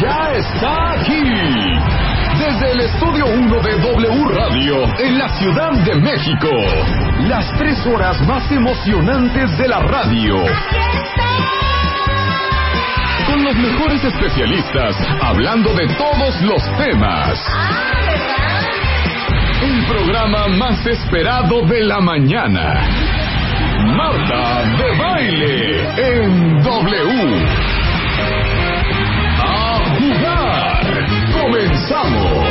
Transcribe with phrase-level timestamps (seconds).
[0.00, 1.22] Ya está aquí.
[2.38, 6.48] Desde el estudio 1 de W Radio, en la Ciudad de México.
[7.28, 10.36] Las tres horas más emocionantes de la radio.
[13.26, 17.38] Con los mejores especialistas, hablando de todos los temas.
[19.62, 22.88] El programa más esperado de la mañana.
[23.94, 27.69] Marta de Baile en W.
[31.50, 32.46] Comenzamos.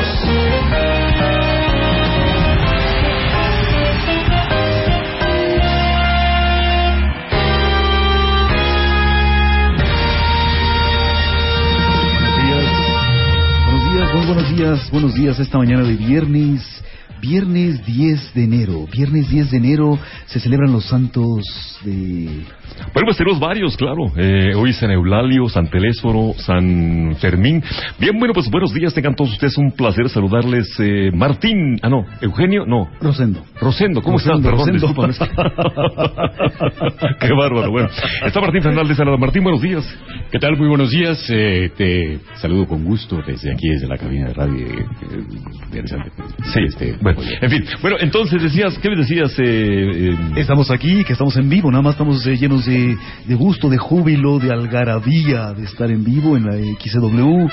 [13.66, 16.84] Buenos días, muy buenos días, buenos días esta mañana de viernes,
[17.22, 21.44] viernes 10 de enero, viernes 10 de enero se celebran los santos
[21.84, 22.46] de...
[22.94, 24.12] Bueno, pues tenemos varios, claro.
[24.16, 27.62] Eh, hoy San Eulalio, San Telésforo, San Fermín.
[28.00, 30.68] Bien, bueno, pues buenos días, tengan todos ustedes un placer saludarles.
[30.80, 32.90] Eh, Martín, ah no, Eugenio, no.
[33.02, 33.44] Rosendo.
[33.60, 34.58] Rosendo, ¿cómo Rosendo, estás?
[34.58, 35.30] Perdón, Rosendo.
[37.20, 37.90] Qué bárbaro, bueno.
[38.26, 39.18] Está Martín Fernández, salada.
[39.18, 39.86] Martín, buenos días.
[40.32, 40.58] ¿Qué tal?
[40.58, 41.26] Muy buenos días.
[41.30, 44.66] Eh, te saludo con gusto desde aquí, desde la cabina de radio.
[44.68, 45.24] eh, eh,
[45.66, 46.12] interesante.
[46.54, 47.09] Sí, Este, bueno,
[47.42, 47.66] en fin.
[47.82, 49.38] Bueno, entonces decías, ¿qué me decías?
[49.40, 53.36] Eh, eh, Estamos aquí, que estamos en vivo, nada más estamos eh, llenos de, de
[53.36, 57.48] gusto, de júbilo, de algarabía de estar en vivo en la XW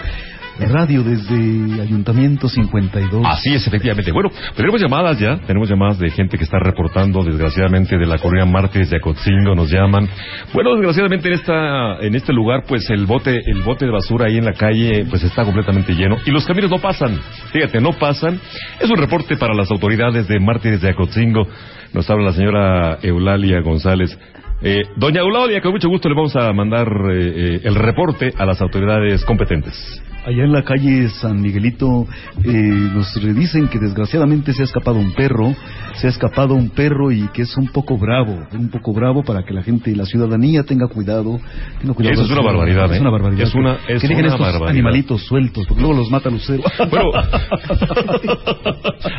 [0.59, 3.23] Radio desde Ayuntamiento 52.
[3.27, 4.11] Así es, efectivamente.
[4.13, 8.47] Bueno, tenemos llamadas ya, tenemos llamadas de gente que está reportando, desgraciadamente, de la colonia
[8.47, 10.09] Martes de Acotzingo, nos llaman.
[10.53, 14.39] Bueno, desgraciadamente en esta, en este lugar, pues el bote, el bote de basura ahí
[14.39, 17.19] en la calle, pues está completamente lleno y los camiones no pasan.
[17.53, 18.41] Fíjate, no pasan.
[18.81, 21.47] Es un reporte para las autoridades de Martires de Acotzingo.
[21.93, 24.19] Nos habla la señora Eulalia González.
[24.63, 28.47] Eh, doña Eulalia, con mucho gusto le vamos a mandar eh, eh, el reporte a
[28.47, 30.03] las autoridades competentes.
[30.27, 32.05] Allá en la calle San Miguelito
[32.45, 35.55] eh, nos dicen que desgraciadamente se ha escapado un perro,
[35.95, 39.45] se ha escapado un perro y que es un poco bravo, un poco bravo para
[39.45, 41.39] que la gente, la ciudadanía tenga cuidado.
[41.81, 43.01] Tenga cuidado Eso es una barbaridad, Es ¿eh?
[43.01, 43.43] una barbaridad.
[43.47, 44.69] Es una- es que una estos barbaridad.
[44.69, 46.63] animalitos sueltos, porque luego los mata Lucero.
[46.91, 47.11] Bueno,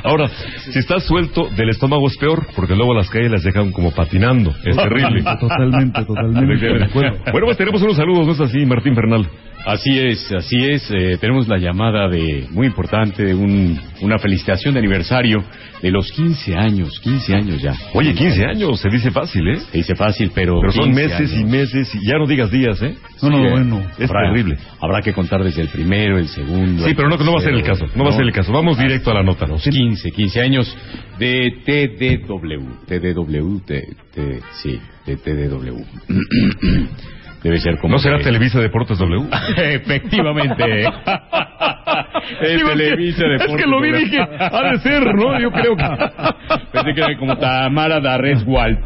[0.04, 0.30] ahora,
[0.72, 4.54] si estás suelto del estómago es peor, porque luego las calles las dejan como patinando.
[4.66, 5.24] Es terrible.
[5.40, 6.84] Totalmente, totalmente.
[6.86, 7.18] acuerdo.
[7.32, 9.28] Bueno, pues tenemos unos saludos, ¿no es así, Martín Fernal?
[9.68, 10.90] Así es, así es.
[10.92, 15.44] eh, tenemos la llamada de muy importante, de un, una felicitación de aniversario
[15.82, 17.74] de los 15 años, 15 años ya.
[17.94, 19.60] Oye, 15 años, se dice fácil, ¿eh?
[19.72, 20.60] Se dice fácil, pero.
[20.62, 22.96] Pero son 15 meses y meses, y ya no digas días, ¿eh?
[23.22, 23.88] No, no, Sí, eh, bueno.
[24.00, 24.58] Es habrá- terrible.
[24.80, 26.84] Habrá que contar desde el primero, el segundo.
[26.84, 28.26] Sí, el pero no, no va a ser el caso, tercero, no va a ser
[28.26, 28.52] el caso.
[28.54, 29.46] Vamos directo a la nota.
[29.48, 30.78] Los 15, 15 años
[31.20, 32.86] de TDW.
[32.88, 35.84] TDW, T, T, sí, de TDW.
[37.44, 37.94] Debe ser como.
[37.94, 39.26] ¿No será que- Televisa Deportes W?
[39.58, 40.64] Efectivamente.
[42.42, 45.16] es Digo, es que- Televisa Es Deportes que lo vi y dije, ha de ser,
[45.16, 45.40] ¿no?
[45.40, 45.84] Yo creo que...
[46.72, 48.78] Pensé que era como Tamara Darreswald.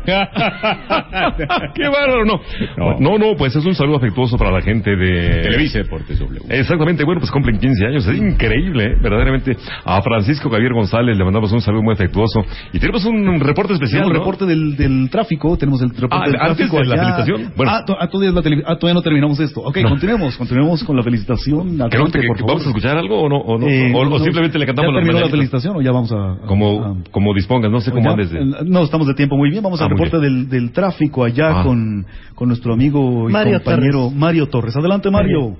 [1.73, 2.41] Qué bárbaro, no.
[2.77, 2.99] No.
[2.99, 5.41] No, no, pues es un saludo afectuoso para la gente de...
[5.43, 6.41] Televisa Deportes W.
[6.49, 8.95] Exactamente, bueno, pues cumplen 15 años, es increíble, ¿eh?
[9.01, 9.57] verdaderamente.
[9.85, 12.41] A Francisco Javier González le mandamos un saludo muy afectuoso.
[12.73, 14.19] Y tenemos un reporte especial, el ¿no?
[14.19, 17.03] reporte del, del tráfico, tenemos el reporte Ah, del antes tráfico de la allá.
[17.15, 17.53] felicitación.
[17.55, 17.71] Bueno.
[17.71, 19.61] Ah, ah, todavía, es la tele- ah, todavía no terminamos esto.
[19.61, 19.89] Ok, No.
[19.89, 21.77] continuemos, continuemos con la felicitación.
[21.89, 22.47] Creo que, por que favor.
[22.47, 24.91] vamos a escuchar algo o no, o, no, Eh, o, o no, simplemente le cantamos
[24.91, 25.31] ¿Ya la mañanitas?
[25.31, 26.33] felicitación o ya vamos a...?
[26.33, 28.11] a- Como, a- como dispongas, no sé cómo ¿Ya?
[28.11, 28.39] andes de...
[28.39, 29.63] Eh, No, estamos de tiempo muy bien.
[29.63, 31.63] Vamos Ah, al reporte del, del tráfico allá Ah.
[31.63, 34.15] con, con nuestro amigo y Mario compañero Torres.
[34.17, 34.75] Mario Torres.
[34.77, 35.55] Adelante, Mario.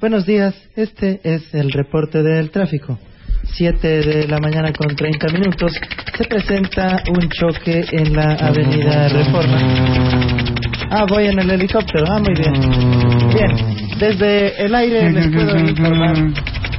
[0.00, 2.98] Buenos días, este es el reporte del tráfico.
[3.44, 5.72] 7 de la mañana con 30 minutos
[6.16, 10.71] se presenta un choque en la avenida Reforma.
[10.94, 12.52] Ah, voy en el helicóptero, ah, muy bien.
[13.32, 16.14] Bien, desde el aire les puedo informar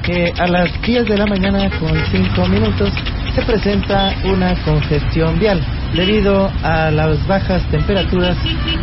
[0.03, 2.91] que a las 10 de la mañana con 5 minutos
[3.33, 5.59] se presenta una congestión vial
[5.95, 8.37] debido a las bajas temperaturas.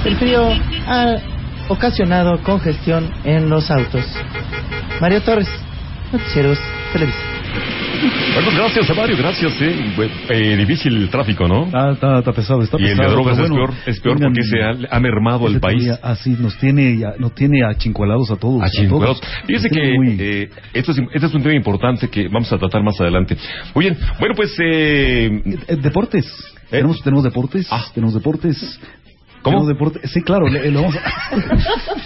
[0.05, 0.49] El frío
[0.89, 1.15] ha
[1.69, 4.05] ocasionado congestión en los autos.
[5.01, 5.49] Mario Torres,
[6.11, 6.59] Noticieros
[6.93, 7.19] Televisa.
[8.35, 9.75] Bueno, gracias a Mario, gracias, eh.
[10.31, 11.67] Eh, difícil el tráfico, ¿no?
[11.67, 14.43] Está, está, está pesado, está Y el de drogas es bueno, peor, es peor porque
[14.43, 15.85] se ha, ha mermado el país.
[15.85, 18.63] todavía Así nos tiene, ya- nos tiene achincuelados a todos.
[18.63, 19.21] A a chingados.
[19.21, 19.21] todos.
[19.47, 22.83] Fíjese que muy- eh, esto, es, este es un tema importante que vamos a tratar
[22.83, 23.37] más adelante.
[23.75, 24.55] Muy bien, bueno, pues...
[24.63, 26.27] Eh, Eh, Deportes.
[26.71, 27.67] Tenemos, tenemos deportes.
[27.71, 27.85] Ah.
[27.93, 28.79] Tenemos deportes.
[29.43, 29.67] ¿Cómo?
[29.67, 30.11] Deportes.
[30.13, 30.49] Sí, claro.
[30.49, 31.01] le- lo vamos a-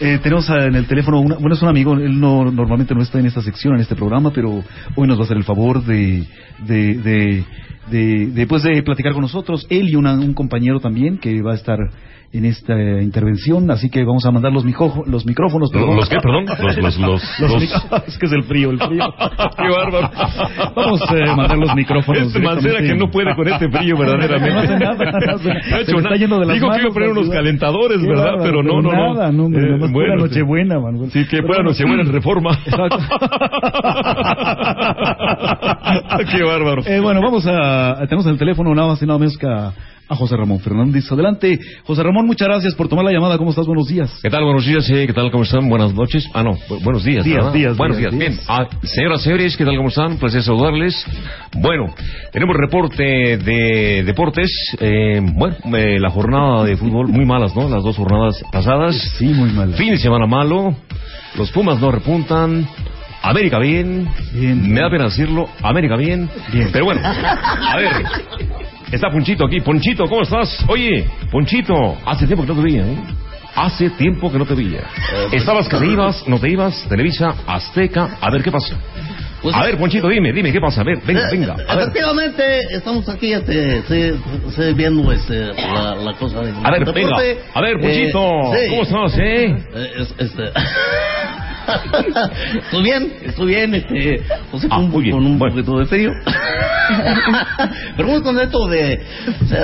[0.00, 3.20] Eh, tenemos en el teléfono, una- bueno, es un amigo, él no normalmente no está
[3.20, 4.62] en esta sección, en este programa, pero
[4.96, 6.24] hoy nos va a hacer el favor de,
[6.66, 7.44] de, de,
[7.90, 9.64] de, de, pues, de platicar con nosotros.
[9.70, 11.78] Él y una- un compañero también que va a estar
[12.36, 15.70] en esta intervención, así que vamos a mandar los, mijo- los micrófonos.
[15.70, 15.96] perdón.
[15.96, 16.44] ¿Los qué, perdón?
[16.82, 17.62] Los, los, los,
[18.08, 19.04] es que es el frío, el frío.
[19.56, 20.10] Qué bárbaro.
[20.74, 22.22] Vamos eh, a mandar los micrófonos.
[22.22, 24.52] Este Mancera que no puede con este frío, verdaderamente.
[24.52, 26.16] No hace nada, no hace- No ha se hecho le está nada.
[26.16, 28.24] yendo de las Dijo que iba a poner unos calentadores, ¿verdad?
[28.24, 29.14] bárbaro, pero no, no, no.
[29.14, 31.10] Nada, no, hombre, Eh, pura bueno, Nochebuena, Manuel.
[31.12, 31.62] Sí, que fuera.
[31.62, 32.58] Nochebuena en reforma.
[36.30, 36.82] Qué bárbaro.
[36.86, 37.98] Eh, bueno, vamos a.
[38.08, 39.72] Tenemos en el teléfono nada más y nada menos que a,
[40.08, 41.10] a José Ramón Fernández.
[41.10, 43.38] Adelante, José Ramón, muchas gracias por tomar la llamada.
[43.38, 43.66] ¿Cómo estás?
[43.66, 44.10] Buenos días.
[44.22, 44.44] ¿Qué tal?
[44.44, 45.30] Buenos días, eh, ¿qué tal?
[45.30, 45.68] ¿Cómo están?
[45.68, 46.28] Buenas noches.
[46.34, 47.24] Ah, no, bu- buenos días.
[47.24, 48.16] Días, días, Buenos días.
[48.16, 48.38] Bien.
[48.48, 49.76] Ah, señoras, señores, ¿qué tal?
[49.76, 50.16] ¿Cómo están?
[50.18, 51.04] Placer saludarles.
[51.54, 51.94] Bueno,
[52.32, 53.02] tenemos reporte
[53.38, 54.50] de deportes.
[54.80, 57.68] Eh, bueno, eh, la jornada de fútbol, muy malas, ¿no?
[57.68, 58.96] Las dos jornadas pasadas.
[59.18, 59.74] Sí, muy mal.
[59.74, 60.74] Fin de semana malo.
[61.36, 62.66] Los Pumas no repuntan.
[63.24, 64.08] América bien.
[64.32, 64.72] Bien.
[64.72, 65.48] Me da pena decirlo.
[65.62, 66.28] América bien.
[66.52, 66.68] Bien.
[66.72, 67.90] Pero bueno, a ver.
[68.92, 69.60] Está Ponchito aquí.
[69.60, 70.64] Ponchito, ¿cómo estás?
[70.68, 71.74] Oye, Ponchito,
[72.06, 72.96] hace tiempo que no te veía, ¿eh?
[73.56, 74.82] Hace tiempo que no te veía.
[75.32, 78.18] Estabas que te ibas, no te ibas, Televisa, Azteca.
[78.20, 78.76] A ver, ¿qué pasa?
[79.42, 80.80] Pues- a ver, Ponchito, dime, dime, ¿qué pasa?
[80.80, 81.52] A ver, venga, Eh, venga.
[81.68, 84.20] A ver, Efectivamente, estamos aquí este, sí,
[84.56, 87.00] sí, viendo este, la, la cosa de a ver, deporte.
[87.04, 87.16] venga.
[87.54, 88.70] A ver, Ponchito, Eh, sí.
[88.70, 89.44] ¿cómo estás, eh?
[89.74, 90.42] Eh, es- este...
[92.64, 94.22] estoy bien, estoy bien, este,
[94.52, 95.54] o sea, Ah, con, con un bueno.
[95.54, 96.10] poquito de frío.
[97.96, 99.00] Pero muy contento de,
[99.48, 99.54] sí.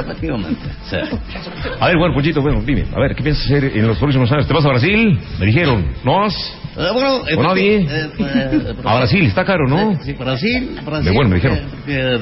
[1.80, 2.84] A ver, bueno, Ponchito, bueno, dime.
[2.94, 4.46] A ver, ¿qué piensas hacer en los próximos años?
[4.46, 5.18] ¿Te vas a Brasil?
[5.38, 6.34] Me dijeron, ¿no vas?
[6.76, 7.86] Eh, bueno, ¿O nadie?
[7.88, 9.98] eh, eh, A Brasil, está caro, ¿no?
[10.02, 11.04] Sí, Brasil, Brasil.
[11.04, 11.58] De bueno, me dijeron.
[11.84, 12.18] tiene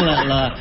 [0.06, 0.54] la, la-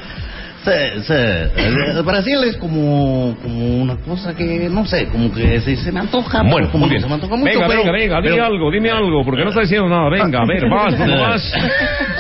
[0.66, 1.14] sí, sí.
[1.14, 6.00] Eh, Brasil es como, como una cosa que, no sé, como que se, se me
[6.02, 6.44] antoja.
[6.44, 7.02] Bueno, como muy bien.
[7.02, 9.50] se me antoja mucho, venga, pero- venga, venga, dime pero- algo, dime algo, porque no
[9.50, 10.10] está diciendo nada.
[10.10, 11.54] Venga, a ver, vas, ¿cómo vas?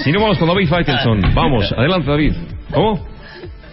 [0.03, 1.21] Si no, vamos con David Faitelson.
[1.33, 2.33] Vamos, adelante, David.
[2.71, 3.05] ¿Cómo?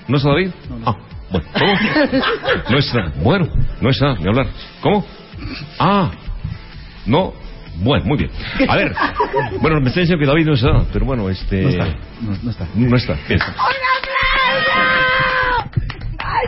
[0.08, 0.50] ¿No está David?
[0.84, 0.96] Ah,
[1.30, 1.72] bueno, ¿cómo?
[2.70, 3.12] No está.
[3.22, 3.48] Bueno,
[3.80, 4.46] no está, ni hablar.
[4.80, 5.04] ¿Cómo?
[5.78, 6.10] Ah,
[7.06, 7.32] no.
[7.78, 8.30] Bueno, muy bien.
[8.68, 8.90] A ver,
[9.60, 11.60] bueno, me está diciendo que David no está, pero bueno, este...
[11.62, 11.84] No está.
[12.22, 12.66] No, no está.
[12.74, 13.14] No está.
[13.28, 13.38] Bien.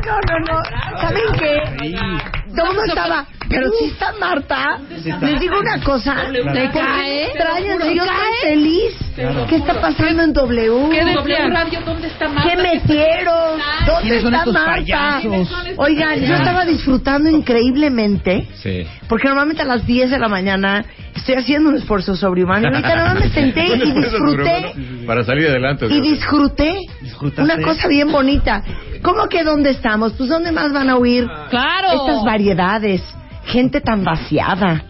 [0.07, 0.63] No, no, no.
[1.01, 1.63] ¿Saben qué?
[2.55, 3.27] ¿Dónde estaba?
[3.49, 4.79] Pero si está Marta,
[5.23, 6.15] les digo una cosa.
[6.31, 7.27] ¿Te cae?
[7.29, 8.95] Extraño, yo estoy feliz.
[9.49, 10.89] ¿Qué está pasando en W?
[10.91, 11.81] ¿Qué W Radio?
[11.85, 12.51] ¿Dónde está Marta?
[12.51, 13.59] ¿Qué metieron?
[13.87, 14.73] ¿Dónde ¿Quiénes son está Marta?
[14.73, 15.49] payasos?
[15.77, 18.47] Oigan, yo estaba disfrutando increíblemente.
[18.63, 18.87] Sí.
[19.09, 20.85] Porque normalmente a las 10 de la mañana
[21.17, 22.65] estoy haciendo un esfuerzo sobrehumano.
[22.69, 24.73] Y ahorita nada más me senté y disfruté.
[25.07, 25.87] Para salir adelante.
[25.89, 26.77] Y disfruté
[27.39, 28.63] una cosa bien bonita.
[29.03, 30.13] ¿Cómo que dónde estamos?
[30.15, 31.89] Pues ¿dónde más van a oír Claro.
[31.93, 33.03] estas variedades?
[33.47, 34.83] Gente tan vaciada.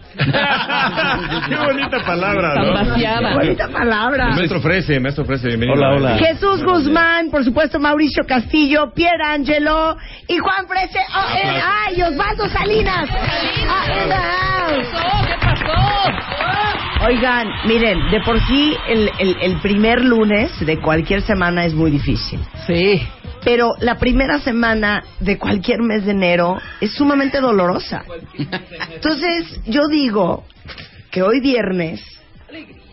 [1.47, 3.33] Qué bonita palabra, Tan vaciada.
[3.35, 4.27] Bonita palabra.
[4.35, 5.79] Maestro Frese, maestro Frese, bienvenido.
[5.79, 6.17] Hola, hola.
[6.17, 9.95] Jesús Guzmán, por supuesto Mauricio Castillo, Pierre Angelo
[10.27, 10.99] y Juan Frese.
[11.15, 13.09] Oh, eh, ¡Ay, Osvaldo Salinas!
[13.09, 14.87] Ah, in the house.
[15.25, 17.05] ¿Qué pasó?
[17.07, 21.91] Oigan, miren, de por sí el, el- el primer lunes de cualquier semana es muy
[21.91, 22.41] difícil.
[22.67, 23.01] Sí.
[23.43, 28.03] Pero la primera semana de cualquier mes de enero es sumamente dolorosa.
[28.93, 30.45] Entonces, yo digo
[31.11, 32.01] que hoy viernes,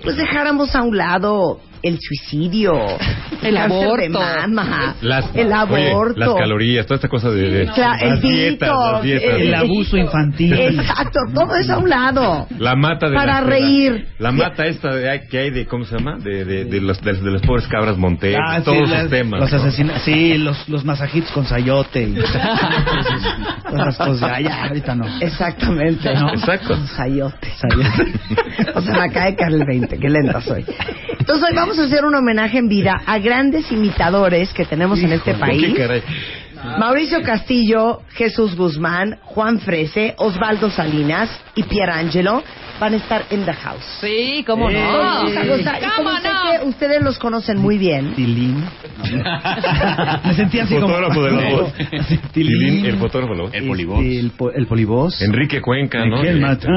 [0.06, 2.72] pues dejáramos a un lado el suicidio,
[3.42, 4.00] El aborto.
[4.18, 5.54] de mama, Las, el oye,
[5.90, 6.18] aborto.
[6.18, 7.48] las calorías, toda esta cosa de...
[7.50, 10.52] de- Cla- el las dietas, las el- El abuso infantil.
[10.54, 12.46] Exacto, todo eso a un lado.
[12.58, 14.08] La mata de Para la, reír.
[14.18, 16.16] La, la mata esta de, que hay de, ¿cómo se llama?
[16.18, 19.10] De, de, de, los, de, de los pobres cabras monteses, Ah, sí, todos esos las-
[19.10, 19.40] temas.
[19.40, 19.58] Los ¿no?
[19.58, 22.02] asesina- sí, los, los masajitos con sayote.
[22.02, 22.14] y
[23.68, 24.30] Todas esas cosas.
[24.30, 25.06] Ya, ya, ahorita no.
[25.20, 26.14] Exactamente.
[26.14, 26.30] No.
[26.30, 26.68] Exacto.
[26.68, 27.48] Con sayote.
[27.56, 28.12] Sayote.
[28.74, 30.64] o sea, me acaba de caer el 20, qué lenta soy.
[31.18, 35.12] Entonces hoy vamos a hacer un homenaje en vida a grandes imitadores que tenemos en
[35.12, 35.74] este país.
[36.78, 42.42] Mauricio Castillo, Jesús Guzmán, Juan Frese, Osvaldo Salinas y Pierangelo.
[42.80, 43.84] Van a estar en The House.
[44.00, 44.78] Sí, cómo no.
[44.98, 45.78] vamos a gozar.
[45.78, 46.60] Y como ¿Cómo sé no?
[46.62, 48.64] que ustedes los conocen muy bien, Tilín.
[50.24, 50.88] Me sentí así como...
[50.88, 51.72] Fotógrafo de la voz.
[52.32, 52.58] Tilín.
[52.58, 53.54] Tilín, el fotógrafo de la voz.
[53.54, 54.00] El polivoz.
[54.04, 55.22] El, po- el polivoz.
[55.22, 56.16] Enrique Cuenca, ¿no?
[56.18, 56.68] Miguel Eh, Mata-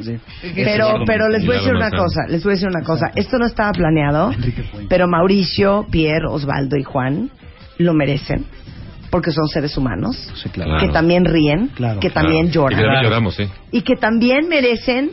[0.00, 0.16] sí.
[0.54, 3.06] pero, pero les voy a decir una cosa, les voy a decir una cosa.
[3.14, 4.32] Esto no estaba planeado,
[4.88, 7.30] pero Mauricio, Pierre, Osvaldo y Juan
[7.78, 8.44] lo merecen,
[9.10, 10.72] porque son seres humanos, Sí, claro.
[10.72, 10.86] Claro.
[10.86, 12.26] que también ríen, Claro, que claro.
[12.26, 13.44] también Y que lloran, también lloramos, sí.
[13.72, 15.10] y que también merecen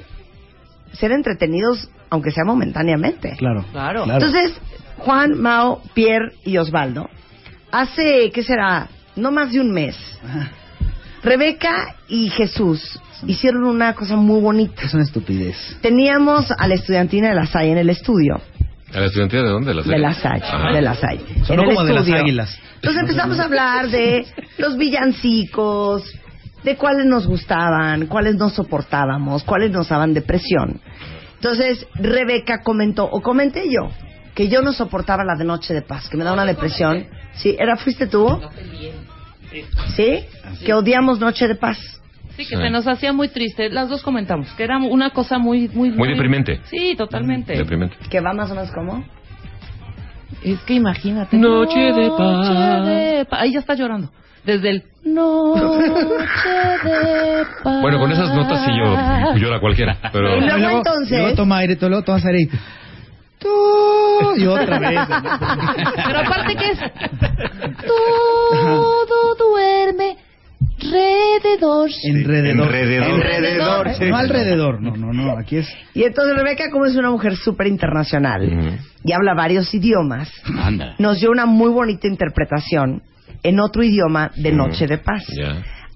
[0.96, 3.36] ser entretenidos, aunque sea momentáneamente.
[3.38, 3.66] Claro.
[3.72, 4.06] Claro.
[4.06, 4.54] Entonces,
[4.98, 7.10] Juan, Mao, Pierre y Osvaldo,
[7.72, 8.88] hace, ¿qué será?
[9.16, 9.96] No más de un mes,
[11.24, 14.84] Rebeca y Jesús hicieron una cosa muy bonita.
[14.84, 15.56] Es una estupidez.
[15.82, 18.40] Teníamos a la estudiantina de la SAI en el estudio.
[18.94, 19.74] ¿A la estudiantina de dónde?
[19.74, 20.42] De la SAI,
[20.74, 21.20] de la SAI.
[21.44, 22.60] Sonó en el como de las águilas.
[22.76, 24.26] Entonces empezamos a hablar de
[24.60, 26.04] los villancicos,
[26.66, 30.82] de cuáles nos gustaban, cuáles no soportábamos, cuáles nos daban depresión.
[31.36, 33.92] Entonces Rebeca comentó, o comenté yo,
[34.34, 37.06] que yo no soportaba la de Noche de Paz, que me da una depresión.
[37.36, 37.56] ¿Sí?
[37.58, 38.42] ¿Era, fuiste tú?
[39.96, 40.26] ¿Sí?
[40.66, 41.78] Que odiamos Noche de Paz.
[42.36, 43.70] Sí, que se nos hacía muy triste.
[43.70, 46.60] Las dos comentamos que era una cosa muy, muy, Muy deprimente.
[46.66, 47.56] Sí, totalmente.
[47.56, 47.96] Deprimente.
[48.10, 49.06] Que va más o menos como...
[50.44, 51.38] Es que imagínate.
[51.38, 52.20] Noche de paz.
[52.20, 53.40] Noche de paz.
[53.42, 54.12] Ahí ya está llorando.
[54.46, 56.50] Desde el Noche
[56.84, 57.82] de paz.
[57.82, 60.38] Bueno, con esas notas sí lloro, llora cualquiera, pero...
[60.38, 62.50] Y luego, entonces- Luego toma aire, tú luego tomas aire y...
[63.38, 63.50] Tú,
[64.38, 65.00] y otra vez.
[66.08, 66.80] Pero aparte que es
[67.86, 70.18] todo duerme
[70.82, 71.90] alrededor.
[72.04, 72.74] Enrededor.
[72.74, 73.88] Enrededor.
[73.88, 75.38] Eh, No alrededor, no, no, no.
[75.38, 75.68] Aquí es...
[75.94, 80.96] Y entonces Rebeca, como es una mujer súper internacional y habla varios idiomas, Anda.
[80.98, 83.04] nos dio una muy bonita interpretación
[83.46, 85.24] en otro idioma de Noche de Paz.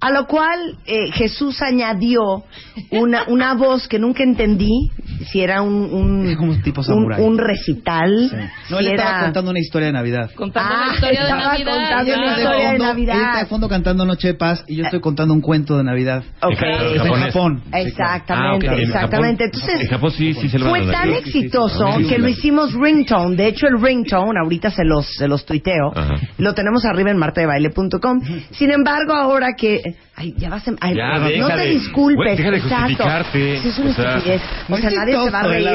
[0.02, 2.44] A lo cual eh, Jesús añadió
[2.90, 4.90] una, una voz que nunca entendí,
[5.30, 8.36] si era un, un, Como tipo un, un recital, Sí.
[8.70, 9.22] No, si él estaba era...
[9.24, 10.30] contando una historia de Navidad.
[10.34, 11.74] Contando Ah, la historia de estaba Navidad.
[11.74, 12.18] contando ya.
[12.18, 13.14] una historia de fondo- Navidad.
[13.16, 15.84] Él está de fondo cantando Noche de Paz y yo estoy contando un cuento de
[15.84, 16.22] Navidad.
[16.42, 16.62] Ok.
[16.62, 17.22] En Está en.
[17.22, 17.62] Japón.
[17.72, 18.78] Exactamente, Ah, ok.
[18.78, 19.44] En exactamente.
[19.44, 22.20] Entonces, en Japón sí, sí se lo fue tan exitoso Ah, sí, que sí.
[22.22, 23.36] lo hicimos ringtone.
[23.36, 26.14] De hecho, el ringtone, ahorita se los, se los tuiteo, Ajá.
[26.38, 28.20] lo tenemos arriba en martadebaile.com.
[28.52, 29.82] Sin embargo, ahora que...
[30.16, 30.72] Ay, ya vas a...
[30.80, 32.16] ay, Ya, no deja te de- disculpes.
[32.16, 32.86] güey, deja de exacto.
[32.86, 33.60] justificarte.
[33.62, 34.42] Sí, es una O sea, estupidez.
[34.68, 35.68] O sea, nadie se va a reír.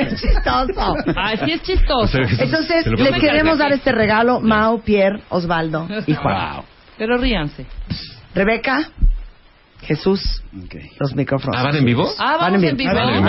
[0.00, 0.96] Es chistoso.
[1.16, 2.02] Ay, sí es chistoso.
[2.04, 6.54] O sea, Jesús, Entonces, les queremos dar este regalo, Mao, Pierre, Osvaldo y Juan.
[6.56, 6.64] Wow.
[6.98, 7.66] Pero ríanse.
[8.34, 8.90] Rebeca,
[9.82, 10.42] Jesús,
[11.00, 11.56] los micrófonos.
[11.58, 12.08] Ah, ¿van en vivo?
[12.18, 12.92] Ah, vamos en vivo.
[12.94, 13.26] Van en vivo.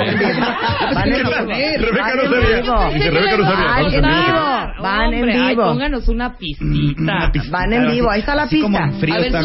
[0.94, 1.30] Van en vivo.
[1.80, 2.62] Rebeca no Van en sabía.
[2.62, 2.94] vivo.
[2.94, 3.66] Dice, Rebeca no sabía.
[3.66, 4.26] Van Vamos en en vivo.
[4.26, 4.84] vivo.
[4.84, 5.64] Van en Hombre, ay, vivo.
[5.68, 7.32] pónganos una pistita.
[7.50, 8.10] Van en vivo.
[8.12, 8.92] Ahí está la Así pista.
[9.00, 9.42] frío A ver, está-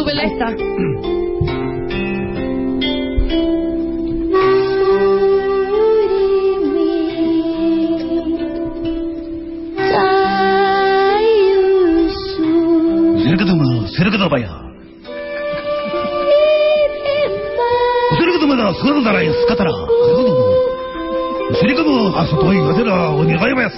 [18.58, 19.70] なら座るならいすかたら。
[19.70, 23.76] すりかむ、あそといがてらお願います。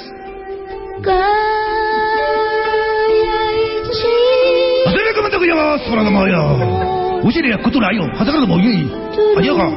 [4.87, 7.21] あてめくまたくやわ、そらのまや。
[7.23, 8.91] おしりやくとらよ、はたからもいい。
[9.37, 9.71] ありやか。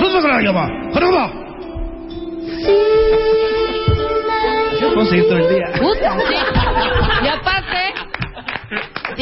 [0.00, 1.30] そらからやば、はたかば。
[7.24, 7.51] やっぱ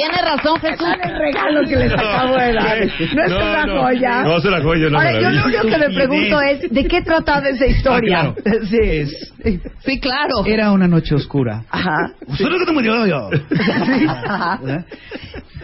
[0.01, 0.89] tiene razón Jesús.
[1.03, 2.79] el regalo que les acabo de dar.
[3.15, 4.23] No es una joya.
[4.23, 7.03] No, es una joya, no Ahora, yo lo único que me pregunto es, ¿de qué
[7.03, 8.21] trataba esa historia?
[8.21, 8.35] Ah,
[8.71, 9.61] Sí.
[9.85, 10.45] Sí, claro.
[10.47, 11.65] Era una noche oscura.
[11.71, 12.13] Ajá.
[13.51, 14.61] Sí, ajá.
[14.67, 14.85] ¿Eh?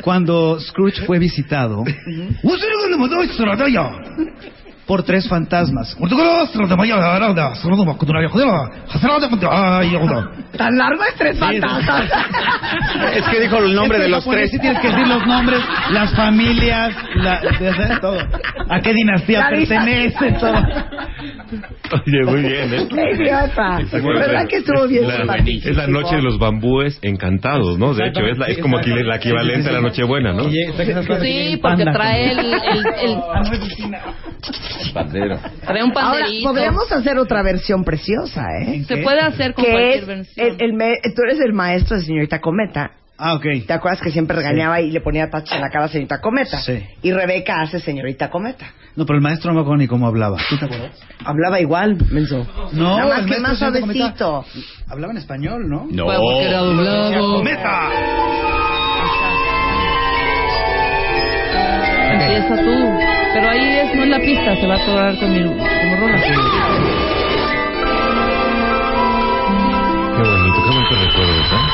[0.02, 1.85] Cuando Scrooge fue visitado
[4.87, 5.97] por tres fantasmas.
[10.57, 12.05] Tan largo es tres fantasmas.
[13.14, 14.50] Es que dijo el nombre Es de los tres.
[14.50, 17.40] Sí tienes que decir los nombres, las familias, la,
[18.00, 18.19] todo.
[18.69, 20.55] A qué dinastía La pertenece, todo.
[21.93, 22.88] Oye, muy bien, ¿eh?
[22.88, 23.78] Qué idiota.
[23.93, 25.37] ¿Verdad que estuvo bien La-
[25.71, 27.95] es la noche de los bambúes encantados, ¿no?
[27.95, 30.45] De hecho, es, la- es como aquí la equivalente a la Nochebuena, ¿no?
[31.21, 33.19] Sí, porque trae el, el, el-
[34.95, 35.38] Bandera.
[35.64, 36.49] trae un Ahora, panderito.
[36.49, 38.85] podríamos hacer otra versión preciosa, ¿eh?
[38.87, 40.47] Se puede hacer con cualquier es, versión.
[40.47, 42.92] el, el me- tú eres el maestro de señorita Cometa.
[43.18, 43.47] Ah, ok.
[43.66, 46.59] ¿Te acuerdas que siempre regañaba y le ponía taches en la cara a señorita Cometa?
[46.61, 46.85] Sí.
[47.00, 48.66] Y Rebeca hace señorita Cometa.
[48.95, 50.37] No, pero el maestro no me acuerdo ni cómo hablaba.
[50.50, 50.90] ¿Tú te acuerdas?
[51.25, 52.47] Hablaba igual, menso.
[52.73, 54.45] No, Nada más el que más suavecito.
[54.88, 55.87] Hablaba en español, ¿no?
[55.90, 56.04] No.
[56.04, 57.37] Porque era doblado.
[57.38, 57.90] ¡Cometa!
[62.12, 63.16] Empieza tú.
[63.37, 66.19] Pero ahí es, no es la pista, se va a atorar con mi, como rola.
[66.23, 66.33] Qué
[70.23, 71.64] bonito, qué bonito recuerdo, ¿eh?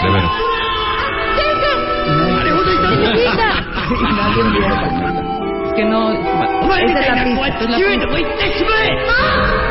[0.00, 0.30] De veras.
[5.66, 6.12] Es que no.
[6.12, 7.48] Esa es la pista.
[7.64, 8.04] es la pista.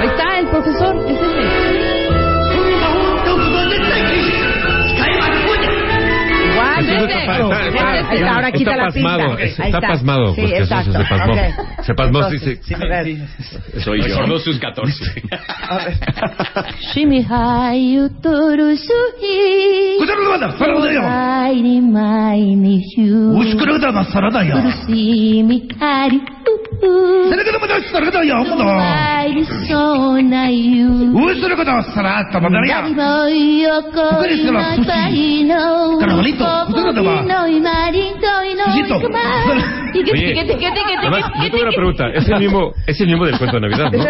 [0.02, 1.73] Ahí está el profesor, es ese.
[6.84, 10.92] Está, está, ahora quita la pasmado, está pasmado, Sí, exacto.
[10.92, 11.34] se pasmó.
[11.84, 12.40] Se pasmó, a ver.
[13.84, 14.08] Soy yo.
[14.08, 15.04] Recordó sus 14.
[16.94, 19.98] Shimi hai utoro suhi.
[21.06, 23.34] Ai ni mai ni shu.
[24.58, 26.22] Urusi mi kari.
[32.64, 34.20] Dari mo yoko
[35.08, 35.60] ina
[36.74, 37.24] kai no.
[37.24, 38.64] No y marito y no.
[40.12, 40.34] Oye,
[40.98, 42.08] además, yo tengo una pregunta.
[42.14, 44.04] Es el mismo, es el mismo del cuento de Navidad, ¿no?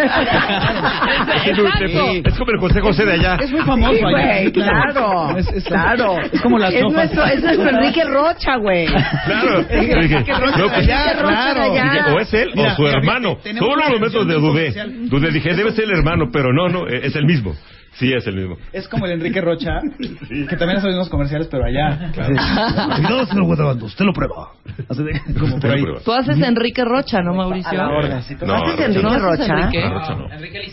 [1.44, 3.36] Es, el- es como el José José de allá.
[3.40, 4.10] Es muy famoso Sí, allá.
[4.40, 5.36] güey, claro.
[5.36, 6.16] Es, es- claro.
[6.32, 6.94] Es como las Es sopas.
[6.94, 8.86] nuestro, es nuestro Enrique Rocha, güey.
[8.86, 9.60] Claro.
[9.60, 11.84] No, pues, Enrique Rocha de allá.
[11.92, 13.36] dije, o es él Mira, o su hermano.
[13.58, 14.74] Todos los momentos de dudé.
[15.08, 17.54] Dudé, dije, debe ser el hermano, pero no, no, es el mismo.
[17.94, 18.56] Sí, es el mismo.
[18.72, 22.10] Es como el Enrique Rocha, que también hace unos comerciales, pero allá.
[22.12, 24.52] Cuidado, señor Guadalajara, usted lo prueba.
[25.38, 25.82] Como por ahí.
[26.04, 27.70] Tú haces Enrique Rocha, ¿no, Mauricio?
[27.70, 28.08] A la
[28.46, 29.02] No, ¿Haces Enrique no.
[29.02, 29.54] ¿No haces Rocha?
[29.54, 29.88] Enrique?
[29.88, 30.26] Rocha no.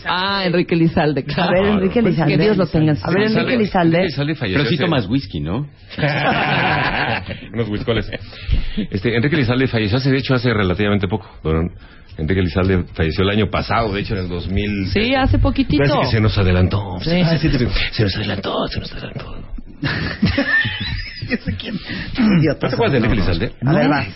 [0.06, 1.50] Ah, Enrique Lizalde, claro.
[1.50, 2.36] A ver, Enrique Pues Lizalde.
[2.36, 4.08] Que Dios lo tenga A ver, Enrique Lizalde.
[4.40, 5.68] Pero sí tomas whisky, ¿no?
[7.52, 8.10] Unos whiskoles.
[8.90, 11.28] Este, Enrique Lizalde falleció hace, de hecho, hace relativamente poco.
[11.42, 11.70] Don
[12.18, 14.88] Enrique Lizalde falleció el año pasado, de hecho, en el 2000.
[14.88, 15.82] Sí, hace poquitito.
[15.82, 16.98] Parece que se nos adelantó.
[17.00, 17.20] Sí.
[17.24, 17.48] Ah, sí,
[17.92, 19.36] se nos adelantó, se nos adelantó.
[21.32, 22.66] Idiota.
[22.66, 23.52] ¿No te acuerdas de Enrique Lizalde?
[23.64, 24.06] A ver, va.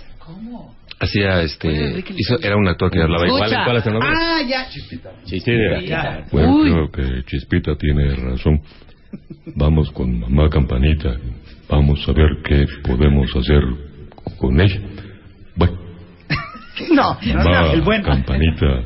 [0.98, 3.64] Hacía, este, hizo, era un actor que hablaba igual Escucha.
[3.64, 4.18] todas las telenovelas.
[4.18, 4.68] Ah, ya.
[4.70, 6.24] Chispita.
[6.32, 6.70] Bueno, Uy.
[6.70, 8.62] creo que Chispita tiene razón.
[9.54, 11.16] Vamos con mamá Campanita.
[11.68, 13.62] Vamos a ver qué podemos hacer
[14.38, 14.80] con ella.
[16.78, 18.04] Bueno, No, mamá el bueno.
[18.04, 18.82] Campanita.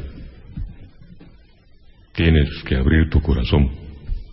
[2.15, 3.71] Tienes que abrir tu corazón.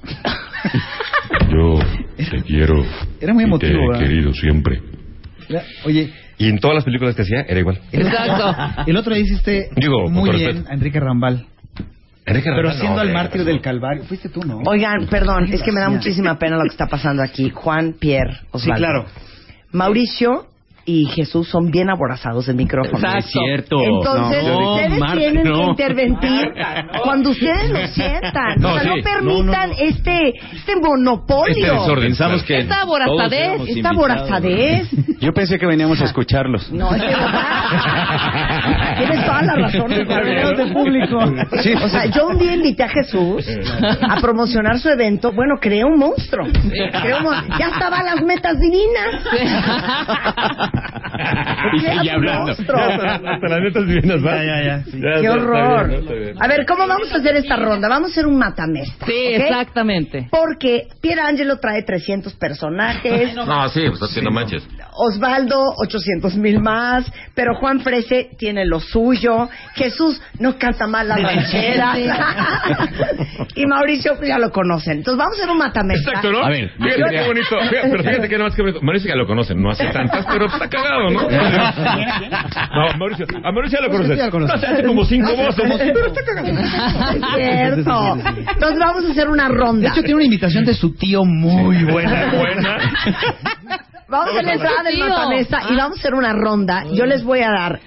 [1.51, 1.79] Yo
[2.17, 2.83] te quiero.
[3.21, 3.99] Era muy y emotivo, Te he ¿verdad?
[3.99, 4.81] querido siempre.
[5.85, 7.79] Oye, Y en todas las películas que hacía era igual.
[7.91, 8.83] Exacto.
[8.87, 10.69] el otro día hiciste Digo, muy bien respeto.
[10.69, 11.45] a Enrique Rambal.
[12.25, 13.53] Enrique Pero siendo no, el de mártir razón.
[13.53, 14.03] del Calvario.
[14.03, 14.57] Fuiste tú, ¿no?
[14.65, 17.49] Oigan, perdón, ¿Qué es que me da muchísima pena lo que está pasando aquí.
[17.51, 18.77] Juan, Pierre, Sí, Osvaldo.
[18.85, 19.05] claro.
[19.71, 20.47] Mauricio
[20.89, 22.97] y Jesús son bien aborazados del micrófono.
[22.97, 23.75] No es cierto.
[23.83, 25.69] Entonces, No, ustedes Marta, tienen que no.
[25.69, 26.53] intervenir
[27.03, 28.55] cuando ustedes lo sientan.
[28.57, 28.89] No, o sea, sí.
[28.89, 31.47] no permitan este este monopolio.
[31.55, 32.03] Este desorden.
[32.07, 33.97] Pensamos que Esta aborazadez, Esta invitados.
[33.97, 34.87] vorazadez.
[35.19, 36.71] Yo pensé que veníamos a escucharlos.
[36.71, 38.95] No, es de verdad.
[38.97, 39.89] Tienes toda la razón.
[39.89, 41.17] De público.
[41.17, 43.45] O sea, yo un día invité a Jesús
[44.09, 45.31] a promocionar su evento.
[45.33, 46.47] Bueno, creé un monstruo.
[46.47, 49.21] Creé un mon- Ya estaban las metas divinas.
[52.03, 52.47] Y hablando.
[52.47, 52.79] monstruo.
[52.79, 54.35] Hasta las netas divinas, ¿va?
[54.37, 54.99] Ya, ya, ya, sí.
[55.01, 55.87] Ya, Qué horror.
[55.87, 56.35] bien, está bien.
[56.39, 57.87] A ver, ¿cómo vamos a hacer esta ronda?
[57.89, 59.05] Vamos a hacer un matamesta.
[59.05, 59.41] Sí, ¿ok?
[59.41, 60.27] exactamente.
[60.31, 63.35] Porque Pierangelo trae 300 personajes.
[63.35, 64.67] No, sí, pues así no manches.
[64.99, 71.21] Osvaldo, 800 mil más, pero Juan Frese tiene lo suyo, Jesús no canta mal las
[71.21, 71.97] rancheras,
[73.55, 74.97] y Mauricio pues ya lo conocen.
[74.97, 76.09] Entonces vamos a hacer un matamesta.
[76.09, 76.43] Exacto, ¿no?
[76.43, 77.59] A ver, fíjate qué bonito.
[77.69, 78.81] Fíjate, pero fíjate que nada más que bonito.
[78.81, 81.16] Mauricio ya lo conocen, no hace tantas, pero está cagado, ¿no?
[81.17, 83.91] No, Mauricio, a Mauricio ya lo
[84.31, 84.47] conocen.
[84.47, 86.47] No, se hace como cinco voces, pero está cagado.
[86.47, 88.17] Es cierto.
[88.53, 89.89] Entonces vamos a hacer una De ronda.
[89.89, 92.31] hecho, tiene una invitación de su tío muy buena.
[92.37, 92.77] Buena.
[94.09, 96.85] Vamos a la entrada del matamesta y vamos a hacer una ronda.
[96.93, 97.79] Yo les voy a dar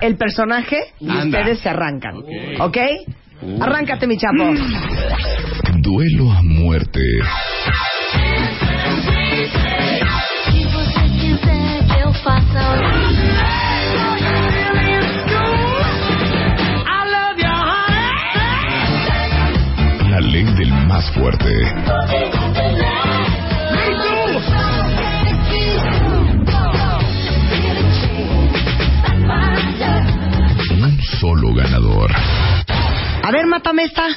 [0.00, 1.24] el personaje y Anda.
[1.40, 2.14] ustedes se arrancan.
[2.60, 2.76] ¿Ok?
[3.60, 4.52] Arráncate, mi chapo.
[5.78, 7.00] Duelo a muerte.
[20.10, 21.48] La ley del más fuerte.
[30.72, 32.10] Un solo ganador.
[33.22, 34.08] A ver, matamesta.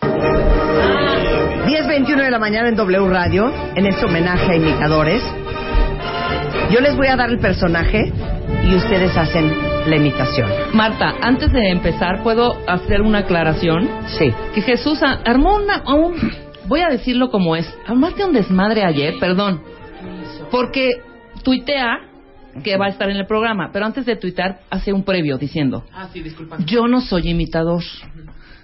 [0.00, 5.22] 10.21 de la mañana en W Radio, en este homenaje a imitadores.
[6.70, 8.12] Yo les voy a dar el personaje
[8.64, 9.50] y ustedes hacen
[9.88, 10.48] la imitación.
[10.72, 13.88] Marta, antes de empezar, ¿puedo hacer una aclaración?
[14.18, 14.32] Sí.
[14.54, 15.82] Que Jesús armó una...
[15.92, 16.14] un-
[16.68, 17.66] voy a decirlo como es.
[17.86, 19.62] Armaste un desmadre ayer, perdón.
[20.50, 20.90] Porque
[21.42, 21.98] tuitea
[22.62, 25.84] que va a estar en el programa, pero antes de tuitar hace un previo diciendo,
[25.92, 26.56] Ah, sí, disculpa.
[26.66, 27.82] yo no soy imitador,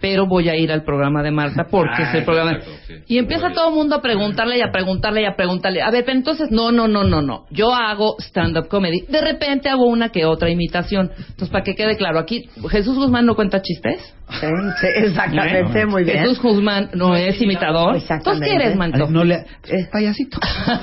[0.01, 2.59] pero voy a ir al programa de Marta porque es el programa.
[3.07, 5.83] Y empieza todo el mundo a preguntarle y a preguntarle y a preguntarle.
[5.83, 7.47] A ver, pero entonces, no, no, no, no, no.
[7.51, 9.03] Yo hago stand-up comedy.
[9.09, 11.11] De repente hago una que otra imitación.
[11.19, 14.15] Entonces, para que quede claro, aquí Jesús Guzmán no cuenta chistes.
[14.29, 14.47] Sí,
[14.81, 16.19] sí, exactamente, muy bien.
[16.19, 17.97] Jesús Guzmán no es imitador.
[17.97, 19.07] Entonces, ¿qué eres, Manto?
[19.09, 19.45] No le...
[19.93, 20.41] Payasito.
[20.67, 20.81] no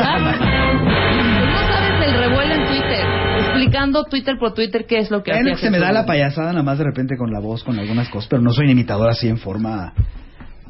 [1.68, 2.23] sabes el
[3.74, 6.64] explicando Twitter por Twitter qué es lo que que se me da la payasada nada
[6.64, 9.28] más de repente con la voz, con algunas cosas, pero no soy un imitador así
[9.28, 9.94] en forma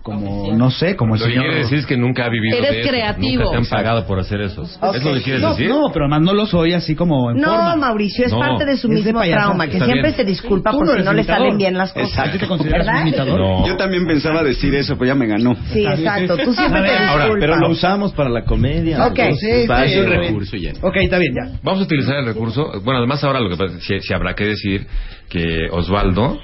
[0.03, 1.45] como, no sé, como el Lo que señor...
[1.45, 2.89] quiere decir es que nunca ha vivido Eres de eso.
[2.89, 3.43] creativo.
[3.43, 4.63] Nunca te han pagado por hacer eso.
[4.63, 5.69] ¿Es lo que quieres no, decir?
[5.69, 7.75] no, pero además no lo soy así como en No, forma.
[7.77, 8.39] Mauricio, es No.
[8.39, 10.15] parte de su Es mismo trauma, que Está siempre bien.
[10.17, 12.09] se disculpa Tú por no no le salen bien las cosas.
[12.09, 12.31] Exacto.
[12.33, 13.01] ¿Tú te consideras ¿Verdad?
[13.01, 13.39] un imitador?
[13.39, 13.65] No.
[13.67, 15.55] Yo también pensaba decir eso, pero ya me ganó.
[15.71, 16.37] Sí, exacto.
[16.37, 17.09] Tú siempre te disculpas.
[17.09, 19.07] Ahora, pero lo usamos para la comedia.
[19.07, 19.19] Ok.
[19.39, 20.73] Sí, va, sí, es un recurso ya.
[20.81, 21.59] Ok, está bien, ya.
[21.63, 22.71] Vamos a utilizar el recurso.
[22.83, 24.85] Bueno, además ahora lo que pasa, si, si habrá que decir
[25.29, 26.39] que Osvaldo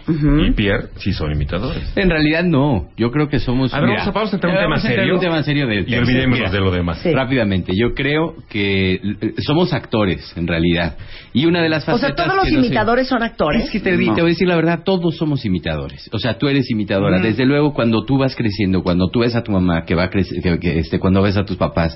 [0.47, 1.93] y Pierre sí son imitadores.
[1.95, 3.73] En realidad no, yo creo que somos...
[3.73, 5.67] A ver, vamos a- vamos a entrar en un tema a serio un tema serio
[5.67, 6.99] de y olvidémonos de lo demás.
[7.03, 7.11] Sí.
[7.11, 10.97] Rápidamente, yo creo que eh, somos actores, en realidad.
[11.33, 13.63] Y una de las O facetas sea, todos los no sé- imitadores son actores.
[13.65, 16.09] Es que te, te voy a decir la verdad, todos somos imitadores.
[16.11, 17.19] O sea, tú eres imitadora.
[17.19, 20.41] Desde luego, cuando tú vas creciendo, cuando tú ves a tu mamá, que va creci-
[20.41, 21.95] que, que, este, cuando ves a tus papás,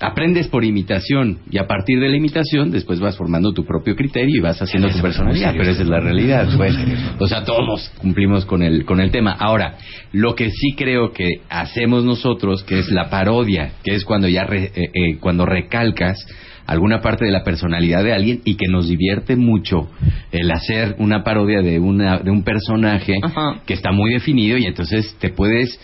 [0.00, 4.34] aprendes por imitación y a partir de la imitación después vas formando tu propio criterio
[4.36, 6.74] y vas haciendo tu personalidad, pero esa es la realidad, pues.
[7.18, 9.32] O sea, todos cumplimos con el con el tema.
[9.32, 9.76] Ahora,
[10.12, 14.44] lo que sí creo que hacemos nosotros, que es la parodia, que es cuando ya
[14.44, 16.18] re- eh, eh, cuando recalcas
[16.66, 19.88] alguna parte de la personalidad de alguien y que nos divierte mucho
[20.32, 23.62] el hacer una parodia de una de un personaje Ajá.
[23.64, 25.78] que está muy definido y entonces te puedes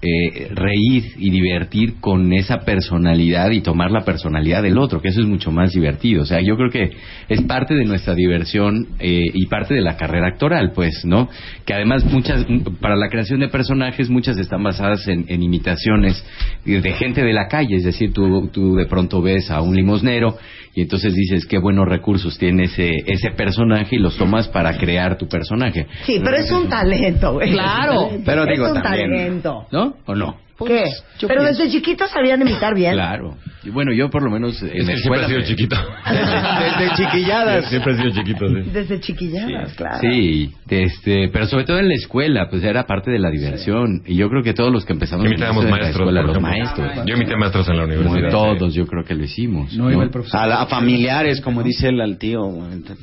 [0.00, 5.20] eh, reír y divertir con esa personalidad y tomar la personalidad del otro, que eso
[5.20, 6.22] es mucho más divertido.
[6.22, 6.90] O sea, yo creo que
[7.28, 11.28] es parte de nuestra diversión eh, y parte de la carrera actoral, pues, ¿no?
[11.64, 12.46] Que además muchas,
[12.80, 16.24] para la creación de personajes, muchas están basadas en, en imitaciones
[16.64, 20.38] de gente de la calle, es decir, tú, tú de pronto ves a un limosnero
[20.78, 25.18] y entonces dices qué buenos recursos tiene ese, ese personaje y los tomas para crear
[25.18, 25.88] tu personaje.
[26.04, 27.50] Sí, pero es un talento, güey.
[27.50, 28.10] Claro.
[28.24, 29.66] Pero es digo un también, talento.
[29.72, 29.96] ¿no?
[30.06, 30.36] ¿O no?
[30.66, 30.84] ¿Qué?
[31.26, 32.92] Pero desde chiquitos sabían imitar bien.
[32.94, 33.36] Claro.
[33.64, 35.24] Y bueno, yo por lo menos en Es la que siempre escuela...
[35.24, 35.76] ha sido chiquito.
[36.78, 37.68] Desde chiquilladas.
[37.68, 38.70] Siempre ha sido chiquito, sí.
[38.72, 39.98] Desde chiquilladas, claro.
[40.00, 44.02] Sí, este, pero sobre todo en la escuela, pues era parte de la diversión.
[44.06, 46.00] Y yo creo que todos los que empezamos en Imitábamos de la maestros.
[46.00, 46.50] escuela, los ejemplo.
[46.50, 47.06] maestros.
[47.06, 48.30] Yo imité maestros en la Como universidad.
[48.30, 49.72] todos, yo creo que lo hicimos.
[49.76, 50.40] No iba el profesor.
[50.40, 52.40] A, la- a familiares, como dice el al tío.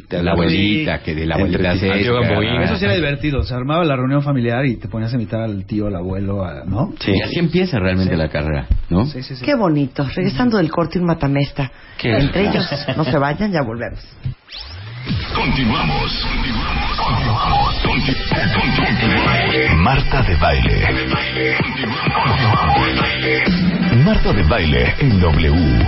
[0.09, 2.61] De la abuelita, que de la abuelita Gamboín.
[2.61, 3.43] Eso sí era divertido.
[3.43, 6.63] Se armaba la reunión familiar y te ponías a imitar al tío, al abuelo, a-
[6.65, 6.93] ¿no?
[6.99, 7.11] Sí.
[7.45, 9.05] Empieza realmente la carrera, ¿no?
[9.05, 9.45] Sí, sí, sí.
[9.45, 10.03] Qué bonito.
[10.15, 11.71] Regresando del corte, un matamesta.
[12.01, 13.99] Entre ellos, no se vayan, ya volvemos.
[15.35, 16.25] Continuamos.
[19.75, 20.87] Marta de baile.
[24.03, 25.87] Marta de baile en W.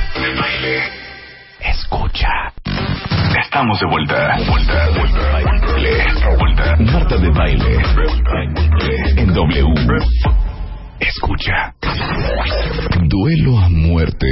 [1.60, 2.28] Escucha.
[3.41, 4.38] Estamos de vuelta.
[4.48, 5.20] Vuelta, vuelta,
[5.74, 6.76] vuelta, vuelta.
[6.91, 7.78] Marta de baile
[9.17, 10.46] en W.
[10.99, 11.73] Escucha.
[13.03, 14.27] Duelo a muerte.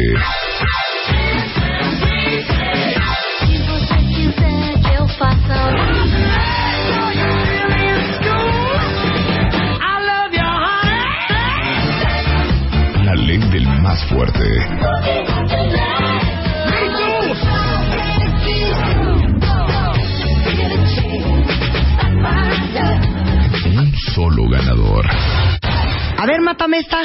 [13.03, 14.43] La ley del más fuerte.
[23.77, 25.05] Un solo ganador.
[26.17, 26.97] A ver, matamesta.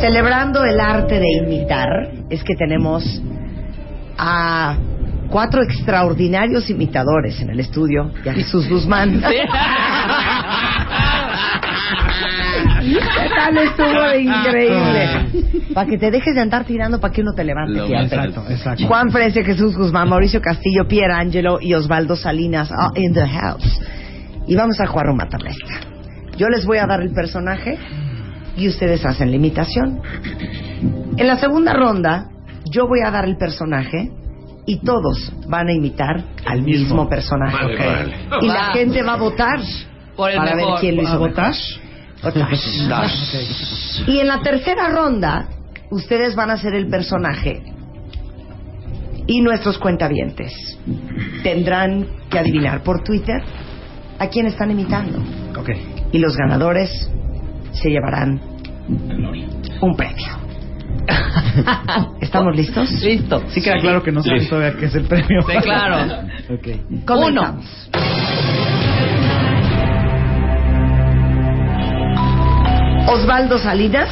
[0.00, 1.88] Celebrando el arte de imitar,
[2.30, 3.04] es que tenemos
[4.18, 4.76] a
[5.30, 9.22] cuatro extraordinarios imitadores en el estudio y a Jesús Guzmán.
[12.92, 15.64] ¿Qué tal estuvo de increíble?
[15.74, 18.86] Para que te dejes de andar tirando para que uno te levante Lo Exacto, exacto.
[18.86, 23.80] Juan Frese, Jesús Guzmán, Mauricio Castillo, Pierre Angelo y Osvaldo Salinas are in the house.
[24.46, 25.80] Y vamos a jugar un matamesta.
[26.36, 27.78] Yo les voy a dar el personaje
[28.56, 30.00] y ustedes hacen la imitación.
[31.16, 32.26] En la segunda ronda,
[32.70, 34.10] yo voy a dar el personaje
[34.66, 37.56] y todos van a imitar al mismo, personaje.
[37.56, 37.80] Vale, ¿ok?
[38.30, 38.46] vale.
[38.46, 39.60] Y la gente va a votar
[40.16, 40.72] Por el para mejor.
[40.72, 41.10] ver quién lo hizo.
[41.10, 41.30] ¿A mejor.
[41.30, 41.54] votar?
[44.06, 45.48] Y en la tercera ronda,
[45.90, 47.62] ustedes van a ser el personaje
[49.26, 50.52] y nuestros cuentavientes
[51.42, 53.42] tendrán que adivinar por Twitter
[54.18, 55.18] a quién están imitando.
[55.58, 55.70] Ok.
[56.12, 57.10] Y los ganadores
[57.72, 58.40] se llevarán
[59.80, 60.42] un premio.
[62.20, 62.90] ¿Estamos listos?
[63.02, 63.42] Listo.
[63.48, 65.42] Sí queda claro que no saben todavía qué es el premio.
[65.42, 66.28] Sí, claro.
[66.50, 67.04] ok.
[67.04, 67.90] Comenzamos.
[73.06, 74.08] Osvaldo Salinas.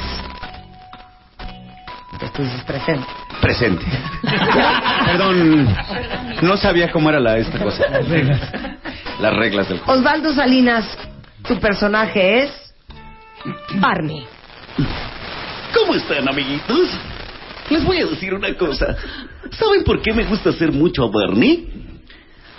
[2.21, 3.07] Entonces presente.
[3.41, 3.85] Presente.
[5.07, 5.69] Perdón,
[6.43, 7.89] no sabía cómo era la esta cosa.
[7.89, 8.41] Las reglas.
[9.21, 9.99] Las reglas del juego.
[9.99, 10.99] Osvaldo Salinas,
[11.47, 12.75] tu personaje es
[13.75, 14.27] Barney.
[15.75, 16.89] ¿Cómo están, amiguitos?
[17.71, 18.97] Les voy a decir una cosa.
[19.51, 21.70] ¿Saben por qué me gusta hacer mucho a Barney?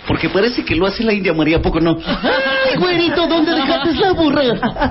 [0.06, 1.96] Porque parece que lo hace la India María, ¿a poco no?
[2.04, 4.42] ¡Ay, güerito, ¿dónde dejaste la burra?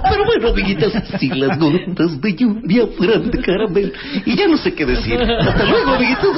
[0.10, 3.92] Pero bueno, amiguitas, si las gotas de lluvia fueran de caramelo.
[4.26, 5.20] Y ya no sé qué decir.
[5.22, 6.38] Hasta luego, amiguitos.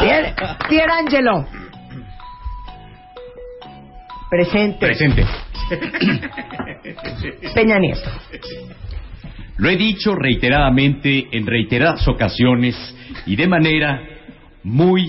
[0.00, 0.34] Pier,
[0.68, 1.46] Pierangelo.
[4.30, 4.78] Presente.
[4.78, 5.26] Presente.
[7.54, 8.10] Peña Nieto.
[9.58, 12.76] Lo he dicho reiteradamente en reiteradas ocasiones
[13.26, 14.00] y de manera
[14.62, 15.04] muy,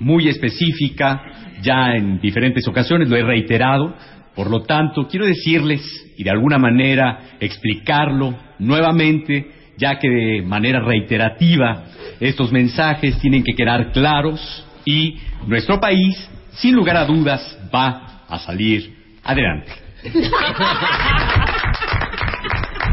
[0.00, 1.22] muy específica,
[1.62, 3.94] ya en diferentes ocasiones lo he reiterado.
[4.34, 5.80] Por lo tanto, quiero decirles
[6.16, 11.84] y de alguna manera explicarlo nuevamente, ya que de manera reiterativa
[12.18, 18.38] estos mensajes tienen que quedar claros y nuestro país, sin lugar a dudas, va a
[18.38, 19.72] salir adelante.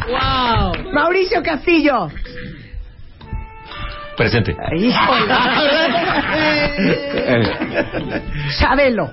[0.08, 0.94] Wow.
[0.94, 2.10] Mauricio Castillo.
[4.18, 4.56] Presente.
[8.60, 9.12] Chabelo.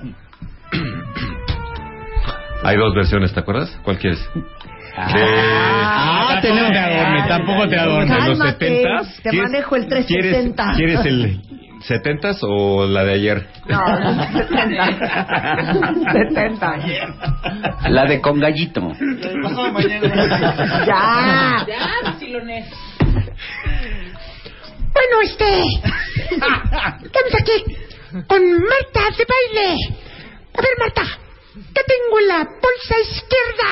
[2.63, 3.79] Hay dos versiones, ¿te acuerdas?
[3.83, 4.27] ¿Cuál quieres?
[4.97, 8.15] Ah, tenemos te adorne, tampoco te adorne.
[8.15, 10.73] ¿De los 70 te manejo el 360.
[10.75, 11.41] ¿Quieres, ¿Quieres el
[11.81, 13.47] 70 o la de ayer?
[13.67, 13.77] No,
[14.33, 15.93] 70.
[16.33, 16.77] 70.
[17.89, 18.91] La de con gallito.
[20.87, 21.65] Ya.
[24.95, 25.49] Bueno, este.
[26.31, 27.57] Estamos aquí
[28.27, 29.67] con Marta de baile.
[30.57, 31.03] A ver, Marta,
[31.73, 33.69] ¿qué tengo en la bolsa izquierda?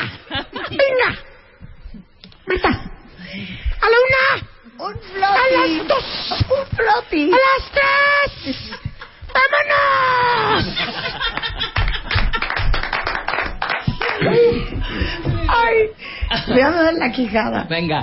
[0.70, 1.10] Venga.
[2.46, 2.70] Marta.
[3.82, 4.24] A la una.
[4.80, 5.78] Un A floppy.
[5.78, 6.06] las dos.
[6.50, 7.24] Un floppy.
[7.32, 8.58] A las tres.
[9.34, 10.64] ¡Vámonos!
[15.48, 15.76] Ay,
[16.50, 17.64] van a dar la quijada.
[17.70, 18.02] Venga.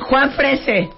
[0.00, 0.90] Juan Frese.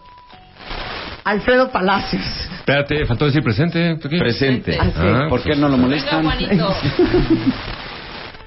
[1.24, 2.22] Alfredo Palacios.
[2.58, 3.96] Espérate, faltó decir presente.
[3.96, 4.78] Presente.
[4.78, 5.00] Ah, sí.
[5.02, 6.24] Ah, ¿Por qué no lo molestan?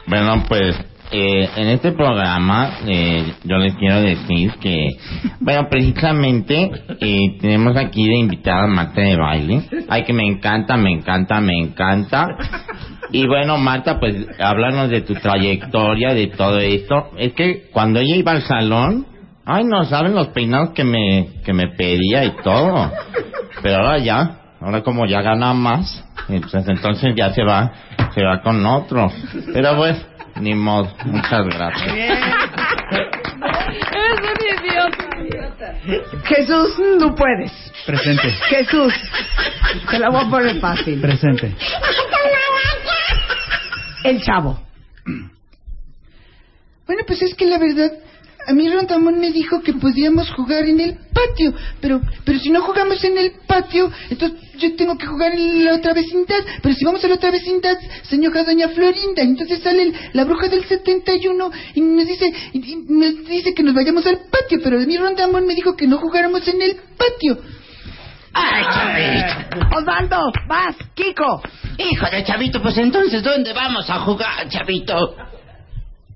[0.10, 0.74] Bueno, pues
[1.12, 4.98] eh, en este programa eh, yo les quiero decir que,
[5.42, 9.63] bueno, precisamente eh, tenemos aquí de invitada a Marta de baile.
[9.90, 12.38] Ay, que me encanta, me encanta, me encanta.
[13.12, 17.12] Y bueno, Marta, pues háblanos de tu trayectoria, de todo esto.
[17.18, 19.06] Es que cuando ella iba al salón,
[19.48, 22.92] ay, no saben los peinados que me, que me pedía y todo.
[23.64, 27.72] Pero ahora ya, ahora como ya gana más, entonces, entonces ya se va,
[28.14, 29.10] se va con otro.
[29.54, 30.06] Pero pues,
[30.42, 31.94] ni modo, muchas gracias.
[33.94, 35.08] Eres un idiota.
[36.26, 37.52] Jesús, tú puedes.
[37.86, 38.30] Presente.
[38.50, 38.94] Jesús,
[39.90, 41.00] te la voy a poner fácil.
[41.00, 41.56] Presente.
[44.04, 44.60] El chavo.
[46.86, 47.92] Bueno, pues es que la verdad,
[48.48, 52.62] a mí Rondamón me dijo que podíamos jugar en el patio, pero pero si no
[52.62, 56.86] jugamos en el patio, entonces yo tengo que jugar en la otra vecindad, pero si
[56.86, 60.64] vamos a la otra vecindad, se enoja doña Florinda, entonces sale el- la bruja del
[60.66, 64.86] 71 y nos dice y- y nos dice que nos vayamos al patio, pero a
[64.86, 67.38] mí Rondamón me dijo que no jugáramos en el patio.
[68.34, 69.78] ¡Ay, chavito!
[69.78, 71.42] Osvaldo, vas, Kiko.
[71.80, 75.16] Hijo de Chavito, pues entonces, ¿dónde vamos a jugar, Chavito?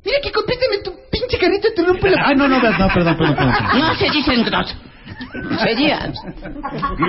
[0.03, 2.23] Mira que compíteme tu pinche carrito, te rompo la...
[2.25, 3.53] Ah, no, no, no, perdón, perdón, perdón.
[3.79, 4.75] No se dicen grosso.
[5.63, 6.11] Serían.
[6.11, 6.99] Ok.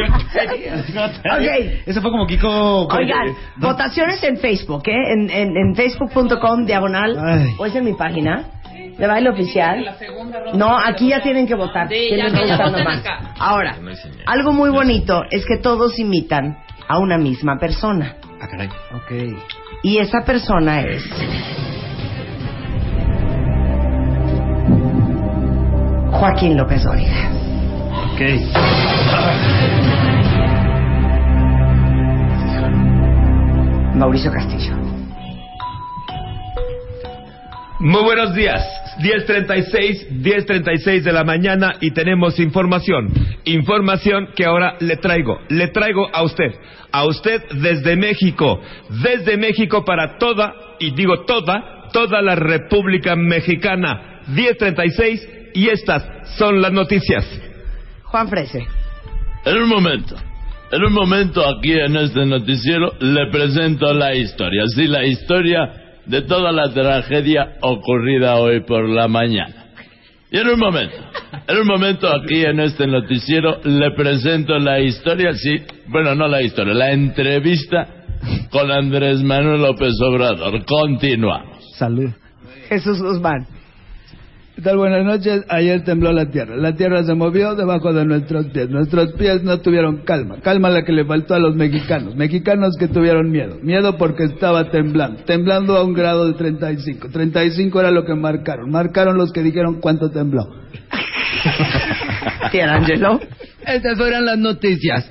[1.86, 2.86] Eso fue como Kiko.
[2.86, 3.68] Oigan, no.
[3.68, 5.12] votaciones en Facebook, ¿eh?
[5.12, 7.16] En, en, en facebook.com diagonal.
[7.18, 7.54] Ay.
[7.58, 8.44] ¿O es en mi página?
[8.98, 9.96] ¿De baile oficial?
[10.54, 11.88] No, aquí ya tienen que votar.
[11.88, 12.98] Sí, ¿Quién ya, les que nomás?
[12.98, 13.34] acá.
[13.38, 13.76] Ahora,
[14.26, 18.16] algo muy bonito es que todos imitan a una misma persona.
[18.40, 18.68] Ah, caray.
[18.68, 19.38] Ok.
[19.82, 21.02] Y esa persona es.
[26.12, 27.30] Joaquín López Dóriga.
[28.12, 28.20] Ok.
[33.96, 34.76] Mauricio Castillo.
[37.80, 38.62] Muy buenos días.
[39.00, 43.12] 10.36, 10.36 de la mañana y tenemos información.
[43.44, 45.40] Información que ahora le traigo.
[45.48, 46.52] Le traigo a usted.
[46.92, 48.60] A usted desde México.
[49.02, 54.20] Desde México para toda, y digo toda, toda la República Mexicana.
[54.28, 56.04] 10.36 y estas
[56.36, 57.26] son las noticias.
[58.04, 58.66] Juan Frese.
[59.44, 60.16] En un momento,
[60.70, 65.72] en un momento aquí en este noticiero le presento la historia, sí, la historia
[66.06, 69.66] de toda la tragedia ocurrida hoy por la mañana.
[70.30, 70.96] Y en un momento,
[71.46, 76.40] en un momento aquí en este noticiero le presento la historia, sí, bueno, no la
[76.40, 77.86] historia, la entrevista
[78.50, 80.64] con Andrés Manuel López Obrador.
[80.64, 81.62] Continuamos.
[81.76, 82.10] Salud.
[82.68, 83.46] Jesús Guzmán.
[84.54, 84.76] ¿Qué tal?
[84.76, 85.44] Buenas noches.
[85.48, 86.56] Ayer tembló la tierra.
[86.56, 88.68] La tierra se movió debajo de nuestros pies.
[88.68, 90.40] Nuestros pies no tuvieron calma.
[90.42, 92.16] Calma la que le faltó a los mexicanos.
[92.16, 93.56] Mexicanos que tuvieron miedo.
[93.62, 95.24] Miedo porque estaba temblando.
[95.24, 97.08] Temblando a un grado de 35.
[97.08, 98.70] 35 era lo que marcaron.
[98.70, 100.46] Marcaron los que dijeron cuánto tembló.
[102.52, 103.20] Angelo.
[103.66, 105.10] Estas fueron las noticias.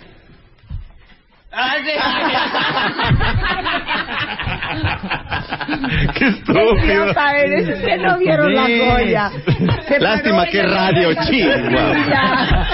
[6.15, 9.31] Qué Idiota eres, ustedes no vieron la joya.
[9.87, 12.67] Se Lástima que radio, chihuahua.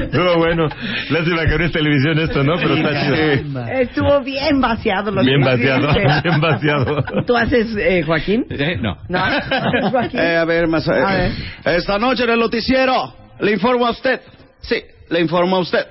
[0.00, 0.68] Estuvo bueno.
[1.10, 2.54] Lástima que no es televisión esto, ¿no?
[2.56, 3.66] Pero está chido.
[3.80, 5.10] Estuvo bien vaciado.
[5.10, 5.88] Lo Bien que vaciado,
[6.24, 7.04] bien vaciado.
[7.26, 8.46] ¿Tú haces, eh, Joaquín?
[8.80, 8.96] no.
[9.08, 9.20] ¿No?
[9.90, 10.20] Joaquín.
[10.20, 10.86] Eh, a ver, más.
[10.88, 11.32] eh, A ver.
[11.76, 14.20] Esta noche en el noticiero le informo a usted.
[14.60, 15.86] Sí, le informo a usted.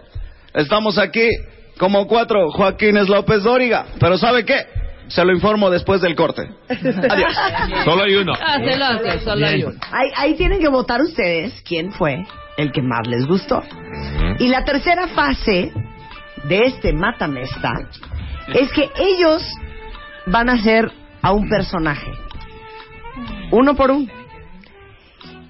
[0.53, 1.27] Estamos aquí
[1.77, 3.85] como cuatro Joaquines López Dóriga.
[3.99, 4.65] Pero ¿sabe qué?
[5.07, 6.49] Se lo informo después del corte.
[6.69, 7.35] Adiós.
[7.83, 8.33] Solo hay uno.
[8.39, 9.79] Ah, se lo hace, solo hay uno.
[9.91, 12.25] Ahí, ahí tienen que votar ustedes quién fue
[12.57, 13.61] el que más les gustó.
[14.39, 15.71] Y la tercera fase
[16.45, 17.73] de este Matamesta
[18.53, 19.43] es que ellos
[20.27, 22.11] van a hacer a un personaje.
[23.51, 24.11] Uno por uno.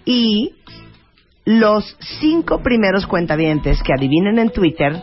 [0.05, 0.53] Y
[1.45, 5.01] los cinco primeros cuentavientes que adivinen en Twitter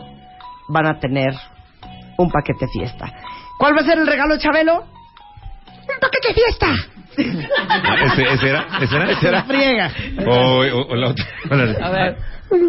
[0.73, 1.33] van a tener
[2.17, 3.11] un paquete fiesta.
[3.57, 4.79] ¿Cuál va a ser el regalo, Chabelo?
[4.81, 6.73] ¡Un paquete fiesta!
[7.15, 8.67] ¿Ese, ese era?
[8.81, 9.11] ¿Ese era?
[9.11, 9.91] Ese era friega.
[10.25, 10.31] O,
[10.61, 11.25] o- o la otra.
[11.49, 12.17] A ver.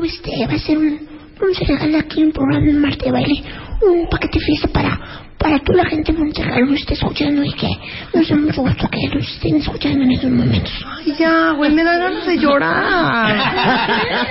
[0.04, 1.13] Este va a ser un, un
[1.54, 3.42] se regala aquí un programa en Marte de Baile,
[3.82, 4.98] un paquete fiesta para,
[5.38, 7.68] para toda la gente de Monterrey que nos esté escuchando y que
[8.14, 10.72] nos da mucho gusto que nos estén escuchando en estos momentos.
[10.86, 13.36] Ay, ya, güey, me da ganas de llorar.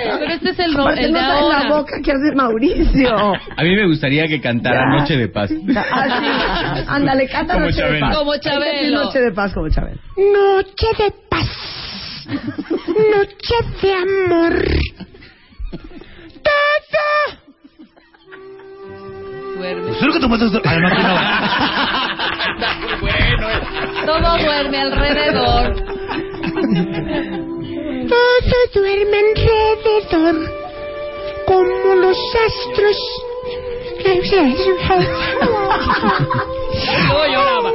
[0.18, 1.62] Pero este es el, el de no saben ahora.
[1.68, 3.16] la boca que hace Mauricio.
[3.56, 4.98] A mí me gustaría que cantara Ya.
[5.00, 5.50] Noche de Paz.
[5.76, 6.84] Ah, sí.
[6.88, 8.00] Ándale, canta Como Noche de.
[8.00, 8.16] Paz.
[8.16, 9.04] Como Chabelo.
[9.04, 9.98] Noche de Paz como Chabelo.
[10.16, 11.48] Noche de paz.
[12.26, 14.64] Noche de amor.
[16.94, 17.10] Todo.
[19.56, 19.90] Duerme.
[19.90, 20.52] Espero que te puedas...
[20.64, 21.14] Además que no.
[24.06, 25.74] Todo duerme alrededor.
[28.08, 30.36] Todo duerme alrededor,
[31.46, 32.98] como los astros.
[37.08, 37.70] Luego lloraba.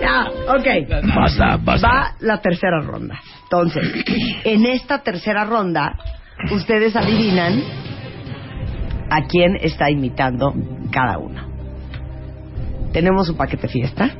[0.00, 0.16] Ya,
[0.48, 0.66] ok.
[1.14, 1.88] Basta, basta.
[1.88, 3.18] Va la tercera ronda.
[3.50, 4.04] Entonces,
[4.44, 5.96] en esta tercera ronda,
[6.50, 7.62] ustedes adivinan
[9.08, 10.52] a quién está imitando
[10.90, 11.42] cada uno.
[12.92, 14.10] Tenemos un paquete fiesta.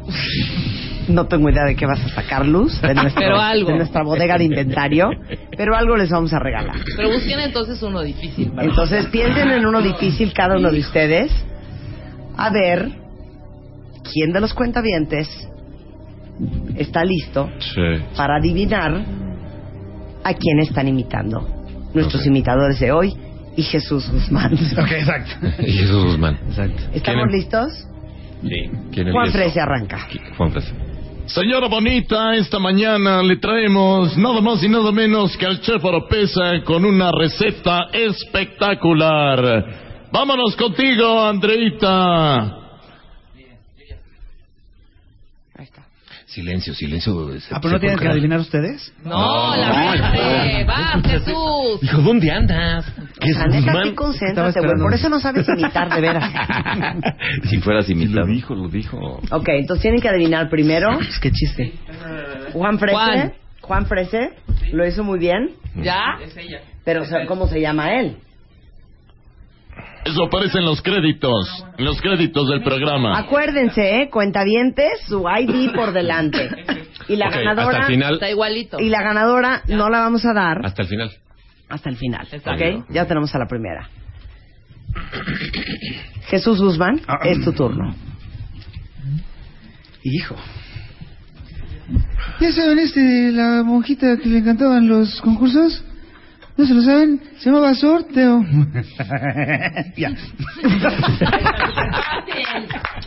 [1.09, 3.71] No tengo idea de qué vas a sacar, Luz, de, nuestro- Pero algo.
[3.71, 5.09] de nuestra bodega de inventario,
[5.57, 6.77] pero algo les vamos a regalar.
[6.97, 8.51] Pero busquen entonces uno difícil.
[8.53, 11.33] para- Entonces piensen en uno difícil cada uno de ustedes.
[12.37, 12.91] A ver
[14.13, 15.29] quién de los cuentavientes
[16.77, 17.81] está listo Sí.
[18.17, 19.05] para adivinar
[20.25, 21.47] a quién están imitando.
[21.95, 23.15] Nuestros imitadores de hoy
[23.57, 24.53] y Jesús Guzmán.
[24.79, 25.47] Ok, exacto.
[25.63, 26.39] Y Jesús Guzmán.
[26.49, 26.83] Exacto.
[26.93, 27.73] ¿Estamos ¿Quién- listos?
[28.43, 28.71] Sí.
[28.93, 29.31] ¿Quién Juan?
[29.33, 30.07] Frese arranca.
[30.37, 30.73] Juan Frese.
[31.27, 36.63] Señora bonita, esta mañana le traemos nada más y nada menos que al chef Oropesa
[36.65, 39.65] con una receta espectacular.
[40.13, 42.66] Vámonos contigo, Andreita.
[46.37, 47.31] Silencio, silencio.
[47.51, 48.93] Ah, pero no tienen que adivinar ustedes.
[49.03, 50.65] No, la frase.
[50.65, 51.81] Va, Jesús.
[51.81, 52.85] Dijo, ¿dónde andas?
[53.19, 53.85] ¿Qué es Guzmán?
[53.85, 54.73] sí, concéntrate, güey.
[54.79, 56.31] Por eso no sabes imitar, de veras.
[57.45, 58.27] Si fueras imitado.
[58.27, 58.99] Lo dijo, lo dijo.
[59.31, 61.01] Ok, entonces tienen que adivinar primero.
[61.09, 61.73] Es que chiste.
[62.53, 62.95] Juan Frese.
[62.95, 63.33] Juan.
[63.63, 64.33] Juan Frese
[64.73, 65.53] lo hizo muy bien.
[65.77, 66.19] ¿Ya?
[66.85, 68.19] Pero, o sea, ¿cómo se llama él?
[70.05, 73.19] Eso aparece en los créditos, en los créditos del programa.
[73.19, 74.09] Acuérdense, ¿eh?
[74.11, 76.49] Cuentavientes, su ID por delante.
[77.09, 77.67] Y la Ok, ganadora.
[77.79, 78.15] hasta el final.
[78.15, 78.79] Está igualito.
[78.81, 81.11] Y la ganadora no la vamos a dar Hasta el final.
[81.69, 82.27] hasta el final.
[82.31, 82.53] Exacto.
[82.53, 82.85] ¿Ok?
[82.91, 83.89] Ya tenemos a la primera.
[86.29, 87.95] Jesús Guzmán, es tu turno.
[90.05, 90.37] Hijo.
[92.41, 95.85] ¿Ya saben este de la monjita que le encantaban los concursos?
[96.59, 97.21] ¿No se lo saben?
[97.39, 98.43] Se llamaba sorteo.
[99.97, 100.09] ya.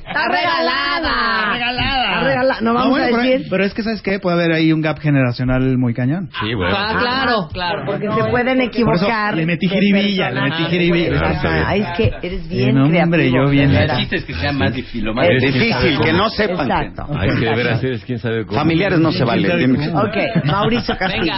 [0.07, 1.53] Está regalada.
[1.53, 2.03] Regalada.
[2.13, 2.61] Está regalada.
[2.61, 3.47] No vamos bueno, a decir.
[3.49, 4.19] Pero es que, ¿sabes qué?
[4.19, 6.29] Puede haber ahí un gap generacional muy cañón.
[6.41, 6.75] Sí, bueno.
[6.77, 7.83] Ah, claro, claro.
[7.87, 9.35] Porque se pueden equivocar.
[9.35, 11.67] le metí jiribilla, le metí jiribilla.
[11.67, 13.45] Ay, es que eres bien no, hombre, creativo.
[13.45, 13.73] yo bien.
[13.73, 15.05] El chiste es que sea más difícil.
[15.05, 17.07] Lo más Es difícil, que no sepan que- Exacto.
[17.17, 18.59] Ay, que veras eres quién sabe cómo.
[18.59, 19.57] Familiares no se vale.
[19.57, 19.89] dime.
[19.89, 21.33] Ok, Mauricio Castillo.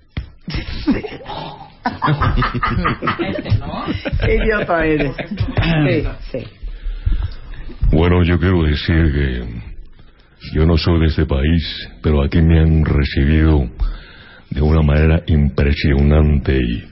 [4.24, 5.16] Qué idiota eres.
[5.16, 6.38] Sí, sí.
[7.90, 9.44] Bueno, yo quiero decir que
[10.52, 13.68] yo no soy de este país, pero aquí me han recibido
[14.50, 16.84] de una manera impresionante y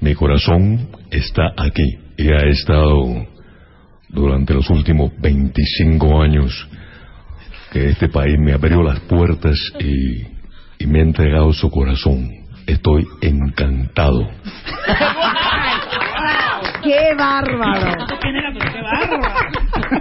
[0.00, 3.26] mi corazón está aquí y ha estado
[4.08, 6.68] durante los últimos 25 años
[7.72, 10.22] que este país me abrió las puertas y,
[10.78, 12.45] y me ha entregado su corazón.
[12.66, 14.28] Estoy encantado.
[16.82, 17.96] ¡Qué bárbaro!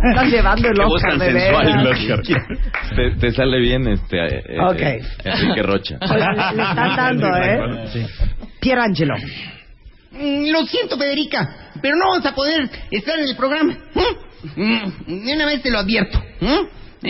[0.09, 1.99] Estás llevando el Oscar de sensual, veras.
[1.99, 2.20] el Oscar.
[2.95, 4.80] Te, te sale bien este eh, eh, Ok.
[4.82, 5.97] eh, Enrique Rocha.
[6.01, 7.59] Oye, le estás dando, ¿eh?
[8.59, 9.16] Pierangelo.
[10.11, 13.74] Mm, Lo siento, Federica, pero no vamos a poder estar en el programa.
[14.55, 14.61] ¿Mm?
[14.61, 16.20] Mm, De una vez te lo advierto.
[16.41, 16.68] ¿Mm?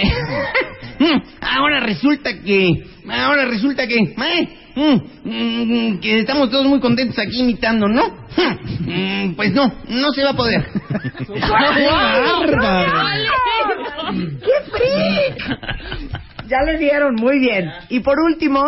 [0.97, 2.85] Mm, Ahora resulta que...
[3.09, 3.97] Ahora resulta que...
[3.97, 4.47] ¿eh?
[4.75, 8.03] Mm, mm, Que estamos todos muy contentos aquí imitando, ¿no?
[8.81, 10.65] Mm, Pues no, no se va a poder.
[14.41, 15.37] ¡Qué freak!
[16.47, 17.71] Ya le dieron, muy bien.
[17.89, 18.61] Y por último,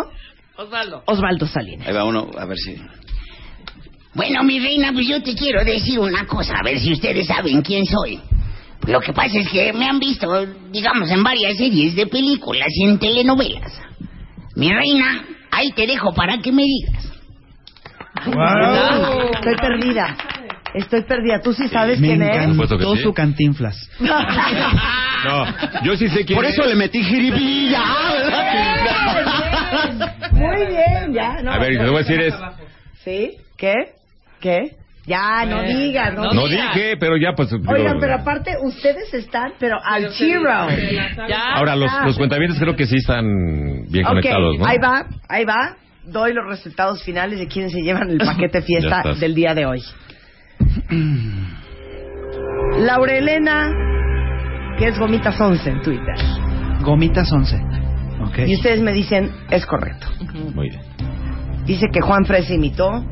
[0.56, 1.02] Osvaldo.
[1.06, 1.86] Osvaldo Salinas.
[1.86, 2.74] Ahí va uno, a ver si.
[4.14, 7.62] Bueno, mi reina, pues yo te quiero decir una cosa, a ver si ustedes saben
[7.62, 8.18] quién soy.
[8.86, 10.26] Lo que pasa es que me han visto,
[10.72, 13.72] digamos, en varias series de películas y en telenovelas.
[14.56, 17.12] Mi reina, ahí te dejo para que me digas.
[19.34, 20.16] Estoy perdida.
[20.74, 21.40] Estoy perdida.
[21.40, 22.36] ¿Tú sí sabes Me quién es?
[22.36, 23.88] encantó su cantinflas.
[24.00, 25.44] No,
[25.82, 26.54] yo sí sé quién Por es.
[26.54, 27.82] eso le metí jiribilla.
[30.32, 31.42] Muy bien, ya.
[31.42, 32.34] No, A ver, te voy a decir es...
[33.04, 33.32] ¿Sí?
[33.56, 33.74] ¿Qué?
[34.40, 34.76] ¿Qué?
[35.08, 36.74] Ya, no digas, no, No digas.
[36.74, 37.50] dije, pero ya pues...
[37.52, 40.50] Oigan, pero aparte, ustedes están, pero al zero.
[41.54, 43.24] Ahora, los, los cuentavientes creo que sí están
[43.90, 44.66] bien Ok, conectados, ¿no?
[44.66, 45.76] ahí va, ahí va.
[46.04, 49.82] Doy los resultados finales de quienes se llevan el paquete fiesta del día de hoy.
[52.78, 53.70] Laura Elena,
[54.78, 56.14] que es Gomitas 11 en Twitter.
[56.82, 57.56] Gomitas 11.
[58.26, 58.38] Ok.
[58.46, 60.06] Y ustedes me dicen, es correcto.
[60.54, 60.82] Muy bien.
[61.64, 63.04] Dice que Juan Fresa imitó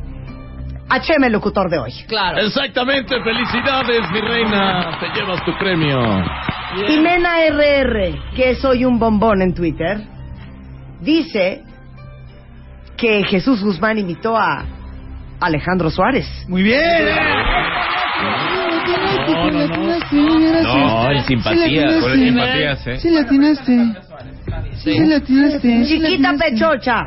[1.01, 1.91] Cheme, el locutor de hoy.
[2.07, 2.39] Claro.
[2.39, 4.97] Exactamente, felicidades, mi reina.
[4.99, 5.99] Te llevas tu premio.
[6.87, 10.01] Jimena RR, que soy un bombón en Twitter,
[11.01, 11.63] dice
[12.97, 14.65] que Jesús Guzmán imitó a
[15.39, 16.25] Alejandro Suárez.
[16.47, 17.05] Muy bien.
[19.31, 20.61] No, no, no.
[20.63, 21.99] No, el simpatía.
[21.99, 22.97] Con el simpatías, ¿eh?
[22.97, 23.25] Sí le
[24.83, 25.19] Sí sí le
[25.85, 26.51] Chiquita atinaste.
[26.51, 27.05] pechocha.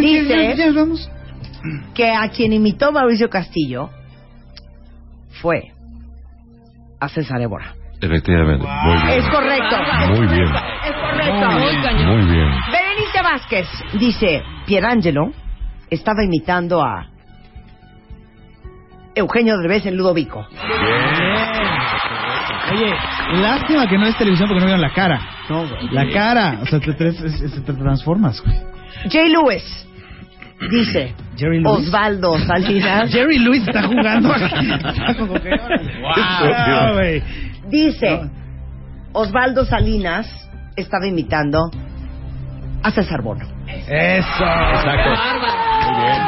[0.00, 1.10] Dice- ya, ya, vamos.
[1.94, 3.90] que a quien imitó Mauricio Castillo
[5.42, 5.72] fue
[7.00, 7.74] a César Évora.
[8.00, 8.64] Efectivamente.
[8.66, 9.08] Muy bien.
[9.18, 9.76] Es correcto.
[10.08, 10.48] Muy bien.
[10.86, 11.50] Es correcto.
[11.50, 12.06] Muy cañón.
[12.06, 12.50] Muy bien.
[12.70, 13.66] Berenice Vázquez
[13.98, 15.32] dice, Pierangelo
[15.90, 17.06] estaba imitando a
[19.16, 20.46] Eugenio Derbez en Ludovico.
[22.72, 22.94] Oye,
[23.34, 25.20] lástima que no es televisión porque no vieron la cara.
[25.92, 26.58] La cara.
[26.62, 28.56] O sea, te, te- te- te transformas, güey.
[29.10, 29.86] Jay Lewis
[30.70, 31.86] dice, Jerry Lewis.
[31.86, 34.72] Osvaldo Salinas Jerry Lewis está jugando aquí.
[34.72, 37.22] Está como que, Wow, güey.
[37.68, 38.20] dice,
[39.12, 40.26] Osvaldo Salinas
[40.76, 41.70] estaba imitando
[42.82, 43.44] a César Bono.
[43.66, 44.44] Eso.
[44.44, 45.10] Exacto.
[45.86, 46.22] Muy bien.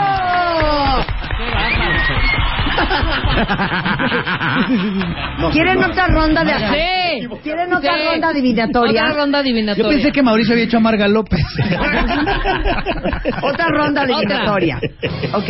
[5.52, 7.26] ¿Quieren otra ronda de Sí.
[7.42, 8.04] ¿Quieren otra Sí.
[8.10, 9.02] ronda adivinatoria?
[9.04, 9.88] Otra ronda Yo adivinatoria.
[9.90, 11.40] pensé que Mauricio había hecho a Marga López.
[13.42, 14.16] Otra ronda Otra.
[14.16, 14.80] adivinatoria.
[15.34, 15.48] Ok.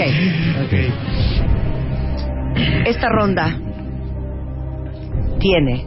[2.87, 3.55] Esta ronda
[5.39, 5.87] tiene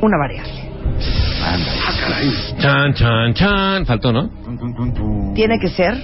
[0.00, 0.52] una variable.
[2.58, 3.86] Chan, chan, chan.
[3.86, 4.30] Faltó, ¿no?
[5.34, 5.94] Tiene que ser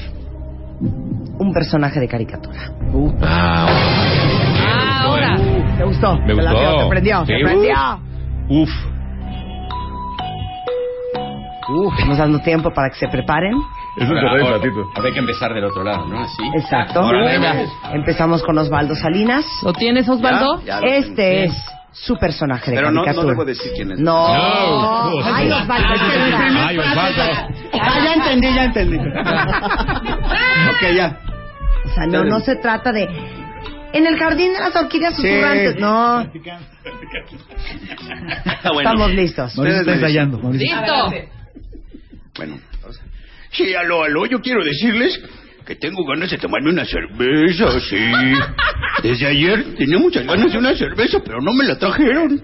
[1.38, 2.70] un personaje de caricatura.
[3.22, 3.66] Ah,
[4.68, 5.36] Ah, ahora.
[5.76, 6.16] ¿Te gustó?
[6.20, 6.78] Me ¿Te gustó.
[6.78, 7.20] ¿Te prendió?
[7.26, 7.74] Sí, ¿Te prendió?
[8.48, 8.70] Uf.
[11.68, 13.52] Uf, estamos dando tiempo para que se preparen.
[13.98, 14.84] Eso es un ratito.
[14.94, 16.20] Habrá que empezar del otro lado, ¿no?
[16.20, 16.42] Así.
[16.54, 17.00] Exacto.
[17.00, 17.54] Ahora, venga.
[17.92, 19.44] Empezamos con Osvaldo Salinas.
[19.64, 20.60] ¿Lo tienes, Osvaldo?
[20.60, 21.52] Ya, ya lo Este tengo.
[21.52, 23.24] es su personaje de Pero no, caricatura.
[23.24, 23.98] no debo decir quién es.
[23.98, 24.28] No.
[24.28, 25.10] No.
[25.24, 25.88] Ay, Osvaldo.
[26.68, 27.22] Ay, Osvaldo.
[27.80, 28.96] Ah, ya entendí, ya entendí.
[30.70, 31.18] ok, ya.
[31.86, 33.08] O sea, no, no se trata de
[33.92, 35.22] En el jardín de las orquídeas Sí.
[35.22, 35.76] susurrantes.
[35.78, 36.26] No.
[38.64, 38.78] Bueno.
[38.90, 39.56] Estamos listos.
[39.56, 40.38] Mauricio está ensayando.
[40.38, 40.76] Mauricio.
[40.76, 41.28] ¡Listo!
[42.36, 42.58] Bueno.
[43.52, 45.18] Sí, aló, aló, yo quiero decirles
[45.64, 47.96] que tengo ganas de tomarme una cerveza, sí.
[49.02, 52.40] Desde ayer tenía muchas ganas de una cerveza, pero no me la trajeron.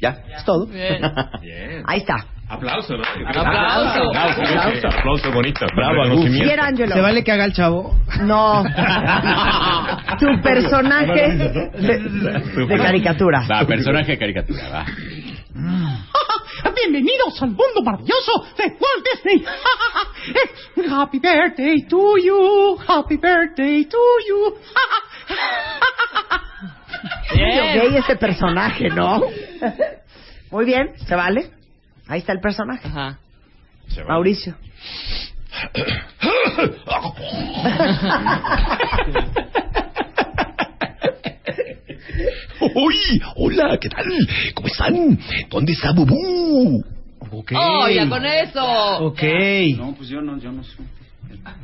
[0.00, 0.68] Ya, es todo.
[1.86, 2.26] Ahí está.
[2.52, 3.02] Aplauso, ¿no?
[3.28, 4.10] Aplauso.
[4.10, 5.64] Aplauso, aplauso bonito.
[5.74, 6.22] Bravo.
[6.22, 7.96] ¿Se vale que haga el chavo?
[8.20, 8.62] No.
[10.18, 13.46] tu personaje de, de caricatura.
[13.50, 14.84] Va, personaje de caricatura, va.
[16.76, 19.44] Bienvenidos al mundo maravilloso de Walt Disney.
[20.92, 22.76] Happy birthday to you.
[22.86, 23.98] Happy birthday to
[24.28, 24.54] you.
[27.34, 29.22] Gay ese personaje, ¿no?
[30.50, 31.61] Muy bien, ¿se vale?
[32.08, 32.88] Ahí está el personaje.
[34.06, 34.54] Mauricio.
[42.74, 43.20] ¡Uy!
[43.36, 44.04] Hola, ¿qué tal?
[44.54, 45.18] ¿Cómo están?
[45.50, 46.84] ¿Dónde está Bubú?
[47.30, 47.52] Ok.
[47.56, 48.64] ¡Oh, ya con eso!
[49.06, 49.22] Ok.
[49.76, 50.76] No, pues yo no, yo no sé.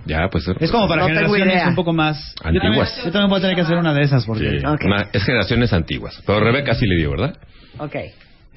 [0.06, 0.44] Ya, pues.
[0.60, 2.34] Es como para No generaciones un poco más...
[2.42, 2.96] Antiguas.
[3.04, 4.58] yo también voy a tener que hacer una de esas porque...
[4.60, 6.20] Sí, una- es generaciones antiguas.
[6.26, 7.36] Pero Rebeca sí le dio, ¿verdad?
[7.78, 7.94] Ok.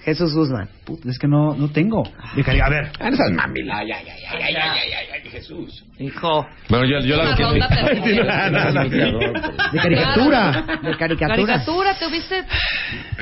[0.04, 0.68] Jesús Guzmán.
[0.84, 2.02] Puta, es que no, no tengo.
[2.36, 2.92] De cari- A ver.
[3.00, 3.78] Ah, no seas mamila.
[3.78, 5.86] Ay, ay, ay, ay, ay, ay, ay, ay, Jesús.
[6.00, 6.48] Hijo.
[6.70, 7.44] Bueno, yo, yo la que.
[9.72, 10.66] De caricatura.
[10.82, 11.36] De caricatura.
[11.36, 12.44] Caricatura, te hubiste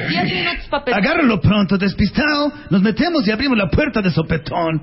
[0.10, 1.04] 10 minutos pensar.
[1.04, 2.50] Agárralo pronto, despistado.
[2.70, 4.82] Nos metemos y abrimos la puerta de sopetón.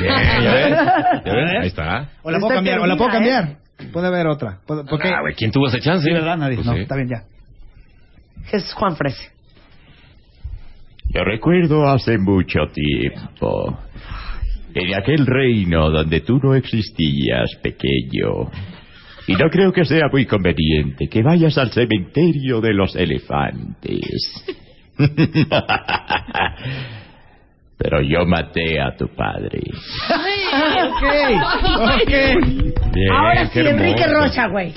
[0.00, 0.78] Bien, ya ves.
[1.26, 2.08] Ya ves, Ahí está.
[2.22, 3.56] O la puedo cambiar, o la puedo cambiar.
[3.92, 4.60] Puede haber otra.
[4.66, 5.08] ¿Por qué?
[5.08, 6.06] Ah, güey, ¿quién tuvo esa chance?
[6.06, 6.36] Sí, ¿verdad?
[6.38, 6.54] Nadie.
[6.56, 7.24] Pues no, está bien, ya.
[8.46, 9.30] Jesús Juan Frese.
[11.22, 13.78] Recuerdo hace mucho tiempo,
[14.74, 18.50] en aquel reino donde tú no existías, pequeño.
[19.28, 24.44] Y no creo que sea muy conveniente que vayas al cementerio de los elefantes.
[27.76, 29.60] Pero yo maté a tu padre.
[30.84, 31.02] ok,
[31.76, 32.12] ok.
[32.92, 33.84] Bien, Ahora sí, qué hermoso.
[33.84, 34.72] Enrique Rocha, güey.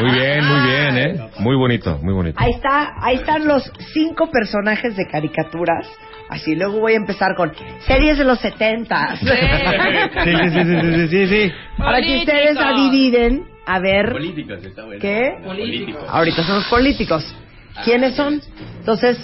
[0.00, 1.30] Muy bien, muy bien, ¿eh?
[1.38, 2.38] Muy bonito, muy bonito.
[2.40, 5.86] Ahí está, ahí están los cinco personajes de caricaturas.
[6.30, 7.52] Así, luego voy a empezar con
[7.86, 9.16] series de los 70.
[9.16, 9.26] Sí,
[10.24, 11.52] sí, sí, sí, sí, sí, sí.
[11.76, 15.00] Para que ustedes la dividen, a ver Políticos, está bueno.
[15.00, 15.34] qué.
[15.44, 16.04] Políticos.
[16.08, 17.36] Ahorita son los políticos.
[17.84, 18.40] ¿Quiénes son?
[18.78, 19.18] Entonces,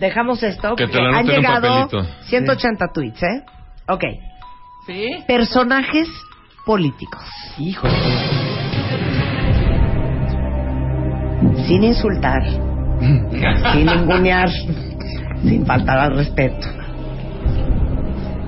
[0.00, 0.74] dejamos esto.
[0.74, 2.04] Que te han llegado papelito.
[2.22, 3.44] 180 tweets, ¿eh?
[3.86, 4.04] Ok.
[4.86, 5.24] ¿Sí?
[5.26, 6.08] Personajes
[6.64, 7.22] políticos.
[7.58, 7.86] Hijo.
[11.66, 12.42] Sin insultar,
[13.72, 14.50] sin ningunear,
[15.42, 16.66] sin faltar al respeto.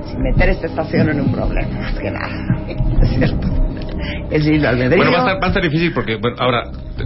[0.07, 2.59] Sin meter esta estación en un problema, más que nada.
[3.03, 3.71] ¿Es cierto?
[4.30, 4.96] Es libre albedrío.
[5.05, 6.64] Bueno, va a, estar, va a estar difícil porque, bueno, ahora,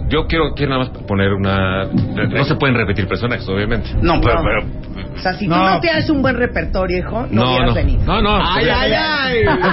[0.09, 1.85] yo quiero, quiero nada más poner una...
[1.85, 3.89] No se pueden repetir personajes, obviamente.
[4.01, 4.43] No, pero, No.
[4.43, 7.73] pero O sea, si tú no tienes un buen repertorio, hijo, no, No, hubieras no.
[7.75, 8.03] venido.
[8.05, 8.35] No, no.
[8.35, 9.49] Ay, está ay, bien.
[9.49, 9.67] ay.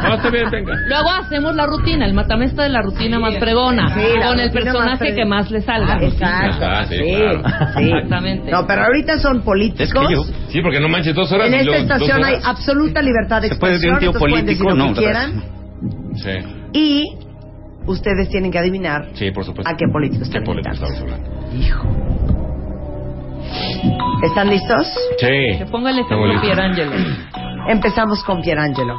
[0.08, 0.74] No, está bien, venga.
[0.88, 4.50] Luego hacemos la rutina, el matamesta de la rutina más fregona, Sí, la con el
[4.50, 5.94] personaje más que más le salga.
[5.94, 6.66] Ah, exacto.
[6.66, 7.42] Ah, sí, sí, claro.
[7.76, 7.84] sí.
[7.84, 8.50] Exactamente.
[8.50, 10.06] No, pero ahorita son Es políticos.
[10.08, 10.22] que yo...
[10.48, 11.48] Sí, porque no manches dos horas.
[11.48, 13.94] en esta luego estación hay absoluta libertad de ¿Se puede expresión.
[13.94, 14.74] decir un tío político?
[14.74, 15.42] No, quieran.
[16.16, 16.30] Sí,
[16.72, 17.16] Y
[17.86, 19.70] ustedes tienen que adivinar sí, por supuesto.
[19.70, 21.06] a qué políticos ¿Qué están políticos invitando.
[21.06, 21.66] estamos hablando?
[21.66, 21.88] Hijo.
[24.24, 24.86] ¿Están listos?
[25.18, 25.58] Sí.
[25.58, 26.40] Que ponga el ejemplo.
[26.40, 26.92] Pierangelo.
[27.68, 28.94] Empezamos con Pierangelo.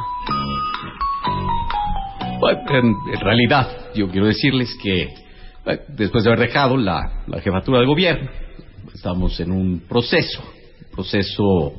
[2.40, 5.08] Bueno, en, en realidad, yo quiero decirles que
[5.64, 8.28] bueno, después de haber dejado la, la jefatura de gobierno,
[8.92, 11.72] estamos en un proceso, un proceso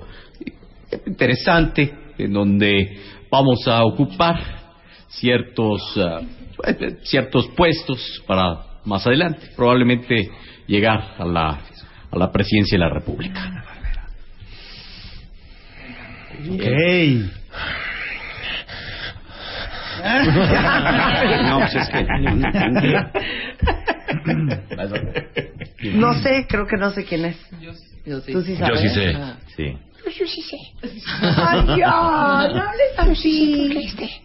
[1.05, 2.97] interesante, en donde
[3.29, 4.62] vamos a ocupar
[5.19, 10.29] ciertos, eh, ciertos puestos para más adelante, probablemente
[10.67, 11.59] llegar a la,
[12.11, 13.63] a la presidencia de la República.
[20.03, 22.03] No, pues es que...
[25.93, 27.37] No sé, creo que no sé quién es.
[27.61, 27.73] Yo
[28.21, 28.33] sí.
[28.33, 28.81] Tú sí Yo sabes.
[28.81, 29.13] sí sé.
[29.15, 29.37] Ah.
[29.55, 29.77] Sí.
[30.19, 30.57] Yo sí sé.
[31.21, 31.87] Ay, ya,
[32.53, 34.21] no hables Yo sí sé porque así.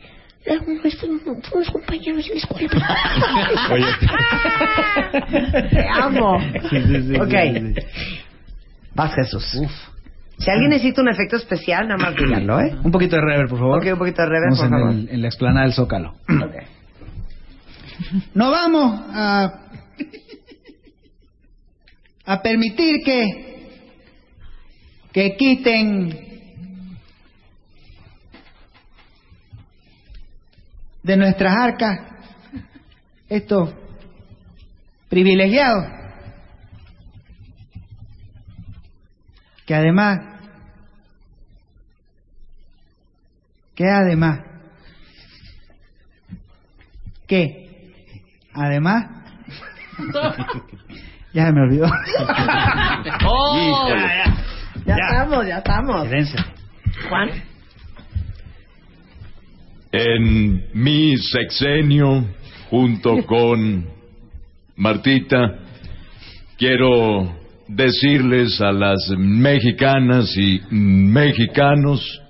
[0.56, 2.68] Fuimos compañeros de la escuela.
[5.70, 6.40] Te amo.
[6.70, 7.30] Sí, sí, sí, Ok.
[7.30, 7.86] sí, sí.
[8.94, 9.44] Vas, Jesús.
[10.38, 12.74] Si alguien necesita un efecto especial, nada más díganlo, ¿eh?
[12.84, 13.78] Un poquito de rever, por favor.
[13.78, 14.90] Ok, un poquito de reverb, Estamos por en, favor.
[14.94, 16.10] el- en la explanada del Zócalo.
[16.28, 16.54] Ok.
[18.34, 19.52] No vamos a.
[22.26, 23.66] a permitir que.
[25.12, 26.27] que quiten.
[31.08, 32.00] De nuestras arcas
[33.30, 33.74] estos
[35.08, 35.80] privilegiado.
[39.64, 40.18] Que además,
[43.74, 44.40] que además,
[47.26, 47.94] que
[48.52, 49.06] además,
[51.32, 51.86] ya se me olvidó.
[53.24, 54.24] Oh, Híjole.
[54.84, 56.08] ya, estamos, ya estamos.
[57.08, 57.30] Juan.
[59.90, 62.24] En mi sexenio,
[62.70, 63.86] junto con
[64.76, 65.60] Martita,
[66.58, 67.34] quiero
[67.66, 72.22] decirles a las mexicanas y mexicanos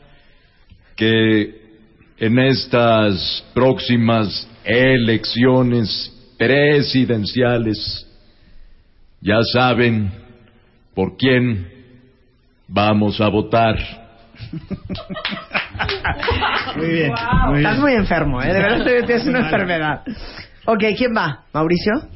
[0.96, 1.54] que
[2.18, 8.06] en estas próximas elecciones presidenciales
[9.20, 10.10] ya saben
[10.94, 11.66] por quién
[12.68, 14.07] vamos a votar.
[16.76, 17.12] Muy bien.
[17.56, 18.52] Estás muy enfermo, ¿eh?
[18.52, 20.02] De verdad tienes una enfermedad.
[20.66, 21.44] Ok, ¿quién va?
[21.52, 22.08] ¿Mauricio?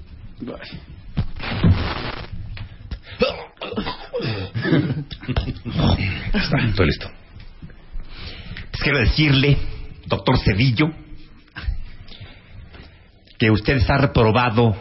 [6.68, 7.10] Estoy listo.
[8.70, 9.58] Pues quiero decirle,
[10.06, 10.90] doctor Cedillo,
[13.38, 14.76] que usted está reprobado,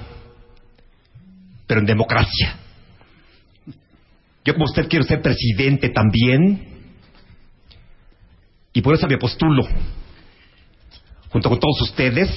[1.68, 2.56] pero en democracia.
[4.44, 6.70] Yo como usted quiero ser presidente también,
[8.74, 9.67] y por eso me postulo,
[11.30, 12.30] junto con todos ustedes,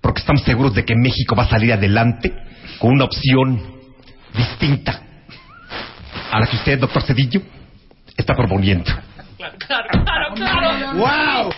[0.00, 2.32] porque estamos seguros de que México va a salir adelante
[2.78, 3.62] con una opción
[4.36, 5.00] distinta
[6.30, 7.40] a la que usted, doctor Cedillo,
[8.16, 8.90] está proponiendo.
[10.94, 11.50] ¡Wow!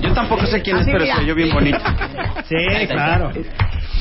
[0.00, 1.78] Yo tampoco sé quién es, Así, pero se oyó bien bonito.
[2.48, 3.30] Sí, claro.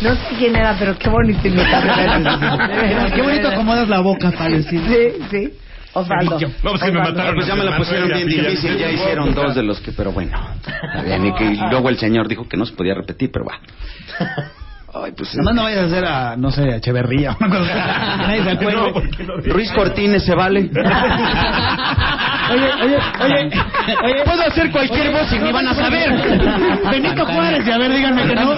[0.01, 1.41] No sé quién era, pero qué bonito.
[3.15, 4.81] Qué bonito acomodas la boca para decir.
[4.87, 5.53] Sí, sí.
[5.93, 6.39] Osvaldo.
[6.39, 7.35] No, pues que me mataron.
[7.35, 8.77] Pues ya me la pusieron bien difícil.
[8.77, 10.37] Ya hicieron dos de los que, pero bueno.
[10.55, 11.25] Está bien.
[11.25, 13.59] Y, que, y luego el señor dijo que no se podía repetir, pero va.
[14.93, 15.33] Ay, pues.
[15.35, 18.21] Nomás no vayas a hacer a, no sé, a Echeverría o una cosa así.
[18.21, 18.81] Nadie se acuerda.
[19.45, 20.69] Ruiz Cortines se vale.
[22.51, 23.51] Oye, oye, oye,
[24.03, 24.23] oye.
[24.25, 26.11] Puedo hacer cualquier voz y ni van a saber.
[26.91, 28.55] Benito Juárez, y a ver, díganme que no.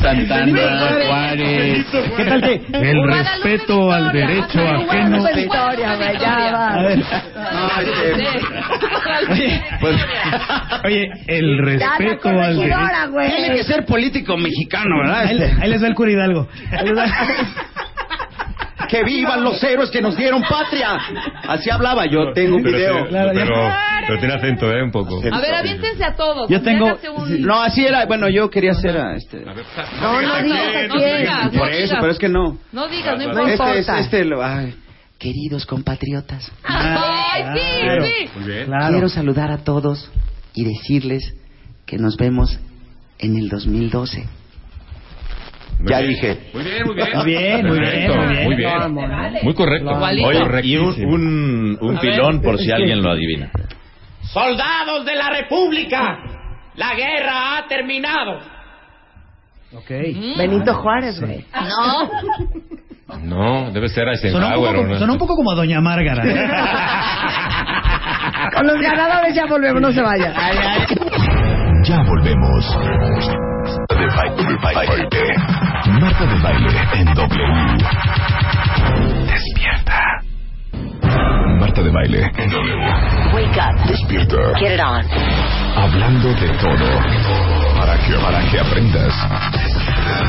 [0.00, 1.86] Santana, Juárez.
[2.16, 2.62] ¿Qué tal que?
[2.72, 5.20] El respeto al derecho ajeno.
[5.20, 6.68] Una historia, güey, ya va.
[6.74, 6.98] A ver.
[6.98, 9.96] No, este, pues,
[10.84, 12.78] Oye, el respeto al derecho.
[13.36, 15.20] Tiene que ser político mexicano, ¿verdad?
[15.26, 15.94] Ahí, Este, ahí les va el
[16.98, 17.06] va-
[18.88, 20.98] que vivan los héroes que nos dieron patria.
[21.46, 22.32] Así hablaba yo.
[22.32, 23.06] Tengo un Pero, video.
[23.08, 23.54] pero, pero,
[24.06, 24.82] pero tiene acento, ¿eh?
[24.82, 25.20] Un poco.
[25.32, 26.48] A ver, aviéntense a todos.
[26.50, 26.98] Yo tengo.
[27.16, 28.04] Un- No, así era.
[28.06, 29.44] Bueno, yo quería hacer a este.
[29.44, 29.52] No,
[30.22, 31.18] no digas a No quién.
[31.18, 32.58] digas, no Por eso, pero es que no.
[32.72, 33.98] No digas, no Este importa.
[33.98, 34.24] es este.
[34.24, 34.74] Lo, ay,
[35.18, 36.50] queridos compatriotas.
[36.64, 38.04] Ay, Claro.
[38.04, 38.30] sí, sí.
[38.40, 38.66] Muy bien.
[38.88, 40.10] Quiero saludar a todos
[40.54, 41.32] y decirles
[41.86, 42.58] que nos vemos
[43.20, 44.24] en el 2012.
[45.78, 46.10] Muy ya bien.
[46.10, 46.38] dije.
[46.52, 47.08] Muy bien, muy bien.
[47.16, 48.92] Muy bien, muy bien, muy bien.
[48.92, 49.38] Muy bien.
[49.42, 49.90] Muy correcto.
[49.90, 53.50] Oye, y un, un, un A ver, pilón por si que- alguien lo adivina.
[54.32, 56.18] Soldados de la República,
[56.76, 58.38] la guerra ha terminado.
[59.72, 59.88] Ok.
[60.36, 61.44] Benito Juárez, güey.
[61.54, 62.10] No.
[63.24, 64.98] No, debe ser Sonó un, Eisenhower.
[65.00, 66.22] sonó un poco como a Doña Márgara.
[68.56, 70.32] Con los ganadores ya volvemos, no se vayan.
[71.90, 72.64] Ya volvemos.
[73.88, 75.08] De baile, de baile.
[76.00, 77.78] Marta de baile en W.
[79.26, 80.22] Despierta.
[81.58, 82.76] Marta de baile en W.
[83.34, 83.74] Wake up.
[83.88, 84.36] Despierta.
[84.60, 85.04] Get it on.
[85.76, 86.86] Hablando de todo.
[87.76, 89.12] Para que, para que aprendas.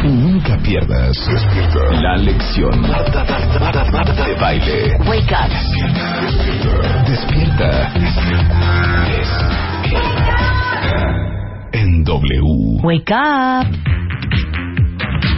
[0.03, 1.15] Y nunca pierdas.
[1.27, 1.79] Despierta.
[2.01, 2.81] La lección.
[2.81, 3.23] Marta,
[3.59, 4.97] Marta, Marta, de baile.
[5.05, 5.47] Wake up.
[7.05, 7.91] Despierta.
[7.99, 8.51] Despierta.
[11.73, 12.81] En W.
[12.83, 13.67] Wake up.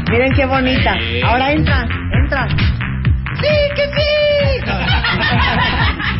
[0.10, 0.96] Miren qué bonita.
[1.26, 2.48] Ahora entra, entra.
[3.42, 4.02] ¡Sí, que sí!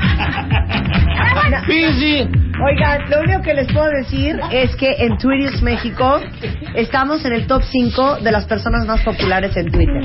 [1.68, 2.28] Sí, sí.
[2.66, 6.22] Oigan, lo único que les puedo decir es que en Twitter México
[6.76, 10.02] estamos en el top 5 de las personas más populares en Twitter.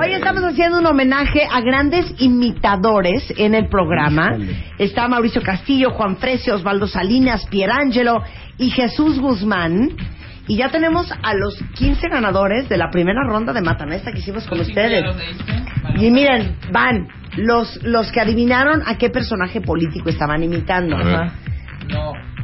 [0.00, 4.36] Hoy estamos haciendo un homenaje a grandes imitadores en el programa.
[4.78, 8.22] Está Mauricio Castillo, Juan Frecio, Osvaldo Salinas, Pierangelo
[8.58, 9.90] y Jesús Guzmán.
[10.46, 14.46] Y ya tenemos a los 15 ganadores de la primera ronda de Matanesta que hicimos
[14.46, 15.04] con ustedes.
[15.96, 20.96] Y miren, van los, los que adivinaron a qué personaje político estaban imitando.
[20.96, 21.32] Ajá.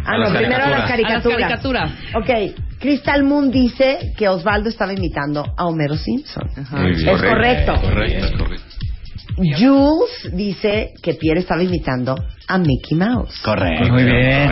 [0.05, 1.37] Ah, A no, primero a las caricaturas.
[1.37, 1.93] A las caricaturas.
[2.15, 6.49] Ok, Crystal Moon dice que Osvaldo estaba imitando a Homero Simpson.
[6.73, 7.09] Muy bien.
[7.09, 7.75] Es correcto.
[7.81, 8.65] Correcto, correcto.
[9.37, 12.15] Jules dice que Pierre estaba imitando
[12.47, 13.41] a Mickey Mouse.
[13.43, 13.91] Correcto.
[13.91, 14.49] Muy bien.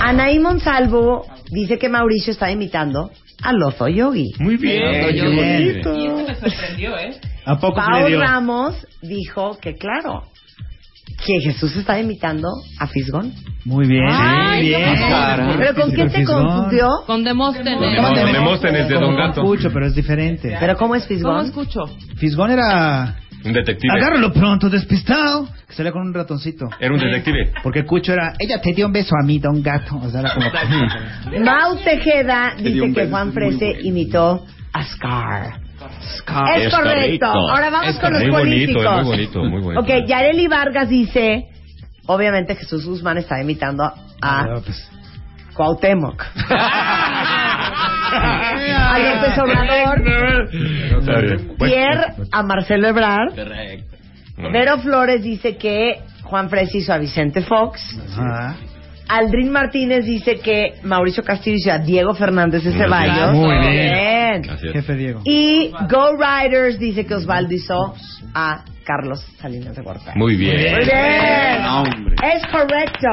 [0.00, 3.10] Anaí Monsalvo dice que Mauricio está imitando
[3.42, 4.32] a Lozo Yogi.
[4.38, 5.12] Muy bien.
[5.12, 5.36] Bien.
[5.36, 5.94] bonito.
[5.96, 7.20] Y eso me sorprendió, ¿eh?
[7.44, 8.20] ¿A poco se le Pau dio?
[8.20, 10.22] Ramos dijo que claro,
[11.24, 12.48] que Jesús está imitando
[12.78, 13.32] a Fisgón.
[13.64, 14.06] Muy bien.
[14.10, 14.96] Ay, bien.
[14.98, 15.54] ¿cómo?
[15.58, 16.88] ¿Pero con quién te confundió?
[17.06, 18.00] Con Demóstenes.
[18.00, 19.42] Con Demóstenes de Don Gato.
[19.42, 20.56] Escucho, pero es diferente.
[20.58, 21.46] ¿Pero cómo es ¿Cómo Fisgón?
[21.46, 21.80] escucho?
[22.16, 23.16] Fisgón era...
[23.44, 23.92] Un detective.
[23.92, 25.48] Agárralo pronto, despistado.
[25.66, 26.68] Que salía con un ratoncito.
[26.78, 27.52] Era un detective.
[27.62, 28.34] Porque Cucho era...
[28.38, 29.96] Ella te dio un beso a mí, don gato.
[29.96, 31.44] O sea, era como...
[31.44, 35.61] Mau Tejeda dice que Juan Frese imitó a Scar.
[36.02, 36.78] Es, Es correcto.
[36.82, 37.26] correcto.
[37.26, 38.84] Ahora vamos Es con los muy bonito, políticos.
[38.84, 39.80] es muy bonito, muy bonito.
[39.80, 41.48] Ok, Yareli Vargas dice,
[42.06, 44.88] obviamente Jesús Guzmán está imitando a Ah, pues.
[45.54, 46.24] Cuauhtémoc.
[48.14, 50.02] a López Obrador.
[51.58, 53.34] Pierre a Marcelo Ebrard.
[53.34, 53.96] Correcto.
[54.52, 57.80] Vero Flores dice que Juan Frese hizo a Vicente Fox.
[58.18, 58.56] Ajá.
[59.18, 63.32] Aldrin Martínez dice que Mauricio Castillo hizo a Diego Fernández de Muy Ceballos.
[63.32, 63.42] bien.
[63.42, 64.44] Muy bien.
[64.44, 64.72] Es.
[64.72, 65.20] Jefe Diego.
[65.24, 67.94] Y Go Riders dice que Osvaldo hizo
[68.34, 70.18] a Carlos Salinas de Gortari.
[70.18, 70.72] Muy bien.
[70.76, 71.66] Muy bien.
[71.66, 72.16] hombre.
[72.34, 73.08] Es correcto.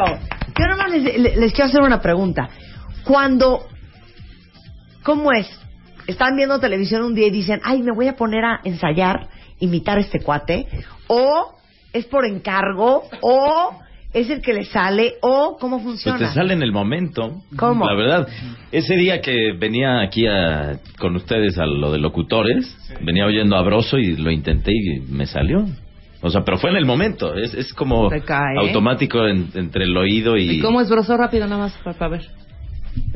[0.58, 2.50] Yo nomás les, les- les quiero hacer una pregunta.
[3.04, 3.68] Cuando,
[5.04, 5.48] ¿cómo es?
[6.08, 9.28] Están viendo televisión un día y dicen, ay, me voy a poner a ensayar,
[9.60, 10.68] imitar a este cuate,
[11.08, 11.56] o
[11.94, 13.80] es por encargo, o
[14.14, 16.18] es el que le sale, o cómo Pues funciona.
[16.20, 17.42] te sale en el momento.
[17.58, 17.86] ¿Cómo?
[17.86, 18.28] La verdad.
[18.72, 23.62] Ese día que venía aquí a- con ustedes a lo de locutores, venía oyendo a
[23.62, 25.66] Broso y lo intenté y me salió.
[26.22, 27.34] O sea, pero fue en el momento.
[27.36, 28.58] Es, es como cae.
[28.58, 30.58] automático en- entre el oído y...
[30.58, 32.26] ¿Y cómo es broso rápido nada más para, para ver?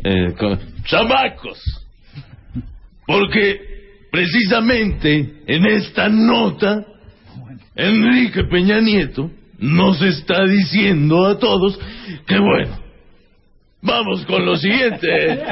[0.03, 1.59] eh, con- ¡Chamacos!
[3.05, 3.59] Porque
[4.11, 6.85] precisamente en esta nota,
[7.75, 9.29] Enrique Peña Nieto
[9.63, 11.79] nos está diciendo a todos
[12.27, 12.77] que bueno,
[13.81, 15.41] vamos con lo siguiente.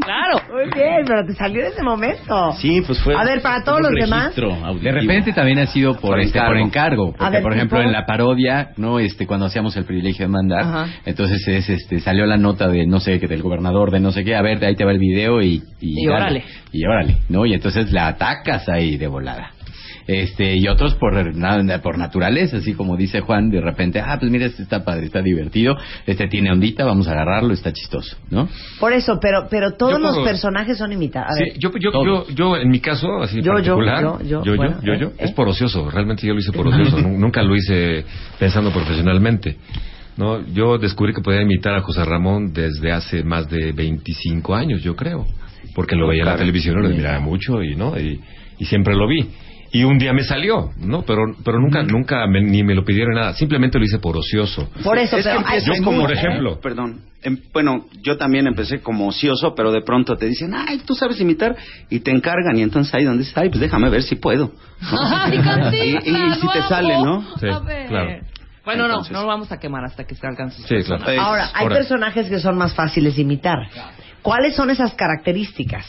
[0.00, 0.40] Claro.
[0.52, 2.52] Muy bien, pero te salió en ese momento.
[2.60, 3.14] Sí, pues fue...
[3.14, 4.34] A ver, para todos los demás.
[4.34, 6.48] De repente también ha sido por, Por este, encargo.
[6.52, 7.86] por encargo, porque ver, por ejemplo tipo.
[7.86, 10.86] en la parodia, no, este, cuando hacíamos el privilegio de mandar, Ajá.
[11.06, 14.24] entonces es, este, salió la nota de no sé, que del gobernador de no sé
[14.24, 16.16] qué, a ver, ahí te va el video y Y dale.
[16.16, 16.44] órale.
[16.72, 19.52] y órale, no, y entonces la atacas ahí de volada.
[20.08, 24.32] Este, y otros por, na- por naturaleza, así como dice Juan, de repente, ah, pues
[24.32, 28.48] mira, este está padre, está divertido, este tiene ondita, vamos a agarrarlo, está chistoso, ¿no?
[28.80, 31.34] Por eso, pero, pero todos Yo los personajes son imitados.
[31.36, 34.80] Sí, yo, yo, yo, yo, en mi caso, así Yo, particular, yo, yo, yo, bueno,
[34.82, 35.12] yo, eh, yo, eh.
[35.18, 38.02] es por ocioso, realmente yo lo hice por ocioso, Nu- nunca lo hice
[38.38, 39.58] pensando profesionalmente.
[40.16, 44.82] No, yo descubrí que podía imitar a José Ramón desde hace más de 25 años,
[44.82, 45.26] yo creo,
[45.74, 48.18] porque lo veía en la televisión, lo admiraba mucho y no, y,
[48.58, 49.28] y siempre lo vi.
[49.70, 51.02] Y un día me salió, ¿no?
[51.02, 53.34] Pero, pero nunca, nunca me- ni me lo pidieron nada.
[53.34, 54.70] Simplemente lo hice por ocioso.
[54.82, 55.40] Por eso, Es pero
[55.76, 56.58] yo como, por ejemplo.
[56.60, 57.02] Perdón.
[57.22, 61.20] em, bueno, yo también empecé como ocioso, pero de pronto te dicen, ay, tú sabes
[61.20, 61.54] imitar,
[61.90, 64.52] y te encargan, y entonces ahí donde está, ay, pues déjame ver si puedo.
[64.80, 65.38] Ay,
[65.72, 67.22] y, y, y si te sale, ¿no?
[67.38, 67.88] Sí, A ver.
[67.88, 68.10] claro.
[68.64, 71.04] Bueno, Entonces- no, no lo vamos a quemar hasta que salgan sus Sí, claro.
[71.20, 73.58] Ahora, hay Ahora- personajes que son más fáciles de imitar.
[74.22, 75.84] ¿Cuáles son esas características?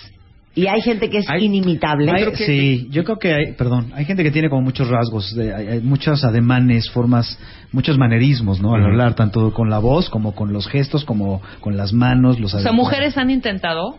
[0.59, 2.11] Y hay gente que es inimitable.
[2.11, 5.53] Hay- sí, yo creo que hay, perdón, hay gente que tiene como muchos rasgos, de,
[5.53, 7.39] hay, hay muchos ademanes, formas,
[7.71, 8.73] muchos manerismos, ¿no?
[8.75, 12.53] Al hablar, tanto con la voz como con los gestos, como con las manos, los
[12.53, 13.95] O sea, mujeres han intentado.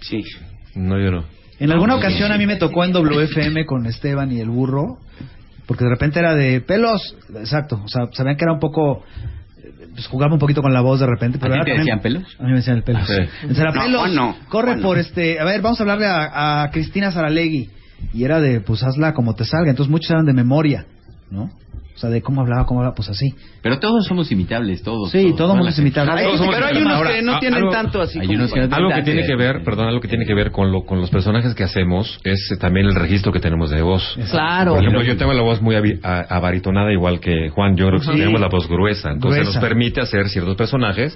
[0.00, 0.22] Sí.
[0.74, 1.24] No, yo no.
[1.58, 4.98] En alguna ocasión a mí me tocó en WFM con Esteban y el burro,
[5.66, 9.04] porque de repente era de pelos, exacto, o sea, sabían que era un poco,
[9.94, 12.36] pues jugaba un poquito con la voz de repente, pero ¿A ti te decían pelos?
[12.38, 13.06] A mí me decían el pelos.
[13.06, 13.14] Sí.
[13.42, 14.82] Me decían, No, pelos, no, corre no.
[14.82, 17.70] por este, a ver, vamos a hablarle a, a Cristina Saralegui,
[18.12, 20.86] y era de, pues hazla como te salga, entonces muchos eran de memoria,
[21.30, 21.50] ¿no?
[21.94, 23.34] O sea, de cómo hablaba, cómo hablaba, pues así.
[23.62, 25.10] Pero todos somos imitables, todos.
[25.10, 25.74] Sí, todos, somos
[26.54, 28.38] Pero hay unos Ahora, que no tienen algo- tanto así hay como...
[28.38, 30.72] unos que no Algo que tiene que ver, perdón, algo que tiene que ver con
[30.72, 34.18] lo, con los personajes que hacemos es eh, también el registro que tenemos de voz.
[34.30, 34.72] Claro.
[34.72, 37.76] Por ejemplo, yo tengo la voz muy abaritonada igual que Juan.
[37.76, 38.12] Yo creo que Sí.
[38.12, 39.10] tenemos la voz gruesa.
[39.10, 39.60] Entonces Gruesa.
[39.60, 41.14] nos permite hacer ciertos personajes,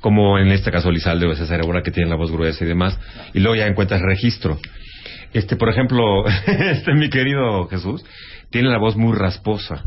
[0.00, 2.98] como en este caso Lizalde o César que tienen la voz gruesa y demás.
[3.34, 4.58] Y luego ya encuentras registro.
[5.32, 8.04] Este, por ejemplo, este mi querido Jesús
[8.50, 9.84] tiene la voz muy rasposa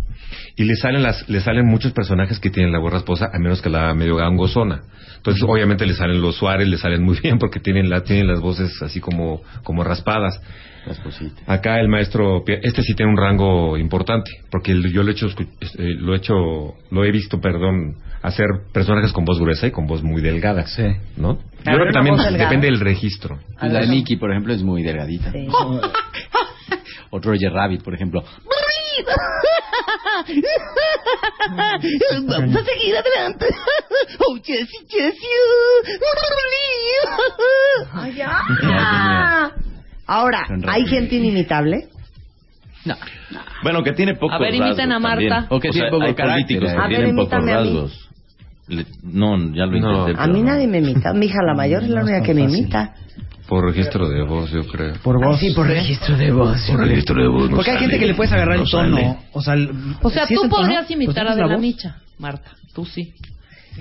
[0.55, 3.61] y le salen las le salen muchos personajes que tienen la voz rasposa a menos
[3.61, 4.83] que la medio gangosona.
[5.17, 8.39] Entonces, obviamente le salen los Suárez, le salen muy bien porque tienen la tienen las
[8.39, 10.39] voces así como como raspadas.
[11.47, 15.95] Acá el maestro, este sí tiene un rango importante, porque yo lo he hecho, eh,
[15.97, 16.33] lo he hecho,
[16.91, 20.83] lo he visto, perdón, hacer personajes con voz gruesa y con voz muy delgada, Sí.
[21.17, 21.35] ¿no?
[21.35, 23.37] Yo creo que también depende del registro.
[23.61, 25.31] La de Mickey, por ejemplo, es muy delgadita.
[25.31, 25.47] Sí.
[27.15, 28.23] O Roger Rabbit, por ejemplo.
[32.27, 33.45] Vamos a seguir adelante.
[34.19, 35.27] Oh, Jessie, Jessie.
[38.15, 39.51] Ya.
[40.07, 41.87] Ahora, ¿hay gente inimitable?
[43.63, 45.19] Bueno, que tiene pocos A ver, imiten rasgos a Marta.
[45.19, 45.47] también.
[45.49, 46.75] O que tiene poco hay carácter, políticos eh.
[46.75, 48.09] que A ver, tienen pocos rasgos.
[48.67, 50.21] Le- no, ya lo intenté.
[50.21, 51.13] A mí nadie me imita.
[51.13, 52.93] Mi hija la mayor es la única que me imita.
[53.47, 54.93] Por registro de voz, yo creo.
[55.03, 55.37] Por voz.
[55.39, 56.57] Sí, por registro de voz.
[56.69, 57.49] Por registro de voz.
[57.49, 57.87] no Porque hay sale.
[57.87, 58.95] gente que le puedes agarrar No el tono.
[58.95, 59.17] sale.
[59.33, 59.69] O sea, el-
[60.01, 61.57] O sea, ¿sí tú podrías Pues imitar a es la.
[61.57, 62.51] Micha, Marta.
[62.73, 63.13] Tú sí.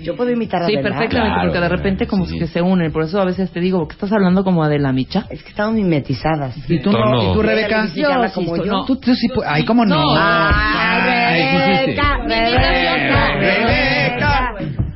[0.01, 0.89] Yo puedo imitar a Sí, Adela.
[0.89, 2.91] perfectamente, porque de repente como que se unen.
[2.91, 5.27] Por eso a veces te digo, que estás hablando como Adela Micha?
[5.29, 6.57] Es que estamos mimetizadas.
[6.69, 7.29] ¿Y tú, no.
[7.31, 7.85] ¿y tú Rebeca?
[7.85, 8.65] Yo sí, como yo.
[8.65, 8.85] no.
[8.85, 9.95] Tú, tú sí Ay, ¿cómo no?
[9.95, 10.15] No.
[10.17, 14.52] Ay, Rebeca, Rebeca, Rebeca.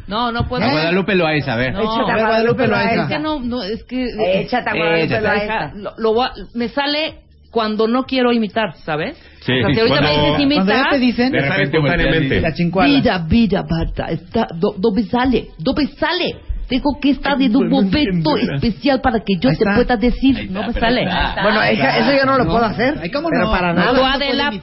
[0.07, 0.63] No, no puedo.
[0.63, 1.73] A Guadalupe Loaiza, a ver.
[1.73, 3.03] No, Échate a Guadalupe Guadalupe Loaiza.
[3.03, 4.05] es que no, no, es que...
[4.41, 5.21] Échate a Guadalupe.
[5.21, 5.71] Loaiza.
[5.75, 7.15] Lo, lo voy a- me sale
[7.51, 9.17] cuando no quiero imitar, ¿sabes?
[9.41, 10.65] Sí, o sea, si ahorita cuando- me dices imitar...
[10.65, 12.41] Cuando ya te dicen, De repente, espontáneamente.
[12.41, 12.93] la chincuala.
[12.93, 15.47] Vida, vida, Marta, está, do- ¿dónde sale?
[15.57, 16.35] ¿Dónde sale?
[16.67, 19.75] Tengo que estar en un momento especial para que yo te está.
[19.75, 21.05] pueda decir, no me sale.
[21.41, 22.99] Bueno, esa- eso yo no lo puedo hacer.
[23.01, 23.51] Ay, ¿cómo pero no?
[23.51, 23.91] para No, nada.
[23.91, 24.59] Tú, no Adela, sí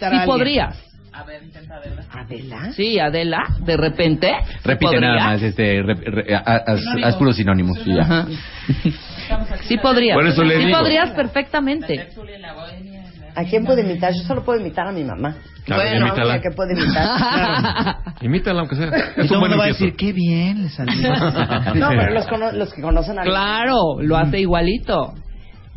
[1.14, 1.50] a alguien.
[1.50, 2.06] podrías.
[2.12, 2.72] Adela.
[2.72, 4.32] Sí, Adela, de repente.
[4.48, 5.00] sí Repite podría.
[5.00, 7.82] nada más, este, re- re- a- haz, haz puros sinónimos.
[7.84, 8.02] ya.
[8.02, 8.26] Ajá.
[9.62, 10.14] Sí podrías.
[10.16, 10.78] Por eso le sí digo.
[10.78, 12.08] podrías perfectamente.
[13.36, 14.12] ¿A quién puedo imitar?
[14.14, 15.34] Yo solo puedo imitar a mi mamá.
[15.64, 16.40] Claro, bueno, la imítala.
[16.40, 17.96] que puedo imitar.
[18.20, 18.86] Imítala, aunque sea.
[18.86, 20.94] Y Es todo un el buen mundo va a decir, qué bien le salió.
[21.74, 25.14] No, pero los, cono- los que conocen a Claro, lo hace igualito.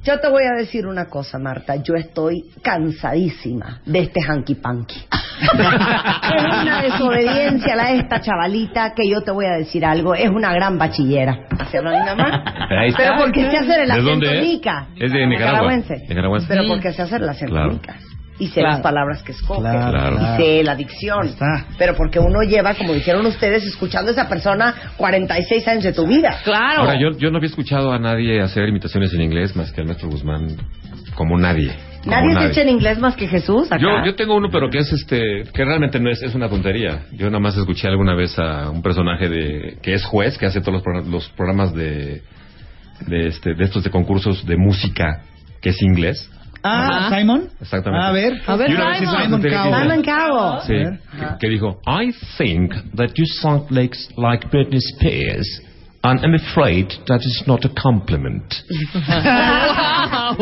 [0.07, 1.75] Yo te voy a decir una cosa, Marta.
[1.83, 4.95] Yo estoy cansadísima de este hanky panky.
[5.01, 10.15] es una desobediencia a esta chavalita que yo te voy a decir algo.
[10.15, 11.37] Es una gran bachillera.
[11.77, 12.43] Habla mi mamá.
[12.69, 12.93] Pero.
[12.95, 14.47] Pero porque sé hacer el ¿De acento dónde es?
[14.47, 14.87] nica.
[14.95, 15.73] Es de Nicaragua.
[15.73, 16.05] Nicaragüense.
[16.07, 16.47] Nicaragüense.
[16.47, 17.71] Pero porque sé hacer el acento Claro.
[17.73, 17.95] nica.
[18.39, 18.69] Y sé Claro.
[18.73, 19.61] las palabras que escoge.
[19.61, 20.17] Claro, Claro.
[20.17, 21.27] Y sé la dicción.
[21.27, 21.65] está.
[21.77, 26.05] Pero porque uno lleva, como dijeron ustedes, escuchando a esa persona 46 años de tu
[26.05, 26.37] vida.
[26.43, 26.81] Claro.
[26.81, 29.87] Ahora, yo, yo no había escuchado a nadie hacer imitaciones en inglés más que al
[29.87, 30.47] maestro Guzmán.
[31.15, 31.71] Como nadie.
[32.03, 33.71] Como Nadie se echa en inglés más que Jesús.
[33.71, 33.81] Acá.
[33.81, 37.05] Yo, yo tengo uno, pero que es este, que realmente no es, es una tontería.
[37.13, 40.61] Yo nada más escuché alguna vez a un personaje de, que es juez, que hace
[40.61, 42.21] todos los, los programas de,
[43.07, 45.21] de este, de estos de concursos de música,
[45.59, 46.29] que es inglés.
[46.63, 47.17] Ah, Ajá.
[47.17, 47.49] Simon.
[47.61, 48.05] Exactamente.
[48.05, 48.41] A ver.
[48.47, 49.31] A ver, Y una vez Simon.
[49.31, 50.61] tontería que dijo- Simon Cowell.
[50.65, 50.73] Sí,
[51.19, 55.61] que, que dijo, I think that you sound like, like Britney Spears.
[56.03, 58.53] And I'm afraid that is not a compliment.
[58.95, 60.37] wow.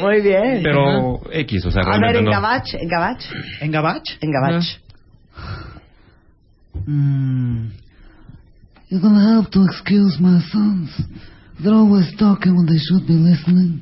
[0.00, 0.62] Muy bien.
[0.62, 2.30] Pero X, o sea, A ver, realmente en no.
[2.30, 3.22] Gabach, en Gabach,
[3.60, 4.02] ¿En Gabach?
[4.20, 4.64] en Gabach.
[6.86, 7.70] Mm.
[8.88, 10.90] You're gonna have to excuse my sons.
[11.62, 13.80] They're always talking when they should be listening.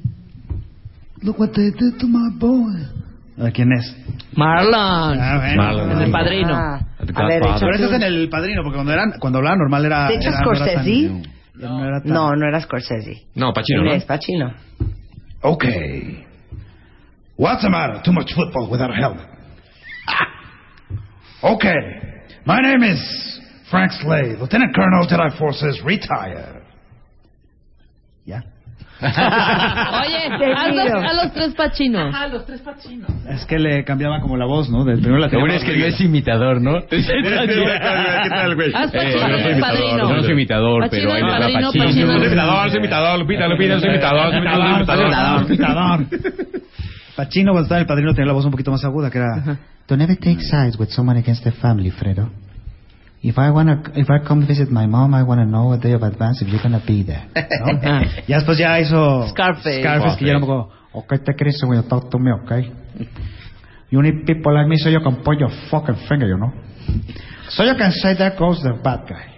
[1.23, 2.87] Look what they did to my boy.
[3.39, 3.95] ¿A quién es?
[4.37, 5.18] Marlon.
[5.21, 5.62] Ah, bueno.
[5.62, 5.91] Marlon.
[5.93, 6.55] En el padrino.
[6.55, 7.43] Ah, a ver.
[7.59, 10.09] Pero ese es en el padrino, porque cuando, eran, cuando hablaba normal era.
[10.09, 11.23] ¿De hecho era- no Scorsese?
[11.55, 13.27] no era tan- No, no era Scorsese.
[13.35, 13.93] No, Pacino, ¿no?
[13.93, 14.53] Es Pacino.
[15.43, 16.25] Okay.
[17.37, 18.03] What's the matter?
[18.03, 19.27] Too much football without a helmet.
[21.43, 21.79] Okay.
[22.45, 23.41] My name is
[23.71, 26.60] Frank Slade, Lieutenant Colonel, Jedi Forces, retired.
[30.03, 30.97] Oye, Qué haz los, tío.
[30.99, 32.15] haz los tres pachinos.
[33.29, 34.85] Es que le cambiaba como la voz, ¿no?
[34.85, 36.81] Del primero la Lo bueno es que no es imitador, ¿no?
[36.89, 37.03] ¿Qué
[38.29, 38.73] tal, güey?
[38.75, 40.09] Haz Eh, Pacino yo y soy el padrino.
[40.09, 41.73] Yo no soy imitador, pero padrino, Pacino.
[41.73, 42.07] Pacino.
[42.13, 46.07] Soy imitador, soy imitador, Lupita, Lupita, soy imitador, soy imitador, soy imitador.
[47.17, 49.59] Pachino cuando estaba el padrino tenía la voz un poquito más aguda, que era...
[49.89, 52.31] Don't ever take sides with someone against their family, Fredo.
[53.23, 56.03] If I wanna, if I come visit my mom, I wanna know a day of
[56.03, 57.29] advance if you're gonna be there.
[57.35, 57.79] ¿no?
[58.27, 59.29] ya después ya hizo...
[59.29, 59.81] Scarface.
[59.81, 60.73] Scarface, que ya era un poco...
[60.93, 62.73] Okay, take it when you talk to me, okay?
[63.91, 66.53] You need people like me so you can point your fucking finger, you know?
[67.51, 69.37] So you can say there goes the bad guy.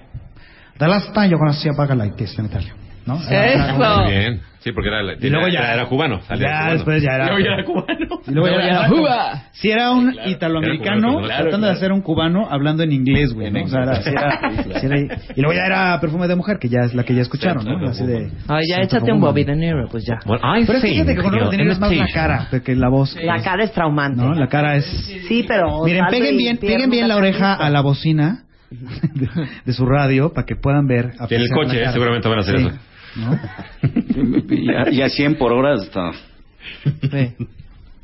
[0.79, 2.82] The last time you're gonna see a bad guy like this, let me tell you.
[3.07, 3.17] ¿No?
[3.17, 3.75] Eso.
[4.03, 4.41] Muy bien.
[4.61, 6.21] Sí, porque era, Y luego ya- era, era cubano.
[6.21, 6.73] Ya cubano.
[6.75, 7.27] después ya era...
[7.27, 8.21] Luego ya era cubano.
[8.29, 9.43] Y luego ya era Cuba.
[9.51, 13.51] Si era un italoamericano tratando claro, de hacer un cubano hablando en inglés, güey.
[13.51, 13.65] ¿no?
[13.65, 14.41] O sea, era, sí era-
[14.81, 14.99] sí era-
[15.35, 17.89] y luego ya era perfume de mujer, que ya es la que ya escucharon, ¿no?
[17.89, 18.31] Así de.
[18.47, 20.21] Ay, ya échate un Bobby De Niro, pues ya.
[20.25, 22.77] Pero es que think fíjate que con Robert De Niro es más la cara que
[22.77, 23.17] la voz.
[23.21, 24.23] La cara es traumante.
[24.23, 24.33] ¿No?
[24.35, 24.85] La cara es.
[25.27, 25.83] Sí, pero.
[25.85, 29.29] Miren, peguen bien, peguen bien la oreja a la bocina de,
[29.65, 31.11] de su radio para que puedan ver.
[31.29, 32.67] En el coche, eh, seguramente van a hacer Sí.
[32.69, 32.77] eso.
[33.17, 33.39] ¿No?
[34.51, 36.13] Y a, y a 100 por hora está.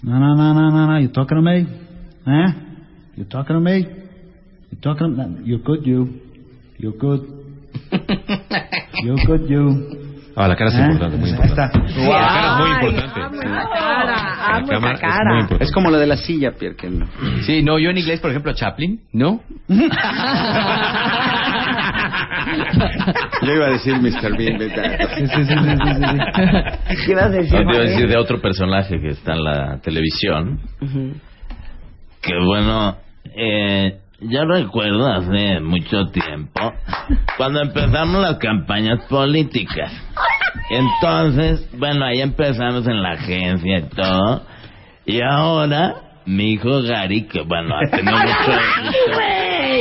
[0.03, 1.01] No, no, no, no, no, no.
[1.01, 1.67] You talking to me?
[2.27, 2.55] Eh?
[3.17, 3.79] You talking to me?
[3.81, 5.45] You talking to me?
[5.45, 6.09] You're good, you.
[6.79, 7.23] You're good.
[9.05, 10.05] You're good, you.
[10.37, 11.79] Ah, la cara es Ah, importante, muy importante.
[11.79, 11.99] está.
[12.09, 13.19] La cara es muy Ay, importante.
[13.25, 15.31] amo esa cara, amo es cara.
[15.33, 15.65] muy importante.
[15.65, 16.77] Es como lo de la silla, Pierre.
[16.77, 17.07] Que no.
[17.45, 19.41] Sí, no, yo en inglés, por ejemplo, Chaplin, ¿no?
[23.43, 24.36] Yo iba a decir Mr.
[24.36, 24.59] Bean.
[24.59, 24.82] vete.
[27.07, 27.64] ¿Qué ibas a decir?
[27.64, 30.61] No, te iba a decir de otro personaje que está en la televisión.
[32.20, 32.97] Que bueno,
[33.36, 36.72] eh, yo recuerdo hace mucho tiempo,
[37.36, 39.93] cuando empezamos las campañas políticas.
[40.70, 44.43] Entonces, bueno, ahí empezamos en la agencia y todo.
[45.07, 45.95] Y ahora,
[46.29, 49.18] mi hijo Gary, que bueno, ha tenido mucho éxito.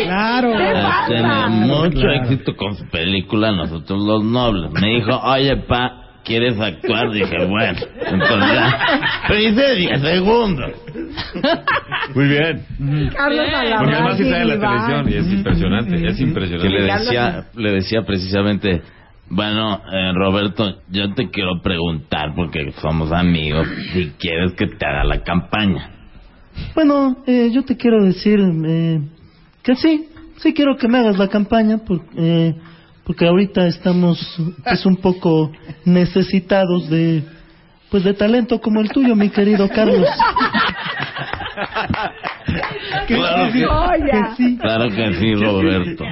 [0.06, 0.54] Claro.
[0.56, 2.14] Ha tenido mucho Claro.
[2.24, 4.72] éxito con su película Nosotros los Nobles.
[4.72, 7.12] Me dijo, oye, pa, ¿quieres actuar?
[7.12, 8.80] Dije, bueno, entonces ya.
[9.28, 10.72] Pero hice 10 segundos.
[12.16, 12.66] Muy bien.
[13.16, 16.68] Carlos Alarraqui, Porque además sí está en la televisión y es impresionante, es impresionante.
[16.68, 18.82] Que le decía, le decía precisamente,
[19.30, 25.04] Bueno, eh, Roberto, yo te quiero preguntar, porque somos amigos, si quieres que te haga
[25.04, 25.90] la campaña.
[26.76, 29.02] Bueno, eh, yo te quiero decir eh,
[29.64, 31.80] que sí, sí quiero que me hagas la campaña,
[32.16, 32.56] eh,
[33.04, 34.20] porque ahorita estamos
[34.64, 35.52] pues un poco
[35.86, 37.24] necesitados de
[37.90, 40.08] pues de talento como el tuyo, mi querido Carlos.
[43.08, 44.36] Claro que, Joya.
[44.36, 44.58] sí.
[44.58, 46.04] claro que sí, Roberto.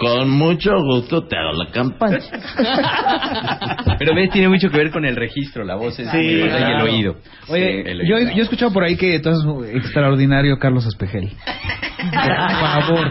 [0.00, 2.18] Con mucho gusto te hago la campaña.
[3.98, 6.80] Pero ves, tiene mucho que ver con el registro, la voz es Sí, y el
[6.80, 7.16] oído.
[7.48, 8.30] Oye, Sí, el yo, oído.
[8.30, 9.44] yo he escuchado por ahí que entonces
[9.74, 11.30] extraordinario Carlos Espejel.
[12.00, 13.10] Por favor,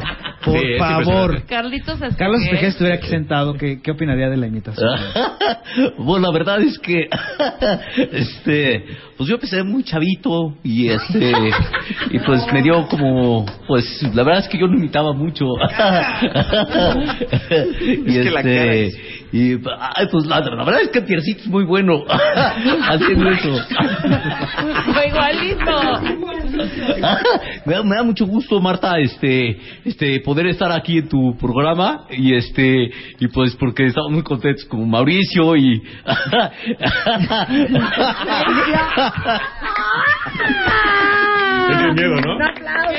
[0.51, 1.43] por Sí, favor.
[1.45, 2.15] Carlitos Espejo.
[2.17, 4.89] Carlos Espejel estuviera aquí sentado, ¿qué, qué opinaría de la imitación?
[5.97, 7.07] bueno, la verdad es que,
[8.11, 8.83] este,
[9.17, 11.31] pues yo empecé muy chavito y este,
[12.11, 15.45] y pues me dio como, pues la verdad es que yo no imitaba mucho.
[17.81, 18.99] y Es que la cara este, es-
[19.31, 23.61] y ay, pues la, la verdad es que Piercito es muy bueno haciendo eso.
[24.93, 26.01] Fue igualito.
[27.65, 32.05] me, da, me da mucho gusto, Marta, este, este, poder estar aquí en tu programa
[32.09, 35.81] y este, y pues porque estamos muy contentos con Mauricio y.
[41.93, 42.33] Miedo, ¿no?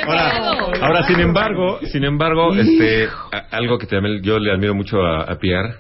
[0.07, 0.33] Ahora,
[0.81, 5.23] ahora, sin embargo, sin embargo, este, a- algo que también yo le admiro mucho a,
[5.23, 5.75] a Pierre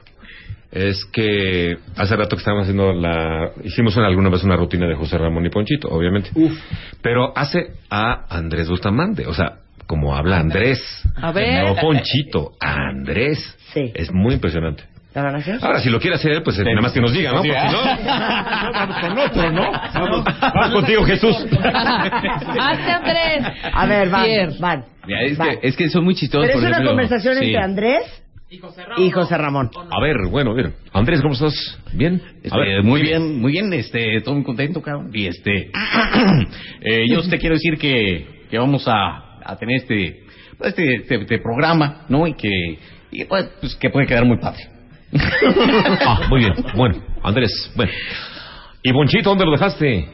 [0.72, 4.94] es que hace rato que estábamos haciendo la, hicimos una- alguna vez una rutina de
[4.94, 6.30] José Ramón y Ponchito, obviamente,
[7.02, 9.54] pero hace a Andrés Bustamante, o sea,
[9.86, 10.80] como habla Andrés,
[11.20, 11.64] A ver.
[11.64, 13.90] no Ponchito, Andrés, Sí.
[13.94, 14.84] es muy impresionante.
[15.12, 15.42] ¿La van a?
[15.66, 17.42] Ahora, si lo quiere hacer, pues nada más que nos diga, ¿no?
[17.42, 19.72] Sí, Porque si no, no, vamos con otro, ¿no?
[19.92, 21.34] Vamos, vamos contigo, Jesús.
[21.60, 23.44] Hazte Andrés.
[23.72, 24.28] A ver, van,
[24.60, 24.84] van.
[25.06, 25.58] Mira, es, van.
[25.58, 26.46] que, es que son muy chistosos.
[26.46, 26.90] Pero es por una ejemplo.
[26.92, 27.44] conversación Sí.
[27.46, 28.58] entre Andrés y
[29.12, 29.70] José Ramón.
[29.90, 30.54] A ver, bueno.
[30.92, 31.78] Andrés, ¿cómo estás?
[31.92, 32.20] ¿Bien?
[32.42, 35.10] Este, A ver, muy bien, muy bien, este, todo muy contento, cabrón.
[35.14, 35.70] Y este,
[36.80, 40.24] eh, yo te quiero decir que, que vamos a, a tener este,
[40.58, 42.26] pues, este, este, este programa, ¿no?
[42.26, 42.78] Y que,
[43.12, 44.68] y pues, pues, que puede quedar muy padre.
[46.02, 46.54] Ah, muy bien.
[46.74, 47.92] Bueno, Andrés, bueno.
[48.82, 50.08] ¿Y Bonchito, dónde lo dejaste?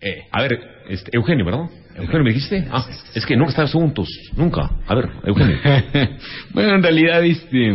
[0.00, 0.58] Eh, a ver,
[0.88, 1.66] este, Eugenio, ¿verdad?
[1.96, 2.66] Eugenio, ¿me dijiste?
[2.70, 4.08] Ah, es que nunca estabas juntos.
[4.36, 4.70] Nunca.
[4.86, 5.58] A ver, Eugenio.
[6.54, 7.70] bueno, en realidad, este,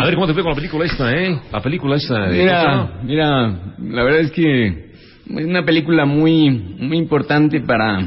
[0.00, 1.38] A ver, ¿cómo te fue con la película esta, eh?
[1.52, 2.38] La película esta de...
[2.38, 8.00] Mira, mira, la verdad es que es una película muy, muy importante para,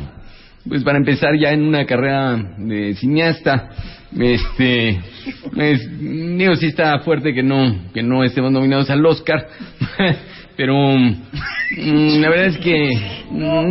[0.67, 3.69] pues para empezar ya en una carrera de cineasta.
[4.17, 4.99] Este,
[5.57, 9.47] es, digo, sí está fuerte que no, que no estemos nominados al Oscar,
[10.57, 12.89] pero mm, la verdad es que
[13.31, 13.63] no,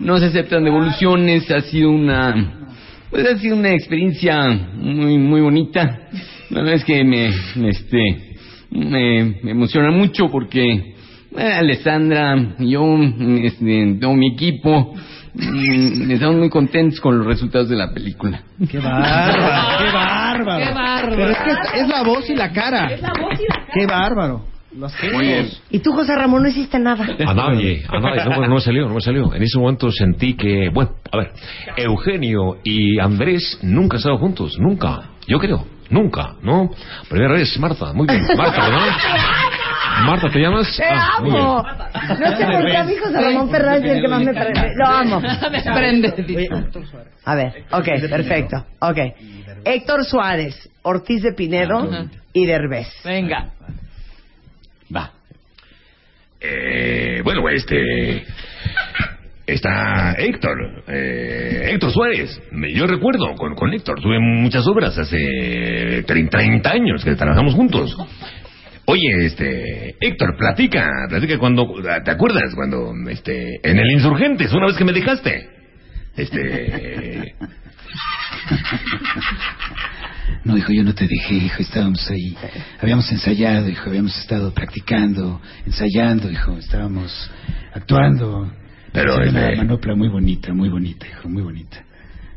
[0.00, 2.68] no se aceptan devoluciones, ha sido una,
[3.10, 6.08] pues ha sido una experiencia muy, muy bonita.
[6.50, 8.36] La verdad es que me, me, este,
[8.70, 10.94] me, me emociona mucho porque
[11.36, 12.84] eh, Alessandra y yo,
[13.42, 14.94] este, todo mi equipo,
[15.34, 18.42] mm, estamos muy contentos con los resultados de la película.
[18.70, 19.78] ¡Qué bárbaro!
[19.78, 20.64] ¡Qué bárbaro!
[20.64, 21.16] Qué bárbaro.
[21.16, 22.88] Pero es que es, es la voz y la cara.
[23.72, 24.53] ¡Qué bárbaro!
[24.76, 25.62] Los gestos.
[25.70, 27.04] Y tú, José Ramón, no hiciste nada.
[27.04, 28.24] A nadie, a nadie.
[28.24, 29.32] No, bueno, no me salió, no me salió.
[29.34, 31.32] En ese momento sentí que, bueno, a ver,
[31.76, 35.10] Eugenio y Andrés nunca han estado juntos, nunca.
[35.28, 36.70] Yo creo, nunca, ¿no?
[37.08, 38.22] Primera vez, Marta, muy bien.
[38.36, 38.88] Marta, ¿verdad?
[40.06, 40.76] Marta, ¿te llamas?
[40.76, 41.42] ¡Te Ah, muy bien.
[41.42, 41.62] amo!
[42.08, 44.70] No sé por qué a mí José Ramón Fernández es el que más me prende.
[44.76, 45.20] Lo amo.
[45.20, 46.48] Me prende.
[47.24, 48.56] A ver, ok, perfecto.
[48.80, 48.98] Ok.
[49.64, 52.06] Héctor Suárez, Ortiz de Pinedo Ajá.
[52.32, 52.88] y Derbez.
[53.04, 53.50] Venga.
[56.46, 58.24] Eh, bueno, este.
[59.46, 60.84] Está Héctor.
[60.88, 62.40] eh, Héctor Suárez.
[62.74, 64.00] Yo recuerdo con, con Héctor.
[64.00, 67.96] Tuve muchas obras hace 30, 30 años que trabajamos juntos.
[68.86, 71.66] Oye, este, Héctor, platica, platica cuando,
[72.04, 75.48] ¿te acuerdas cuando, este, en el Insurgentes, una vez que me dejaste?
[76.16, 77.34] Este,
[80.44, 82.36] No, hijo, yo no te dejé, hijo, estábamos ahí.
[82.80, 87.30] Habíamos ensayado, hijo, habíamos estado practicando, ensayando, hijo, estábamos
[87.72, 88.50] actuando.
[88.92, 91.78] Pero, Era una este- manopla muy bonita, muy bonita, hijo, muy bonita.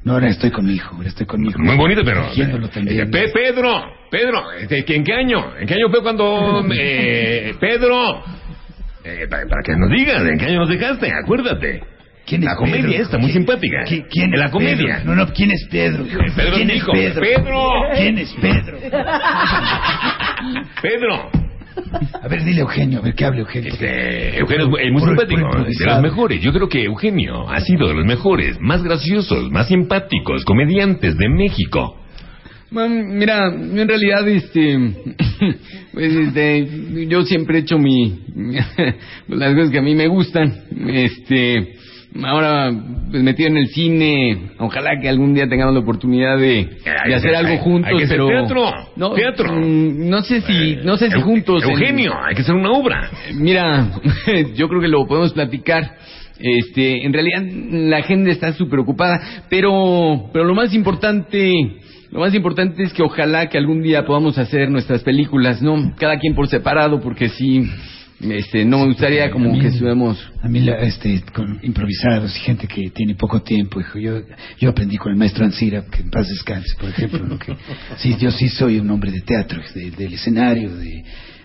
[0.04, 1.60] No, ahora estoy con mi hijo, ahora estoy con mi hijo.
[1.60, 3.00] muy bonito, pero, Dirigiéndolo también.
[3.02, 5.58] eh, Pe- Pedro, Pedro, ¿en qué año?
[5.60, 8.24] ¿En qué año fue cuando, eh, Pedro,
[9.04, 11.12] eh, para, para que nos digas, ¿en qué año nos dejaste?
[11.12, 11.82] Acuérdate.
[12.28, 13.04] ¿Quién es La comedia Pedro?
[13.04, 13.78] esta, muy ¿Quién- simpática.
[13.88, 14.98] qui- quién En la es comedia.
[14.98, 15.06] Pedro?
[15.06, 16.04] No, no, ¿quién es Pedro?
[16.04, 16.92] Pedro ¿Quién es es hijo.
[16.92, 17.22] Pedro?
[17.22, 17.70] Pedro.
[17.96, 18.78] ¿Quién es Pedro?
[20.82, 21.30] Pedro.
[22.22, 23.72] A ver, dile Eugenio, a ver qué hable Eugenio.
[23.72, 26.42] Este, Eugenio es muy- es simpático, de los mejores.
[26.42, 31.30] Yo creo que Eugenio ha sido de los mejores, más graciosos, más simpáticos comediantes de
[31.30, 32.02] México.
[32.72, 34.78] Man, Mira, yo en realidad, este,
[35.94, 36.68] pues, este,
[37.08, 38.20] yo siempre he hecho mi,
[39.30, 40.54] las cosas que a mí me gustan,
[40.90, 41.77] este,
[42.26, 42.72] ahora,
[43.12, 46.68] pues metido en el cine, ojalá que algún día tengamos la oportunidad de,
[47.08, 49.54] de hacer algo juntos, hay que hacer pero teatro, no, teatro.
[49.54, 51.64] mm, no sé si, no sé si juntos.
[51.64, 53.10] en- Eugenio, hay que hacer una obra.
[53.36, 53.92] Mira,
[54.56, 55.96] yo creo que lo podemos platicar.
[56.40, 57.42] Este, en realidad
[57.72, 61.52] la gente está súper ocupada, pero, pero lo más importante,
[62.12, 65.96] lo más importante es que ojalá que algún día podamos hacer nuestras películas, ¿no?
[65.98, 67.68] Cada quien por separado, porque sí,
[68.20, 70.18] este, no me gustaría como que estuviéramos.
[70.42, 74.00] A mí, la- este, con improvisados y gente que tiene poco tiempo, hijo.
[74.00, 74.22] Yo,
[74.60, 77.20] yo aprendí con el maestro Ansira, que en paz descanse, por ejemplo.
[77.26, 77.38] ¿no?
[77.38, 77.56] que,
[77.98, 81.04] sí, yo sí soy un hombre de teatro, de- del escenario, de,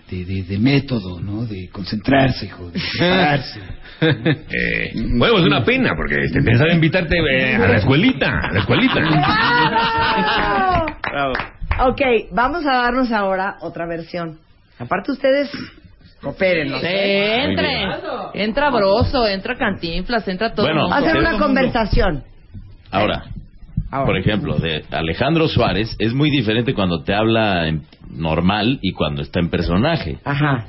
[0.09, 1.45] de, de- de método, ¿no?
[1.45, 3.59] De concentrarse, hijo, de prepararse.
[4.01, 8.59] Eh, bueno, es una pena, porque este, pensaba invitarte eh, a la escuelita, a la
[8.59, 8.95] escuelita.
[11.79, 12.01] Ok,
[12.31, 14.37] vamos a darnos ahora otra versión.
[14.77, 15.49] Aparte ustedes,
[16.23, 16.79] coopérenlo.
[16.79, 17.83] Sí, entre.
[18.33, 20.65] Entra Broso, entra Cantinflas, entra todo.
[20.65, 20.95] Bueno, el mundo.
[21.07, 22.23] Hacer una conversación.
[22.91, 23.23] Ahora,
[24.05, 29.21] por ejemplo, de Alejandro Suárez es muy diferente cuando te habla en normal y cuando
[29.21, 30.17] está en personaje.
[30.23, 30.65] Ajá.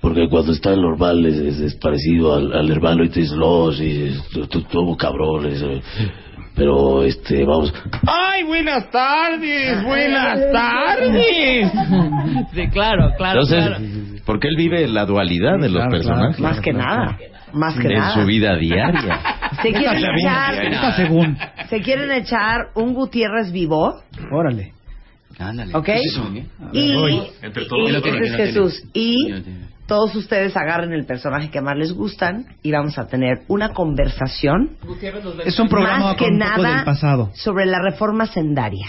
[0.00, 3.36] Porque cuando está el normal es, es- es parecido al, al hermano y te dice,
[3.36, 5.64] no, sí, es- tú- tú- todo cabrones.
[6.54, 6.56] Eh".
[6.56, 7.72] Pero, este, vamos,
[8.06, 9.82] ¡Ay, buenas tardes!
[9.84, 11.72] ¡Buenas tardes!
[12.54, 13.40] Sí, claro, claro.
[13.42, 13.84] Entonces, claro.
[14.24, 16.38] porque él vive la dualidad de los Claro, personajes.
[16.40, 17.18] Más que nada.
[17.52, 18.14] Más que en nada.
[18.14, 19.20] su vida diaria.
[19.62, 21.38] ¿Se quieren echar, según.
[21.68, 24.00] se quieren echar un Gutiérrez vivo?
[24.32, 24.72] Órale.
[25.38, 25.74] Ándale.
[25.74, 25.88] ¿Ok?
[26.72, 27.22] Y, voy.
[27.42, 27.90] Entre y- todos.
[27.90, 28.82] ese es Jesús.
[28.92, 29.16] Y
[29.86, 34.70] todos ustedes agarren el personaje que más les gustan y vamos a tener una conversación
[35.44, 37.30] Es un programa más que con un poco nada del pasado.
[37.34, 38.86] sobre la reforma sendaria.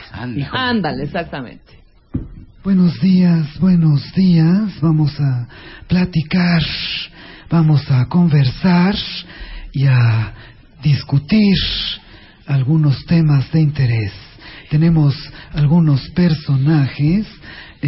[0.52, 1.84] Ándale, exactamente.
[2.64, 4.80] Buenos días, buenos días.
[4.82, 5.48] Vamos a
[5.88, 6.62] platicar,
[7.50, 8.96] vamos a conversar
[9.72, 10.34] y a
[10.82, 11.56] discutir
[12.48, 14.14] algunos temas de interés.
[14.70, 15.16] Tenemos
[15.54, 17.28] algunos personajes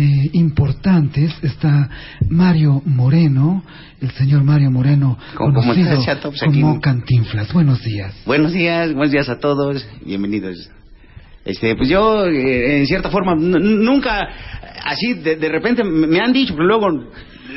[0.01, 1.33] eh, importantes.
[1.41, 1.89] Está
[2.29, 3.63] Mario Moreno,
[4.01, 5.95] el señor Mario Moreno, ¿Cómo- cómo conocido
[6.45, 7.51] como Cantinflas.
[7.53, 8.13] Buenos días.
[8.25, 10.69] Buenos días, buenos días a todos, bienvenidos.
[11.47, 14.27] Este, pues yo, eh, en cierta forma, nunca,
[14.83, 16.89] así, de, de repente me han dicho, pero luego,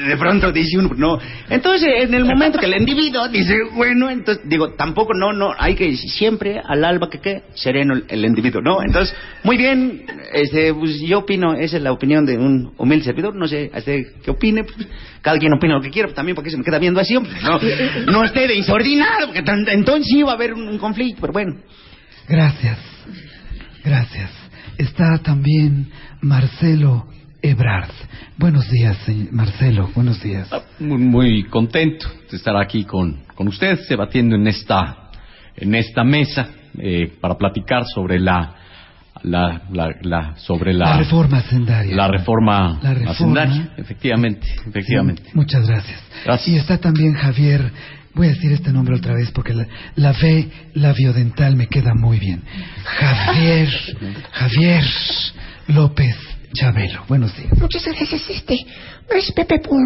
[0.07, 1.19] de pronto dice uno, no.
[1.49, 5.75] Entonces, en el momento que el individuo dice, bueno, entonces, digo, tampoco, no, no, hay
[5.75, 8.81] que siempre, al alba que quede, sereno el, el individuo, ¿no?
[8.81, 9.13] Entonces,
[9.43, 13.49] muy bien, este, pues yo opino, esa es la opinión de un humilde servidor, no
[13.49, 14.87] sé, este, qué opine, pues,
[15.21, 17.59] cada quien opina lo que quiera, también porque se me queda viendo así, hombre, no,
[18.07, 21.57] no esté de insordinado, porque entonces sí va a haber un conflicto, pero bueno.
[22.29, 22.79] Gracias,
[23.85, 24.31] gracias.
[24.79, 25.89] Está también
[26.21, 27.07] Marcelo
[27.43, 27.91] Ebrard.
[28.37, 30.49] Buenos días, señor Marcelo, buenos días.
[30.79, 35.11] Muy, muy contento de estar aquí con, con ustedes, debatiendo en esta,
[35.57, 36.49] en esta mesa
[36.79, 38.55] eh, para platicar sobre la,
[39.23, 41.97] la, la, la- sobre la, La reforma hacendaria.
[41.97, 43.43] la reforma, La reforma.
[43.43, 43.73] hacendaria.
[43.79, 45.23] Efectivamente, efectivamente.
[45.25, 46.01] Sí, muchas gracias.
[46.47, 47.73] Y está también Javier,
[48.15, 49.67] voy a decir este nombre otra vez porque la,
[49.97, 52.43] la V labiodental me queda muy bien.
[52.85, 53.69] Javier,
[54.33, 54.85] Javier
[55.69, 56.17] López
[56.55, 57.05] Chabelo.
[57.09, 57.57] Buenos días.
[57.59, 58.67] Muchas gracias, este.
[59.09, 59.79] Gracias, Pepe, por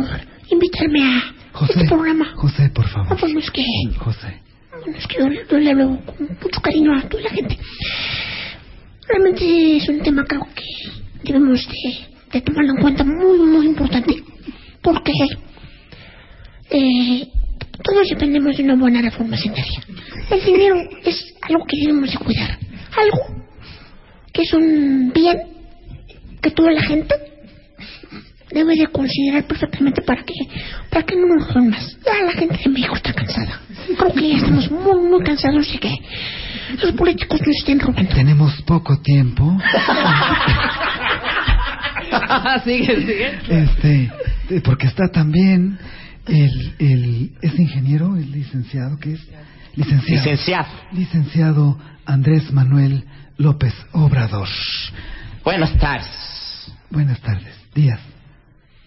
[0.50, 1.34] invitarme a
[1.68, 2.32] este programa.
[2.36, 3.16] José, por favor.
[3.18, 3.64] Pues no es que,
[3.98, 4.40] José.
[4.86, 7.58] no es que yo, yo le hablo con mucho cariño a toda la gente.
[9.06, 10.64] Realmente es un tema, creo que
[11.24, 11.98] debemos de,
[12.32, 14.14] de tomarlo en cuenta muy, muy importante.
[14.80, 15.12] Porque
[16.70, 17.28] eh,
[17.82, 19.80] todos dependemos de una buena reforma sanitaria.
[20.30, 22.58] El dinero es algo que debemos de cuidar.
[22.96, 23.44] Algo
[24.32, 25.38] que es un bien
[26.40, 27.14] que toda la gente
[28.50, 30.34] debe de considerar perfectamente para que,
[30.90, 31.96] para que no nos más.
[32.04, 33.60] Ya la gente de México está cansada.
[33.98, 35.94] Creo que ya estamos muy, muy cansados de que
[36.82, 38.14] los políticos nos estén robando.
[38.14, 39.44] Tenemos poco tiempo.
[42.64, 43.38] sigue, sigue.
[43.48, 44.12] Este,
[44.62, 45.78] porque está también
[46.26, 49.28] el, el, ¿es ingeniero, el licenciado, que es?
[49.76, 50.24] Licenciado.
[50.24, 50.68] Licenciado.
[50.92, 53.04] Licenciado Andrés Manuel
[53.36, 54.48] López Obrador.
[55.42, 56.72] Buenas tardes.
[56.90, 57.54] Buenas tardes.
[57.74, 58.00] Díaz.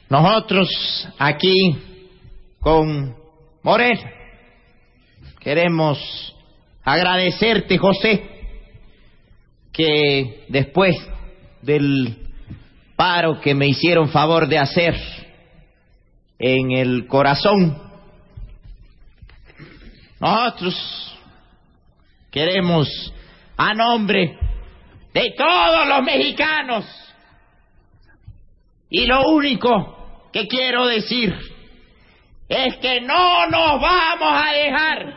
[0.10, 0.70] Nosotros
[1.20, 1.78] aquí
[2.60, 3.16] con
[3.62, 4.00] Morel
[5.40, 6.00] queremos
[6.84, 8.24] agradecerte, José,
[9.74, 10.96] que después
[11.62, 12.18] del
[12.96, 14.96] paro que me hicieron favor de hacer
[16.40, 17.82] en el corazón,
[20.20, 21.18] nosotros
[22.32, 22.88] queremos
[23.56, 24.38] a nombre
[25.14, 26.86] de todos los mexicanos
[28.90, 31.36] y lo único que quiero decir
[32.50, 35.16] es que no nos vamos a dejar.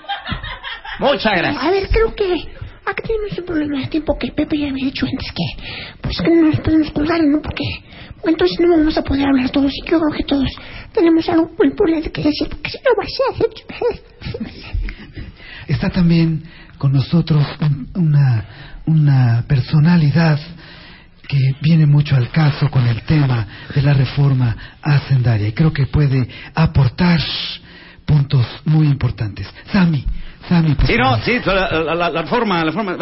[0.99, 1.65] Muchas gracias.
[1.65, 2.49] A ver, creo que
[2.85, 6.31] acá tenemos un problema de tiempo que Pepe ya había dicho antes que, pues que
[6.31, 7.41] no nos podemos colgar, ¿no?
[7.41, 7.65] Porque
[8.25, 10.49] entonces no vamos a poder hablar todos y yo creo que todos
[10.93, 13.07] tenemos algo muy importante que decir, porque si no va a
[13.37, 14.51] ser...
[15.69, 16.43] Está también
[16.79, 18.45] con nosotros un- una,
[18.87, 20.39] una personalidad
[21.29, 25.87] que viene mucho al caso con el tema de la reforma hacendaria y creo que
[25.87, 27.21] puede aportar
[28.05, 29.47] puntos muy importantes.
[29.73, 30.05] Sami,
[30.49, 32.97] Sami, por Sí, no, sí, la, la- la- la reforma, la reforma.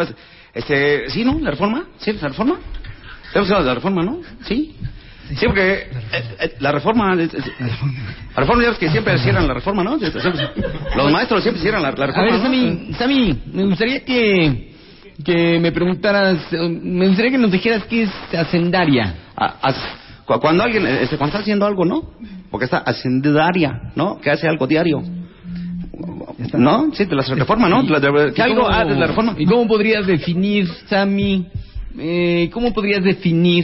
[0.53, 1.39] Este, sí, ¿no?
[1.39, 2.57] La reforma, sí, la reforma.
[3.33, 4.19] Que hablar de la reforma, ¿no?
[4.45, 4.75] Sí.
[5.37, 5.87] Sí, porque eh,
[6.39, 9.97] eh, la reforma, es- es- la reforma ya ves que siempre cierran la reforma, ¿no?
[10.95, 12.31] Los maestros siempre cierran la, la A reforma.
[12.37, 12.43] ¿no?
[12.43, 14.73] Sammy, Sammy, me gustaría que,
[15.23, 19.13] que me preguntaras, eh, me gustaría que nos dijeras qué es hacendaria.
[19.35, 19.75] A- as-
[20.25, 22.11] cuando alguien, este, cuando está haciendo algo, ¿no?
[22.51, 24.19] Porque está hacendaria, ¿no?
[24.21, 25.01] Que hace algo diario.
[26.53, 26.91] ¿No?
[26.93, 27.83] Sí, de la reforma, ¿no?
[27.83, 28.67] De la- ¿Qué ¿Y algo?
[28.69, 29.35] Ah, de la reforma.
[29.37, 31.47] ¿Y cómo podrías definir, Sammy,
[31.97, 33.63] eh, cómo podrías definir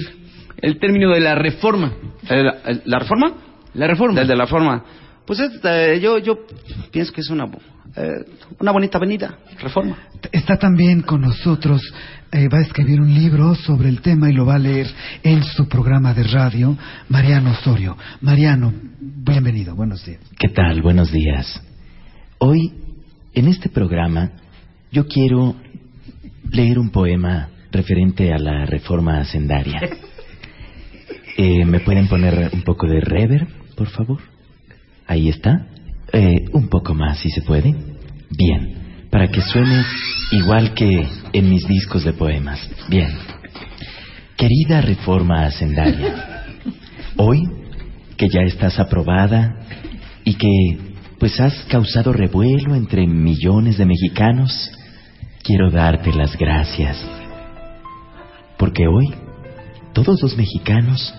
[0.65, 1.93] el término de la reforma?
[2.27, 3.33] ¿La, la reforma?
[3.75, 4.19] La reforma.
[4.19, 4.83] Desde la reforma.
[5.25, 6.39] Pues es, eh, yo, yo
[6.91, 7.45] pienso que es una,
[7.95, 8.25] eh,
[8.59, 9.97] una bonita avenida, reforma.
[10.31, 11.81] Está también con nosotros,
[12.31, 14.87] eh, va a escribir un libro sobre el tema y lo va a leer
[15.21, 16.75] en su programa de radio,
[17.09, 17.95] Mariano Osorio.
[18.21, 20.21] Mariano, bienvenido, buenos días.
[20.39, 20.81] ¿Qué tal?
[20.81, 21.61] Buenos días.
[22.39, 22.73] Hoy,
[23.35, 24.31] en este programa,
[24.91, 25.55] yo quiero
[26.51, 29.79] leer un poema referente a la reforma hacendaria.
[31.37, 34.19] Eh, ¿Me pueden poner un poco de reverb, por favor?
[35.05, 35.67] Ahí está.
[36.13, 37.75] Eh, un poco más, si se puede.
[38.29, 39.83] Bien, para que suene
[40.31, 42.59] igual que en mis discos de poemas.
[42.89, 43.09] Bien.
[44.37, 46.45] Querida reforma hacendaria,
[47.17, 47.41] hoy
[48.17, 49.61] que ya estás aprobada
[50.23, 50.77] y que
[51.19, 54.71] pues has causado revuelo entre millones de mexicanos,
[55.41, 56.97] quiero darte las gracias.
[58.57, 59.13] Porque hoy
[59.93, 61.13] todos los mexicanos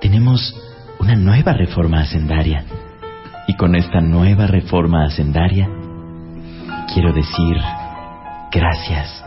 [0.00, 0.54] tenemos
[0.98, 2.64] una nueva reforma hacendaria.
[3.48, 5.68] Y con esta nueva reforma hacendaria
[6.92, 7.56] quiero decir
[8.52, 9.24] gracias.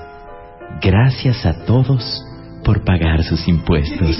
[0.81, 2.23] Gracias a todos
[2.63, 4.17] por pagar sus impuestos.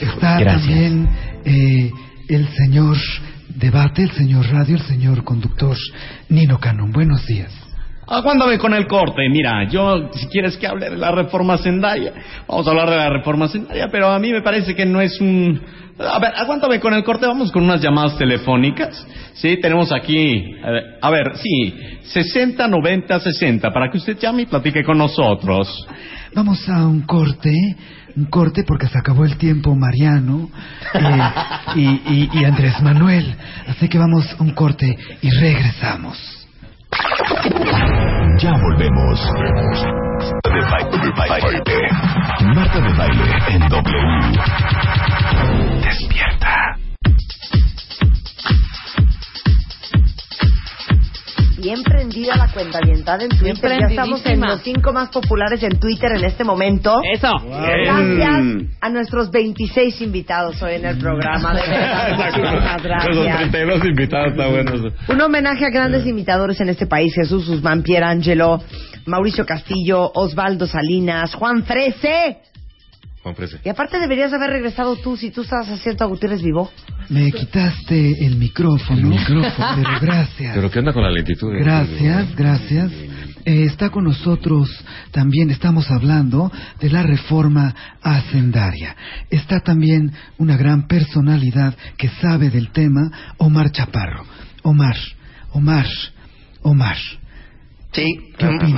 [0.00, 0.66] Está Gracias.
[0.66, 1.08] también
[1.44, 1.90] eh,
[2.28, 2.96] el señor
[3.48, 5.76] debate, el señor radio, el señor conductor
[6.28, 6.92] Nino Canón.
[6.92, 7.52] Buenos días.
[8.10, 9.28] Aguántame con el corte.
[9.30, 12.12] Mira, yo, si quieres que hable de la reforma sendaria,
[12.46, 15.20] vamos a hablar de la reforma sendaria, pero a mí me parece que no es
[15.20, 15.60] un...
[15.98, 19.04] A ver, aguántame con el corte, vamos con unas llamadas telefónicas.
[19.34, 20.54] Sí, tenemos aquí,
[21.02, 21.74] a ver, sí,
[22.04, 25.86] 60, 90, 60, para que usted llame y platique con nosotros.
[26.34, 27.52] Vamos a un corte,
[28.16, 30.48] un corte porque se acabó el tiempo Mariano
[30.94, 31.20] eh,
[31.76, 33.34] y- y Andrés Manuel.
[33.66, 36.37] Así que vamos a un corte y regresamos.
[38.38, 39.20] Ya volvemos.
[40.44, 40.60] De
[41.12, 41.62] baile.
[42.54, 44.32] Marta de baile en W.
[45.82, 46.67] Despierta.
[51.60, 53.78] Bien prendida la cuenta orientada en Twitter.
[53.80, 57.00] Ya estamos en los cinco más populares en Twitter en este momento.
[57.12, 57.32] Eso.
[57.44, 58.44] Gracias
[58.80, 61.54] a nuestros 26 invitados hoy en el programa.
[61.54, 63.50] De verdad, muchísimas Esos gracias.
[63.50, 64.72] 32 invitados, está bueno.
[64.72, 65.12] eso.
[65.12, 68.62] Un homenaje a grandes imitadores en este país: Jesús Guzmán, Pierangelo,
[69.06, 72.38] Mauricio Castillo, Osvaldo Salinas, Juan Frese.
[73.64, 76.70] Y aparte deberías haber regresado tú si tú estabas haciendo a Gutiérrez Vivo.
[77.08, 80.54] Me quitaste el micrófono, pero gracias.
[80.54, 81.52] Pero ¿qué onda con la lentitud?
[81.52, 82.90] Gracias, gracias.
[83.44, 84.68] Eh, está con nosotros
[85.10, 88.94] también, estamos hablando de la reforma hacendaria.
[89.30, 94.24] Está también una gran personalidad que sabe del tema, Omar Chaparro.
[94.62, 94.96] Omar,
[95.52, 95.86] Omar,
[96.62, 96.96] Omar.
[97.92, 98.32] Sí,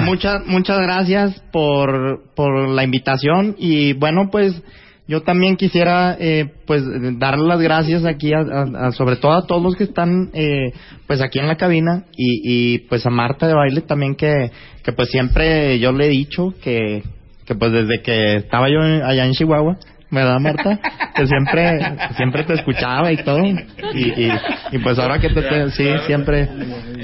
[0.05, 4.63] muchas muchas gracias por, por la invitación y bueno, pues
[5.09, 6.85] yo también quisiera eh, pues
[7.19, 10.73] dar las gracias aquí a, a- a- sobre todo a todos los que están eh,
[11.09, 14.51] pues aquí en la cabina y, y pues a Marta de baile también que,
[14.85, 17.03] que pues siempre yo le he dicho que,
[17.45, 19.77] que pues desde que estaba yo allá en Chihuahua
[20.13, 20.81] ¿Verdad, Marta?
[21.15, 21.79] Que siempre,
[22.17, 23.45] siempre te escuchaba y todo.
[23.45, 24.33] Y, y,
[24.73, 26.49] y pues ahora que te, te- sí, siempre,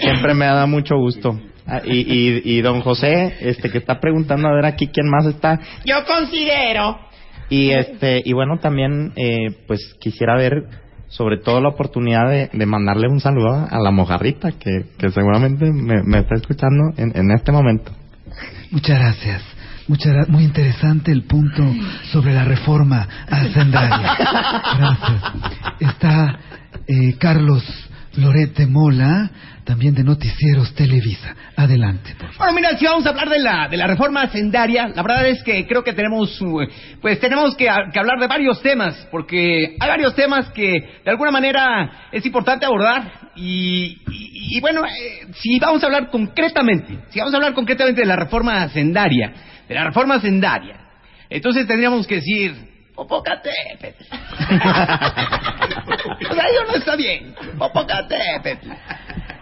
[0.00, 1.38] siempre me da mucho gusto.
[1.66, 5.26] Ah, Y, y, y don José, este, que está preguntando a ver aquí quién más
[5.26, 5.59] está.
[5.84, 6.98] Yo considero
[7.51, 10.64] Y este, y bueno, también, eh, pues quisiera ver
[11.09, 15.66] sobre todo la oportunidad de, de mandarle un saludo a, la mojarrita que, que seguramente
[15.72, 17.93] me, me está escuchando en, en este momento.
[18.70, 19.43] Muchas gracias.
[19.88, 21.62] Muchas muy interesante el punto
[22.10, 24.16] sobre la reforma hacendaria.
[24.78, 25.22] Gracias.
[25.78, 26.38] Está
[26.88, 27.62] eh, Carlos
[28.16, 29.30] Loret de Mola,
[29.66, 31.34] también de Noticieros Televisa.
[31.56, 32.14] Adelante.
[32.38, 35.43] Bueno, mira, si vamos a hablar de la, de la reforma hacendaria, la verdad es
[35.43, 36.60] que creo que tenemos, uh,
[37.02, 40.70] pues tenemos que, que hablar de varios temas, porque hay varios temas que
[41.05, 46.09] de alguna manera es importante abordar y, y- y bueno, eh, si vamos a hablar
[46.10, 49.32] concretamente, si vamos a hablar concretamente de la reforma hacendaria,
[49.68, 50.76] de la reforma hacendaria,
[51.28, 52.55] entonces tendríamos que decir,
[52.94, 54.05] Popocatépetl.
[56.30, 58.68] o sea, yo no está bien, Popocatépetl.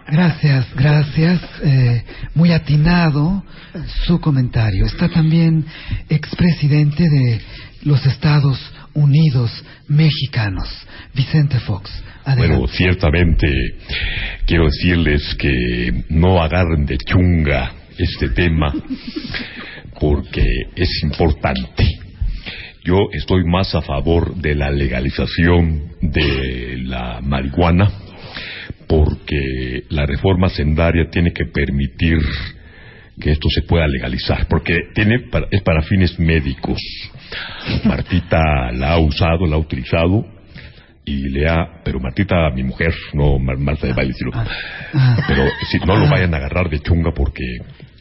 [0.07, 1.41] Gracias, gracias.
[1.63, 2.05] Eh,
[2.35, 3.43] muy atinado
[4.07, 4.87] su comentario.
[4.87, 5.65] Está también
[6.09, 7.41] expresidente de
[7.83, 8.59] los Estados
[8.93, 9.51] Unidos
[9.89, 10.69] mexicanos,
[11.15, 11.91] Vicente Fox.
[12.25, 12.57] Adelante.
[12.57, 13.47] Bueno, ciertamente
[14.47, 18.73] quiero decirles que no agarren de chunga este tema
[20.01, 20.45] porque
[20.77, 21.87] es importante.
[22.85, 27.91] Yo estoy más a favor de la legalización de la marihuana
[28.89, 32.19] porque la reforma sendaria tiene que permitir
[33.21, 36.79] que esto se pueda legalizar, porque tiene para- es para fines médicos.
[37.85, 40.27] Martita la ha usado, la ha utilizado
[41.05, 44.31] y le ha, pero Martita, mi mujer, no Mar- Marta de baile, sino-
[45.29, 47.45] pero si no lo vayan a agarrar de chunga porque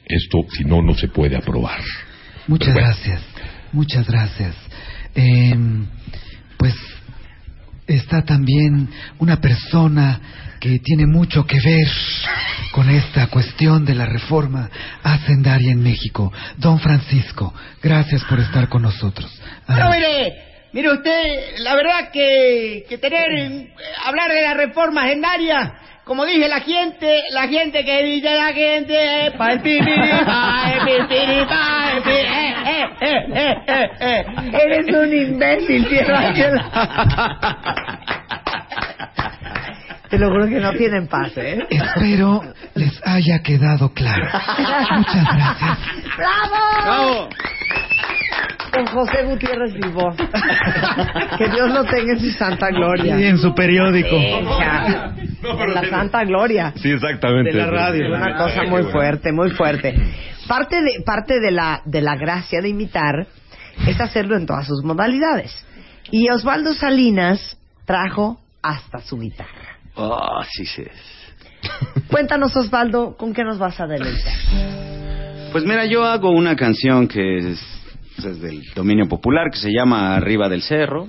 [0.05, 1.79] esto, si no, no se puede aprobar.
[2.47, 3.21] Muchas gracias,
[3.71, 4.55] muchas gracias.
[5.15, 5.53] Eh,
[6.57, 6.73] pues
[7.87, 8.89] está también
[9.19, 10.19] una persona
[10.63, 11.87] que tiene mucho que ver
[12.71, 14.69] con esta cuestión de la reforma
[15.03, 17.53] hacendaria en México, don Francisco.
[17.81, 19.29] Gracias por estar con nosotros.
[19.67, 20.33] Pero mire,
[20.71, 23.73] mire usted, la verdad que, que tener, eh,
[24.05, 25.73] hablar de la reforma agendaria,
[26.05, 28.93] como dije la gente, la gente que dice la gente,
[29.27, 33.89] eh, pa el pipiri, pa el pipiri, pa el pi- eh, eh, eh, eh, eh,
[33.99, 34.25] eh.
[34.63, 36.53] Eres un imbécil, Piero Ángel.
[40.13, 41.57] Te lo juro que no tienen paz, ¿eh?
[41.71, 42.43] Espero
[42.75, 44.23] les haya quedado claro.
[44.95, 45.77] Muchas gracias.
[46.85, 47.29] ¡Bravo!
[48.71, 50.15] Con José Gutiérrez Vivó.
[50.15, 53.19] que Dios lo tenga en su santa gloria.
[53.19, 54.15] Y en su periódico.
[54.15, 55.15] Venga.
[55.41, 56.73] En la santa gloria.
[56.75, 57.51] Sí, exactamente.
[57.51, 58.15] De la radio.
[58.15, 59.95] Una cosa muy fuerte, muy fuerte.
[60.47, 63.25] Parte de, parte de la, de la gracia de imitar
[63.87, 65.65] es hacerlo en todas sus modalidades.
[66.11, 67.57] Y Osvaldo Salinas
[67.87, 69.62] trajo hasta su guitarra.
[69.95, 70.83] Oh, sí, sí.
[72.09, 74.33] Cuéntanos, Osvaldo, ¿con qué nos vas a deleitar?
[75.51, 77.59] Pues mira, yo hago una canción que es,
[78.17, 81.07] es del dominio popular que se llama Arriba del Cerro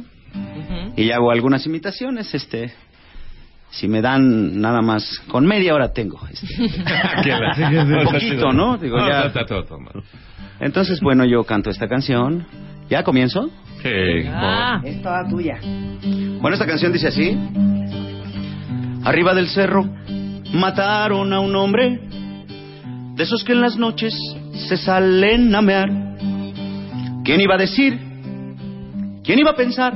[0.97, 2.75] y hago algunas imitaciones, este
[3.75, 6.47] si me dan nada más con media hora tengo este,
[7.83, 8.79] un poquito, ¿no?
[8.79, 9.33] Digo ya.
[10.61, 12.47] Entonces, bueno, yo canto esta canción.
[12.89, 13.51] ¿Ya comienzo?
[14.33, 15.59] Ah, es toda tuya.
[16.41, 17.37] Bueno, esta canción dice así.
[19.05, 19.85] Arriba del cerro
[20.53, 22.01] mataron a un hombre
[23.15, 24.15] de esos que en las noches
[24.69, 25.91] se salen a mear.
[27.23, 27.99] ¿Quién iba a decir?
[29.23, 29.95] ¿Quién iba a pensar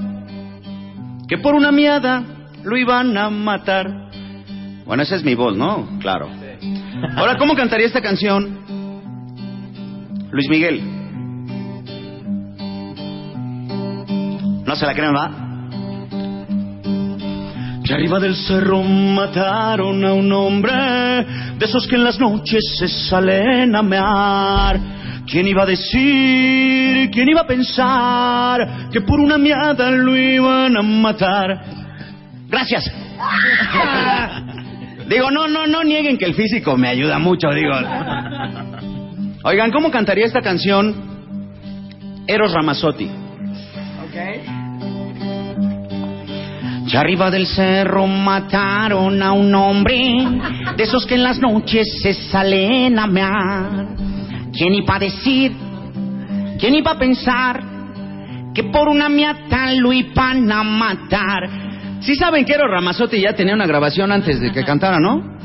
[1.26, 2.22] que por una miada
[2.62, 4.10] lo iban a matar?
[4.84, 5.98] Bueno, esa es mi voz, ¿no?
[6.00, 6.28] Claro.
[7.16, 8.58] Ahora, ¿cómo cantaría esta canción?
[10.30, 10.82] Luis Miguel.
[14.66, 15.47] No se la creen, ¿va?
[17.88, 22.86] Que arriba del cerro mataron a un hombre de esos que en las noches se
[22.86, 24.78] salen a mear.
[25.26, 30.82] ¿Quién iba a decir, quién iba a pensar que por una miada lo iban a
[30.82, 31.64] matar?
[32.50, 32.84] Gracias.
[35.08, 37.72] digo, no, no, no nieguen que el físico me ayuda mucho, digo.
[39.44, 40.94] Oigan, ¿cómo cantaría esta canción
[42.26, 43.27] Eros Ramazzotti?
[46.88, 50.24] Ya arriba del cerro mataron a un hombre
[50.74, 53.88] de esos que en las noches se salen a mear.
[54.54, 55.52] ¿Quién iba a decir?
[56.58, 57.62] ¿Quién iba a pensar
[58.54, 61.50] que por una miata lo iban a matar?
[62.00, 65.36] Sí saben que Eros Ramazzotti ya tenía una grabación antes de que cantara, ¿no?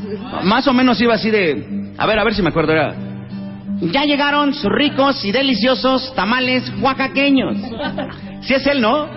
[0.43, 1.91] Más o menos iba así de...
[1.97, 2.71] A ver, a ver si me acuerdo.
[2.71, 2.95] Era...
[3.81, 7.57] Ya llegaron sus ricos y deliciosos tamales oaxaqueños.
[8.43, 9.09] Si es él, ¿no?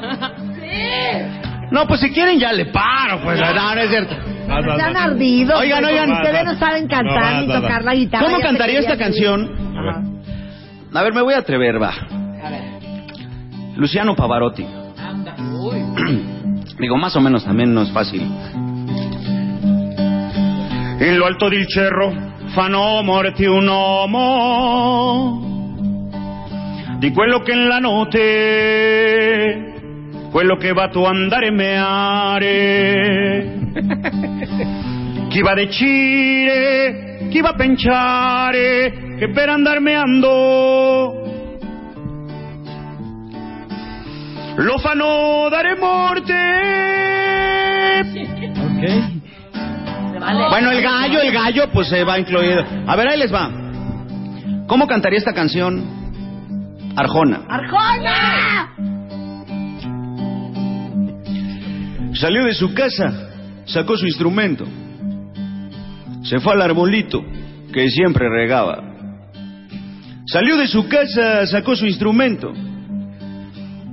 [1.70, 4.14] No, pues si quieren ya le paro, pues no, no es cierto.
[4.14, 5.60] Están ardidos.
[5.60, 6.12] Oigan, oigan.
[6.12, 8.26] Ustedes no saben cantar ni tocar la guitarra.
[8.26, 9.50] ¿Cómo cantaría esta canción?
[10.94, 11.92] A ver, me voy a atrever, va.
[13.76, 14.66] Luciano Pavarotti.
[16.78, 18.22] Digo, más o menos también no es fácil.
[21.00, 22.12] In lo alto del cerro
[22.54, 25.42] fanno morti un uomo
[26.98, 29.75] di quello che in la notte
[30.30, 32.04] quello che va tu andare meare
[35.28, 41.22] chi va a decidere chi va a pensare che per andar meando
[44.56, 46.34] lo fanno dare morte
[50.50, 52.64] Bueno, el gallo, el gallo, pues se va incluido.
[52.86, 53.48] A ver, ahí les va.
[54.66, 55.84] ¿Cómo cantaría esta canción
[56.96, 57.42] Arjona?
[57.48, 58.95] ¡Arjona!
[62.18, 63.30] Salió de su casa,
[63.66, 64.64] sacó su instrumento.
[66.22, 67.22] Se fue al arbolito
[67.72, 68.82] que siempre regaba.
[70.26, 72.52] Salió de su casa, sacó su instrumento.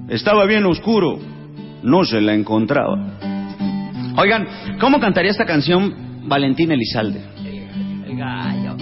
[0.07, 1.19] Estaba bien oscuro,
[1.83, 2.97] no se la encontraba.
[4.15, 4.47] Oigan,
[4.79, 7.21] ¿cómo cantaría esta canción Valentín Elizalde?
[8.07, 8.77] El gallo.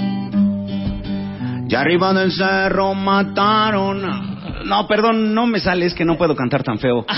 [1.68, 4.31] Ya arriba del cerro mataron.
[4.66, 7.06] No, perdón, no me sale, es que no puedo cantar tan feo.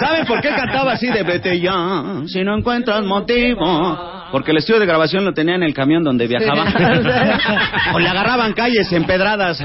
[0.00, 2.22] ¿Saben por qué cantaba así de vete ya?
[2.26, 4.17] Si no encuentras motivo.
[4.30, 6.64] Porque el estudio de grabación lo tenía en el camión donde viajaba.
[7.94, 9.62] o le agarraban calles empedradas.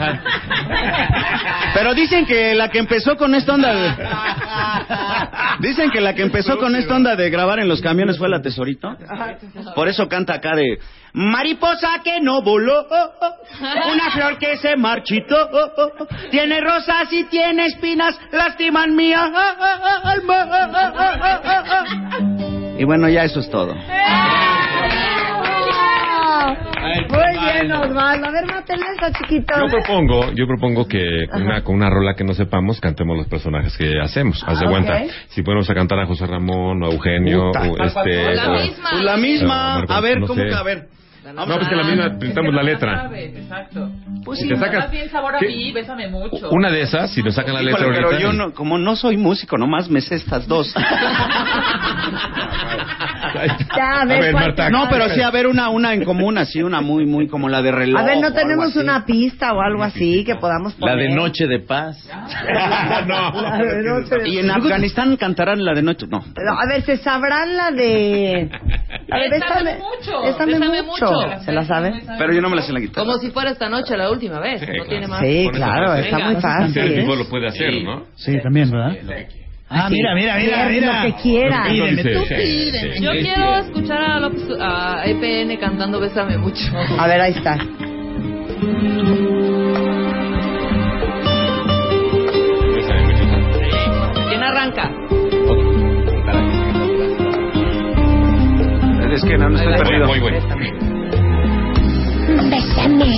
[1.74, 3.92] Pero dicen que la que empezó con esta onda de...
[5.60, 8.42] Dicen que la que empezó con esta onda de grabar en los camiones fue la
[8.42, 8.96] Tesorito.
[9.76, 10.80] Por eso canta acá de...
[11.16, 12.88] Mariposa que no voló,
[13.92, 15.48] una flor que se marchitó,
[16.32, 19.54] tiene rosas y tiene espinas, lastiman mi alma.
[22.78, 23.76] Y bueno, ya eso es todo.
[27.10, 28.28] Muy bien, Osvaldo.
[28.28, 29.54] A ver, esa chiquito.
[29.60, 33.28] Yo propongo, yo propongo que con una, con una rola que no sepamos cantemos los
[33.28, 34.44] personajes que hacemos.
[34.46, 35.02] Haz de Ah, cuenta.
[35.30, 37.62] Si podemos a cantar a José Ramón o a Eugenio Puta.
[37.70, 38.36] o este.
[38.36, 39.80] La o- misma, la misma.
[39.88, 40.48] A ver, no ¿cómo sé.
[40.50, 40.56] que?
[40.56, 40.88] A ver.
[41.32, 43.10] No, pues que la misma, pintamos la letra.
[43.16, 43.90] Exacto.
[44.26, 45.48] Pues sí, te sacas- Más bien sabor a ¿Qué?
[45.48, 46.50] mí, bésame mucho.
[46.52, 48.24] Una de esas, si nos sacan la letra Híjole, pero ahorita.
[48.24, 50.74] yo no, como no soy músico, nomás me sé estas dos.
[53.76, 56.62] Ya, a ver, ¿cuál te- No, pero sí, a ver, una, una en común, así,
[56.62, 58.00] una muy, muy como la de reloj.
[58.00, 61.10] A ver, ¿no tenemos una pista o algo así que podamos La poner?
[61.10, 61.98] de Noche de Paz.
[62.08, 66.06] La de noche de- Y en Afganistán cantarán la de noche.
[66.10, 66.24] No.
[66.36, 68.50] Pero, a ver, ¿se sabrán la de...
[69.08, 71.06] La de Bésame Bésame mucho, Bésame bésame mucho.
[71.44, 72.02] ¿Se la saben?
[72.18, 73.06] Pero yo no me la sé en la guitarra.
[73.06, 74.62] Como si fuera esta noche la última vez.
[74.62, 75.22] no tiene más.
[75.22, 76.78] Sí, claro, está muy fácil.
[76.78, 77.18] El tipo ¿eh?
[77.18, 78.06] lo puede hacer, ¿no?
[78.16, 78.98] Sí, también, ¿verdad?
[79.70, 81.04] Ah, mira, mira, mira, Quiere mira.
[81.04, 81.64] Lo que quiera.
[81.68, 83.02] Pídeme, tú Sí, pídeme.
[83.02, 86.64] Yo quiero escuchar a, López, a EPN cantando Bésame mucho.
[87.00, 87.58] A ver, ahí está.
[94.30, 94.92] ¿Quién arranca?
[99.14, 100.08] Es que no, no estoy perdido.
[100.08, 100.93] Muy bueno.
[102.50, 103.14] Bésame.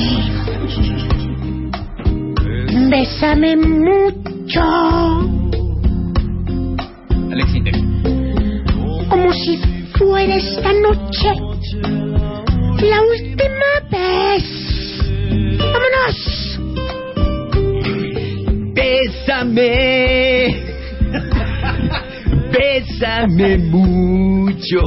[2.89, 4.61] Bésame mucho.
[7.31, 7.52] Alex.
[9.10, 9.57] Como si
[9.97, 11.34] fuera esta noche
[12.81, 14.43] la última vez.
[15.73, 16.18] ¡Vámonos!
[18.73, 19.65] Bésame.
[22.52, 24.81] Bésame mucho.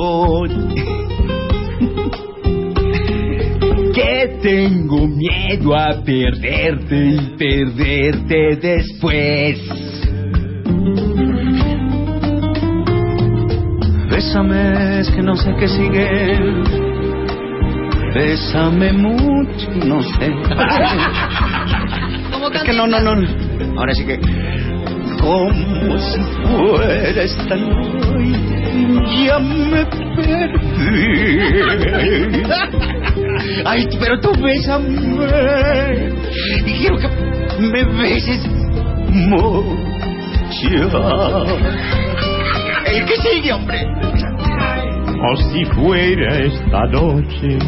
[4.08, 9.60] Que tengo miedo a perderte y perderte después.
[14.10, 16.40] Bésame, es que no sé qué sigue.
[18.14, 20.32] Bésame mucho, no sé.
[22.32, 23.12] ¿Cómo Es que no, no, no.
[23.78, 24.18] Ahora sí que.
[25.20, 28.32] Como si fuera esta noche,
[29.26, 29.84] ya me
[30.16, 30.68] perdí.
[33.64, 34.88] Ay, pero tú bésame.
[36.66, 37.08] Y quiero que
[37.60, 38.46] me beses
[39.10, 39.78] mucho.
[42.86, 43.84] El que sigue, hombre.
[45.20, 47.58] O si fuera esta noche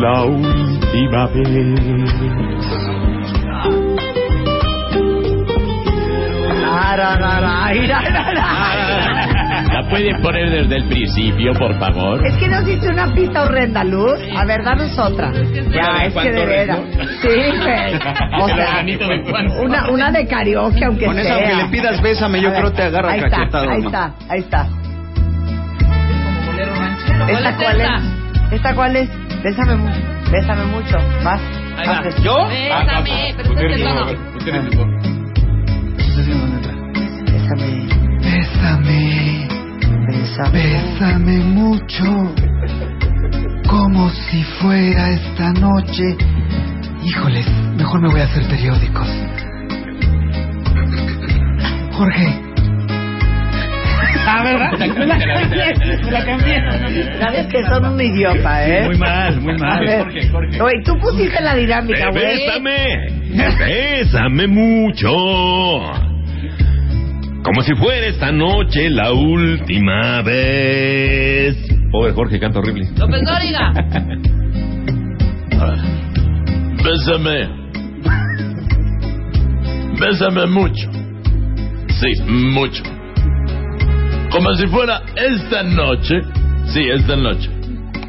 [0.00, 2.12] la última vez.
[6.60, 6.96] ¿La
[9.90, 12.26] pueden poner desde el principio, por favor?
[12.26, 14.18] Es que nos hiciste una pista horrenda, Luz.
[14.36, 15.32] A ver, danos otra.
[15.32, 16.78] Ya, es que de veras.
[17.22, 17.28] Sí,
[17.62, 17.94] güey.
[18.40, 18.84] O sea,
[19.62, 21.24] una, una de karaoke, aunque Con sea.
[21.24, 24.40] esa, aunque le pidas bésame, yo creo te agarra ahí está, cachetado, Ahí está, ahí
[24.40, 24.68] está.
[27.28, 27.90] ¿Esta es cuál es?
[28.52, 29.08] ¿Esta cuál es?
[29.42, 30.00] Bésame mucho.
[30.30, 30.98] Bésame mucho.
[31.24, 31.40] Vas.
[32.22, 32.34] ¿Yo?
[32.48, 34.06] Bésame, pero este es el tono.
[37.26, 37.99] Bésame.
[38.60, 39.48] Bésame.
[40.06, 40.52] Bésame.
[40.52, 42.34] Bésame mucho.
[43.66, 46.16] Como si fuera esta noche.
[47.02, 47.46] Híjoles,
[47.78, 49.08] mejor me voy a hacer periódicos.
[51.92, 52.40] Jorge.
[54.26, 54.70] Ah, ¿verdad?
[54.96, 55.74] Me la cambié,
[56.04, 57.18] me la cambié.
[57.18, 58.86] Sabes que son un idiota, ¿eh?
[58.86, 59.84] Muy mal, muy mal.
[59.84, 60.62] Jorge, Jorge.
[60.62, 62.46] Oye, tú pusiste la dinámica, güey.
[62.46, 63.08] Bésame,
[63.58, 65.10] bésame mucho.
[67.50, 71.56] Como si fuera esta noche la última vez.
[71.90, 72.88] Pobre Jorge, canta horrible.
[72.96, 73.72] López Dóriga.
[76.84, 77.48] Bésame.
[79.98, 80.92] Bésame mucho.
[81.88, 82.84] Sí, mucho.
[84.30, 86.22] Como si fuera esta noche.
[86.66, 87.50] Sí, esta noche.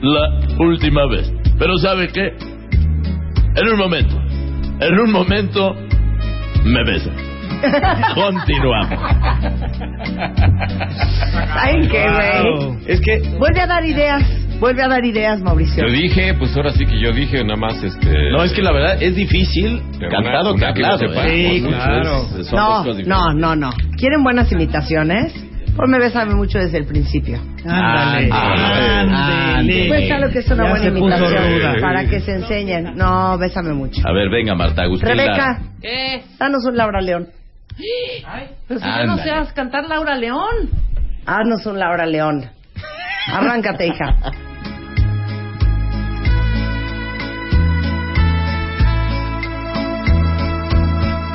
[0.03, 1.33] La última vez.
[1.57, 2.37] Pero ¿sabe qué?
[3.55, 4.21] En un momento.
[4.81, 5.75] En un momento
[6.63, 7.30] me besa.
[8.15, 8.99] Continuamos.
[11.53, 12.77] ¿Saben qué, güey?
[12.87, 14.23] Es que Vuelve a dar ideas.
[14.59, 15.87] Vuelve a dar ideas, Mauricio.
[15.87, 18.29] Yo dije, pues ahora sí que yo dije nada más este.
[18.31, 21.27] No, es que la verdad es difícil Pero cantado una- que sepa.
[21.27, 21.49] ¿eh?
[21.55, 22.25] Sí, Mucho, claro.
[22.39, 23.69] es- dos No, no, no, no.
[23.97, 25.33] ¿Quieren buenas imitaciones?
[25.75, 27.39] Ponme bésame mucho desde el principio.
[27.65, 28.29] Ándale.
[28.31, 29.85] Ándale.
[29.87, 32.95] Pues lo que es una Ya buena imitación para que se enseñen.
[32.95, 34.01] No, bésame mucho.
[34.05, 35.07] A ver, venga, Marta Agustín.
[35.09, 35.59] Rebeca.
[35.81, 36.21] ¿Qué?
[36.37, 37.27] danos un Laura León.
[38.67, 40.69] Pero si ya no seas cantar Laura León.
[41.25, 42.49] Haznos un Laura León.
[43.27, 44.15] Arráncate, hija.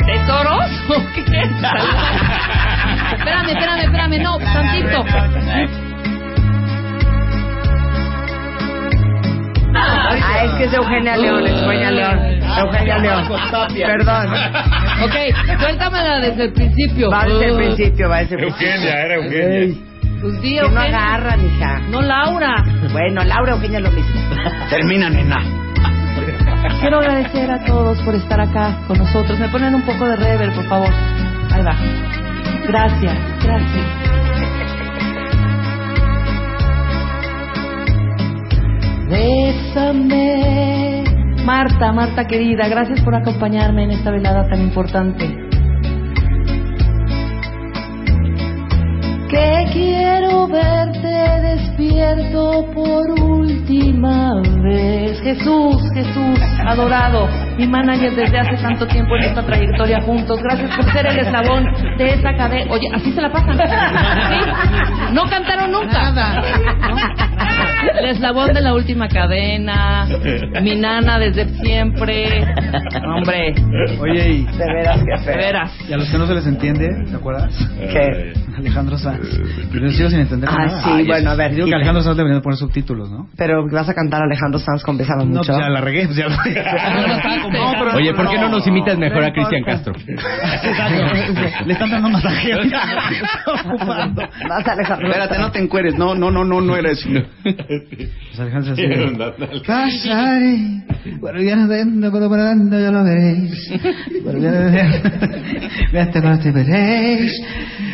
[0.06, 0.70] ¿Tesoros?
[0.88, 1.20] ¿O qué?
[3.16, 4.18] espérame, espérame, espérame.
[4.22, 5.85] No, tantito.
[9.78, 12.18] Ah, es que es Eugenia León, es Eugenia León.
[12.58, 13.24] Eugenia León.
[13.74, 14.26] Perdón.
[15.04, 17.10] Ok, suéltamela desde el principio.
[17.10, 18.68] Va desde el Uh, principio, va desde el principio.
[18.72, 19.76] Eugenia, era Eugenia.
[20.20, 20.86] Pues di, Que no Eugenia.
[20.86, 21.78] agarran, hija.
[21.90, 22.54] No, Laura.
[22.92, 24.20] Bueno, Laura, Eugenia, lo mismo.
[24.70, 25.36] termina, nena.
[26.80, 29.38] Quiero agradecer a todos por estar acá con nosotros.
[29.38, 30.88] Me ponen un poco de rever, por favor.
[31.52, 31.76] Ahí va.
[32.66, 34.25] Gracias, gracias.
[39.08, 41.04] Bésame.
[41.44, 45.28] Marta, Marta querida, gracias por acompañarme en esta velada tan importante.
[49.30, 51.06] Que quiero verte
[51.42, 55.20] despierto por última vez.
[55.20, 60.40] Jesús, Jesús, adorado, mi manager desde hace tanto tiempo en esta trayectoria juntos.
[60.42, 61.64] Gracias por ser el eslabón
[61.96, 62.72] de esa cadena.
[62.72, 63.56] Oye, así se la pasan.
[63.56, 65.12] ¿Sí?
[65.12, 66.42] No cantaron nunca.
[67.98, 70.06] El eslabón de la última cadena,
[70.60, 72.44] mi nana desde siempre.
[73.04, 73.54] Hombre,
[74.00, 74.44] Oye, y...
[74.44, 75.72] De veras, qué de veras.
[75.88, 77.54] Y a los que no se les entiende, ¿te acuerdas?
[77.78, 78.32] ¿Qué?
[78.56, 79.28] Alejandro Sanz.
[79.72, 80.82] Yo les sigo sin entender Ah, nada.
[80.82, 81.74] sí, bueno, a ver, Digo que.
[81.74, 83.28] Alejandro Sanz debería poner subtítulos, ¿no?
[83.36, 85.52] Pero vas a cantar Alejandro Sanz con Bésame No, mucho.
[85.52, 88.96] pues ya la regué, pues ya lo No, pero- Oye, ¿por qué no nos imitas
[88.98, 89.62] mejor a no Cristian.
[89.64, 89.92] Castro?
[91.66, 92.50] Le están dando masaje.
[94.48, 95.08] Vas, Alejandro.
[95.08, 95.94] Espérate, no te encueres.
[95.96, 97.08] No, no, no, no, no era eso.
[97.42, 99.62] Pues Alejandro Sanz.
[99.66, 100.58] Pasaré,
[101.20, 103.70] volviendo dentro, colaborando, ya lo veréis.
[104.24, 104.60] Volviendo
[105.92, 107.32] Vete con este veréis.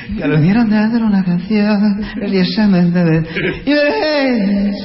[0.19, 3.27] Que lo vieron dando una canción, el examen de ver.
[3.65, 4.77] Y veréis,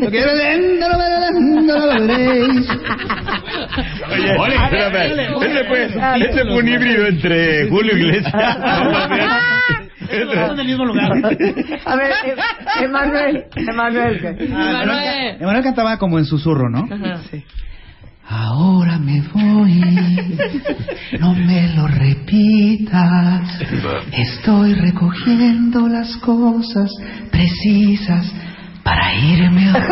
[0.00, 2.68] lo que dentro, lo verán, lo veréis.
[4.10, 5.34] Oye, Ole, espérame.
[5.36, 8.34] ole, Ese fue, ese fue un híbrido entre Julio Iglesias.
[10.10, 11.10] Estamos en el mismo lugar.
[11.84, 12.34] A ver, eh,
[12.82, 14.36] Emanuel, Emanuel.
[15.40, 15.62] Emanuel.
[15.62, 16.86] Cantaba como en susurro, ¿no?
[16.90, 17.20] Ajá.
[18.34, 19.80] Ahora me voy,
[21.20, 23.60] no me lo repitas.
[24.10, 26.90] Estoy recogiendo las cosas
[27.30, 28.32] precisas
[28.82, 29.70] para irme.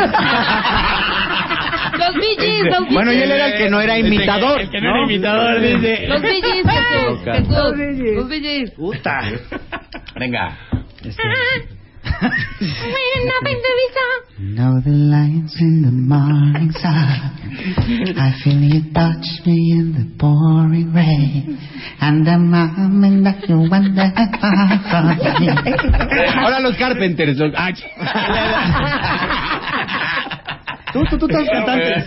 [2.01, 4.59] Los Gees, los Bee Bueno, y él era el que no era imitador.
[4.61, 6.07] El que no era imitador, dice.
[6.09, 7.79] Los Bee Gees, Jesús, Jesús,
[12.05, 12.13] Los
[12.61, 13.21] Bee Gees.
[13.21, 13.45] Puta.
[13.45, 14.09] Venga.
[14.41, 17.37] Know the lions in the morning sun.
[18.17, 21.59] I feel you touch me in the pouring rain.
[22.01, 24.11] And the moment that you wonder
[24.91, 25.49] from me.
[26.41, 27.39] Ahora los Carpenters.
[27.39, 27.53] Los...
[30.91, 32.05] Ah, Tú, tú, tú estás cantante.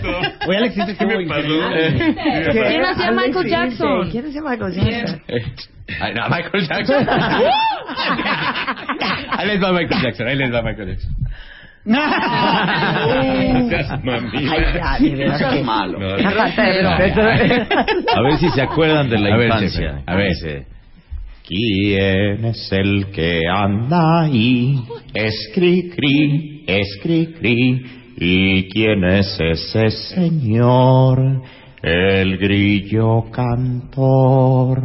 [0.47, 2.15] Oye, Alex, ¿sí estuvo increíble.
[2.51, 4.09] ¿Quién hacía Michael Jackson?
[4.11, 5.21] ¿Quién hacía Michael Jackson?
[6.01, 7.07] Ay, no, Michael Jackson.
[9.37, 10.27] Ahí les va Michael Jackson.
[10.27, 11.15] Ahí les va Michael Jackson.
[14.03, 14.55] Mamila.
[14.55, 15.97] Ay, ya, de veras Seas que- malo.
[15.99, 16.05] A
[18.21, 19.89] ver si se acuerdan de la A ver, infancia.
[19.97, 20.65] jefe, a ver.
[21.45, 24.81] ¿Quién es el que anda ahí?
[25.13, 27.85] Escri, cri, escri, cri.
[28.17, 31.41] ¿Y quién es ese señor?
[31.81, 34.83] El grillo cantor.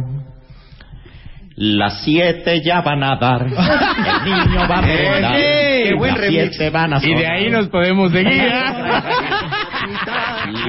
[1.55, 3.45] Las siete ya van a dar.
[3.47, 3.51] El
[4.25, 5.35] niño va a rodar.
[5.35, 5.91] ¡Ey!
[5.99, 7.31] Las siete van a Y de sonar.
[7.33, 8.31] ahí nos podemos seguir.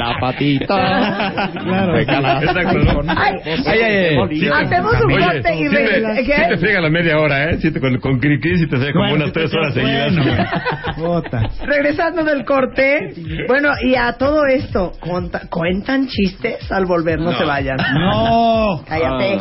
[0.00, 1.50] La patita.
[1.52, 1.98] Claro.
[1.98, 3.12] Exacto, ¿no?
[3.16, 3.34] Ay,
[3.66, 4.16] Ay, ay,
[4.64, 6.46] Hacemos un corte y sí te- regla- sí ¿qué?
[6.48, 7.58] te friega la media hora, ¿eh?
[7.60, 10.24] Sí te- con, con Cricri sí te hace como Bueno, unas tres horas bueno.
[10.24, 11.66] seguidas.
[11.66, 13.12] Regresando del corte.
[13.46, 17.18] Bueno, y a todo esto, ¿conta- ¿cuentan chistes al volver?
[17.18, 17.38] No, No.
[17.38, 17.76] se vayan.
[17.94, 18.82] No.
[18.88, 19.40] Cállate.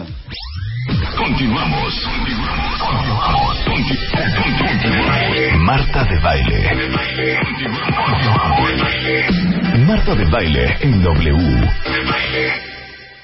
[1.18, 2.10] Continuamos.
[5.60, 6.72] Marta de baile.
[9.86, 11.70] Marta de baile en W.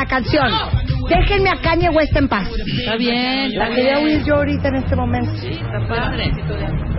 [0.09, 0.51] Canción.
[1.07, 2.47] Déjenme a Kanye West en paz.
[2.77, 3.55] Está bien.
[3.55, 5.31] La quería oír yo ahorita en este momento.
[5.31, 6.31] Está padre.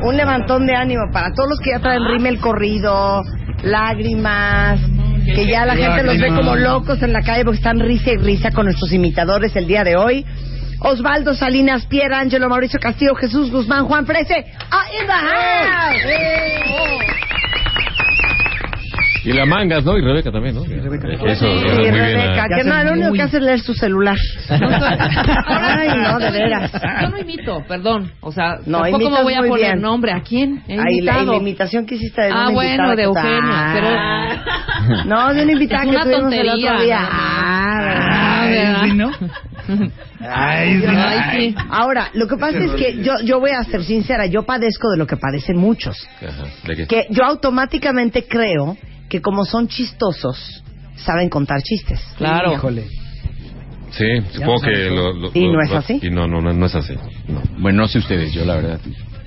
[0.02, 3.22] Un levantón de ánimo para todos los que ya traen rime el corrido,
[3.62, 4.80] lágrimas,
[5.34, 8.16] que ya la gente los ve como locos en la calle porque están risa y
[8.16, 10.24] risa con nuestros imitadores el día de hoy.
[10.82, 17.09] Osvaldo Salinas, Pierre Ángelo, Mauricio Castillo, Jesús Guzmán, Juan Frese, ah, in the house.
[19.30, 19.96] Y la mangas, ¿no?
[19.96, 20.62] Y Rebeca también, ¿no?
[20.64, 21.94] Eso, Y era muy bien.
[21.94, 22.56] Rebeca, ah.
[22.56, 24.16] que no, lo único que hace es leer su celular.
[24.48, 26.72] Ay, no, de veras.
[27.02, 28.10] Yo no imito, perdón.
[28.20, 28.90] O sea, No, me
[29.22, 29.80] voy a poner bien.
[29.80, 30.12] nombre.
[30.12, 30.62] ¿A quién?
[30.68, 33.72] He Ay, la, la imitación que hiciste de Ah, una bueno, invitada de Eugenia, Ah.
[33.74, 35.04] pero...
[35.04, 37.00] No, de una invitada Es que una tuvimos el tontería, otro día.
[37.00, 37.10] nada.
[37.12, 38.82] Ah, Ay, ¿verdad?
[38.84, 39.10] sí, ¿no?
[40.20, 41.20] Ay, Ay,
[41.50, 41.54] sí.
[41.70, 44.98] Ahora, lo que pasa es que yo, yo voy a ser sincera, yo padezco de
[44.98, 45.96] lo que padecen muchos.
[46.16, 46.86] Ajá, ¿de qué?
[46.86, 48.76] Que yo automáticamente creo
[49.10, 50.62] que como son chistosos,
[50.96, 52.00] saben contar chistes.
[52.16, 52.54] Claro.
[52.54, 52.86] Híjole.
[53.90, 55.98] Sí, supongo que lo, lo- ¿Y lo- no es así?
[56.00, 56.94] Y no, no, no, no es así.
[57.26, 57.42] No.
[57.58, 58.80] Bueno, no sé ustedes, yo la verdad.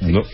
[0.03, 0.21] No.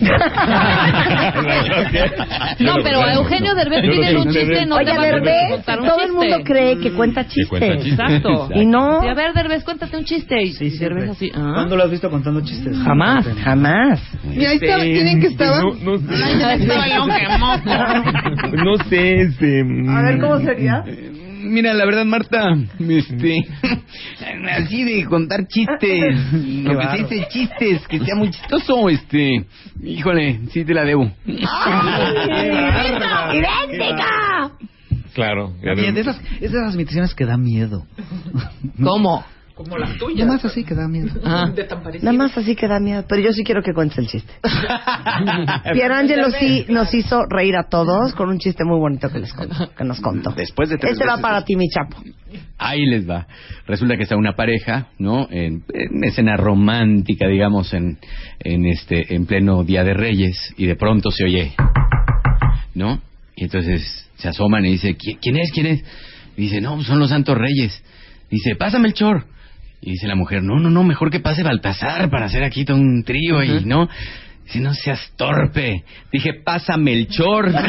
[2.59, 6.77] No, pero a Eugenio Derbez sé un chiste, no Oye, Derbez, todo el mundo cree
[6.79, 7.47] que cuenta chistes.
[7.49, 7.93] cuenta chistes.
[7.99, 8.49] Exacto.
[8.53, 9.03] Y no.
[9.03, 10.41] Y a ver, Derbez, cuéntate un chiste.
[10.41, 11.31] Y Sí, Derbez así.
[11.33, 11.51] ah.
[11.55, 12.75] ¿Cuándo lo has visto contando chistes?
[12.83, 13.25] Jamás.
[13.43, 14.01] Jamás.
[14.35, 15.59] Y ahí estaba, ¿tienen que estaba?
[15.59, 16.23] No, no sé.
[16.23, 17.69] Ahí estaba el hombre moco.
[18.63, 19.61] No sé, este...
[19.89, 20.83] A ver, ¿cómo sería?
[21.49, 23.45] Mira, la verdad, Marta, este,
[24.51, 29.45] así de contar chistes, lo que se dice chistes, que sea muy chistoso, este,
[29.81, 31.11] híjole, sí te la debo.
[33.33, 34.51] ¡Idéntica!
[35.13, 35.55] Claro.
[35.63, 37.85] ya de esas, es de esas imitaciones que da miedo.
[38.81, 39.25] ¿Cómo?
[39.59, 41.09] Como las Nada más así que da miedo.
[41.21, 41.51] Ah.
[42.01, 44.31] Nada más así que da miedo, pero yo sí quiero que cuentes el chiste.
[45.73, 49.69] Pierangelo sí nos hizo reír a todos con un chiste muy bonito que, les contó,
[49.75, 50.31] que nos contó.
[50.31, 51.97] Después de tres Este va para ti, mi chapo.
[52.57, 53.27] Ahí les va.
[53.67, 55.27] Resulta que está una pareja, ¿no?
[55.29, 57.97] En, en escena romántica, digamos, en,
[58.39, 61.51] en este, en pleno Día de Reyes, y de pronto se oye,
[62.75, 63.01] ¿no?
[63.35, 65.51] Y entonces se asoman y dice, "¿Qui- ¿quién es?
[65.51, 65.83] ¿Quién es?
[66.37, 67.83] Y dice, no, son los Santos Reyes.
[68.29, 69.25] Dice, pásame el chor.
[69.81, 72.77] Y dice la mujer, no, no, no, mejor que pase Baltasar para hacer aquí todo
[72.77, 73.87] un trío y, ¿no?
[74.45, 75.83] Dice, no seas torpe.
[76.11, 77.51] Dije, pásame el chor.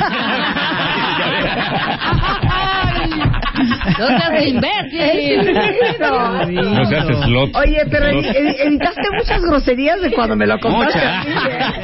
[3.98, 5.52] No seas imbécil.
[6.54, 7.54] No se hace slot.
[7.56, 10.98] Oye, pero evitaste muchas groserías de cuando me lo contaste.
[10.98, 11.26] Muchas.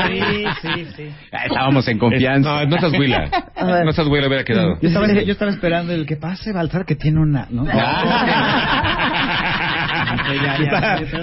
[0.07, 1.09] Sí, sí, sí.
[1.45, 2.65] Estábamos en confianza.
[2.65, 3.29] No, no estás huila.
[3.61, 4.79] No estás huila, hubiera quedado.
[4.81, 7.47] Yo estaba, yo estaba esperando el que pase Baltar que tiene una...
[7.51, 7.65] ¿no?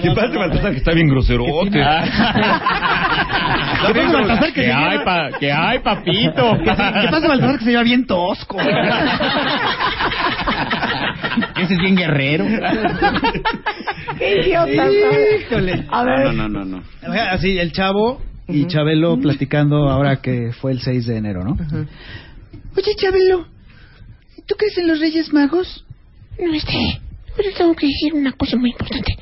[0.02, 1.70] ¿Qué pasa, Baltasar, que está bien groserote?
[1.72, 1.80] ¿Qué
[3.92, 6.58] pasa, Baltasar, que ¿Qué se hay, lleva- pa- qué hay, papito?
[6.64, 6.64] ¿Qué,
[7.10, 8.56] pasa, Baltasar, que se lleva bien tosco?
[11.56, 12.44] Ese es bien guerrero.
[14.18, 14.86] Qué idiota.
[15.40, 15.84] Híjole.
[15.90, 16.32] A ver.
[16.34, 16.82] No, no, no, no.
[17.30, 21.52] Así, el chavo y Chabelo platicando ahora que fue el 6 de enero, ¿no?
[22.76, 23.46] Oye, Chabelo,
[24.46, 25.84] ¿tú crees en los Reyes Magos?
[26.38, 27.00] No, este,
[27.36, 29.16] pero tengo que decir una cosa muy importante.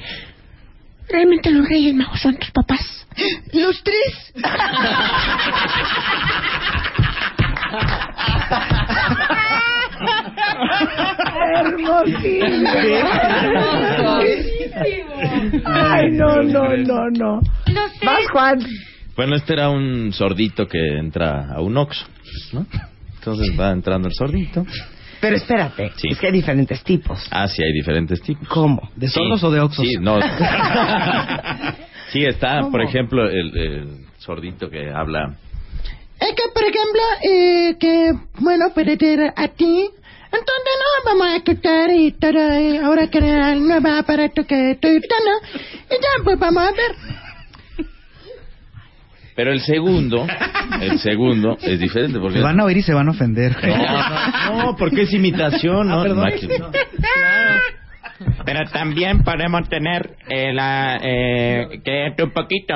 [1.09, 3.07] Realmente los Reyes Magos son tus papás.
[3.53, 4.33] ¿Los tres?
[15.65, 17.41] Ay, no, no, no, no.
[18.05, 18.59] Vas, Juan.
[19.17, 22.07] Bueno, este era un sordito que entra a un Oxxo,
[22.53, 22.67] ¿no?
[23.17, 24.65] Entonces va entrando el sordito.
[25.23, 26.09] Pero espérate, Sí.
[26.11, 27.27] es que hay diferentes tipos.
[27.31, 28.47] Ah, sí, hay diferentes tipos.
[28.49, 28.91] ¿Cómo?
[28.97, 29.87] ¿De Sí, sordos o de oxos?
[29.87, 30.19] Sí, no.
[32.13, 32.83] sí, está, por ¿Cómo?
[32.83, 35.37] ejemplo, el, el sordito que habla.
[36.21, 39.89] Es que, por ejemplo, eh, que, bueno, puede ser a ti.
[40.27, 44.99] Entonces, no, vamos a escuchar y todo, eh, ahora era el nuevo aparato que estoy
[44.99, 45.31] usando.
[45.91, 46.93] Y ya, pues vamos a ver.
[49.35, 50.27] Pero el segundo,
[50.81, 53.57] el segundo es diferente porque Se van a oír y se van a ofender.
[53.67, 56.01] no, no, porque es imitación, ¿no?
[56.01, 56.31] Ah, perdón.
[58.45, 62.75] Pero también podemos tener eh, la, eh, que es un poquito,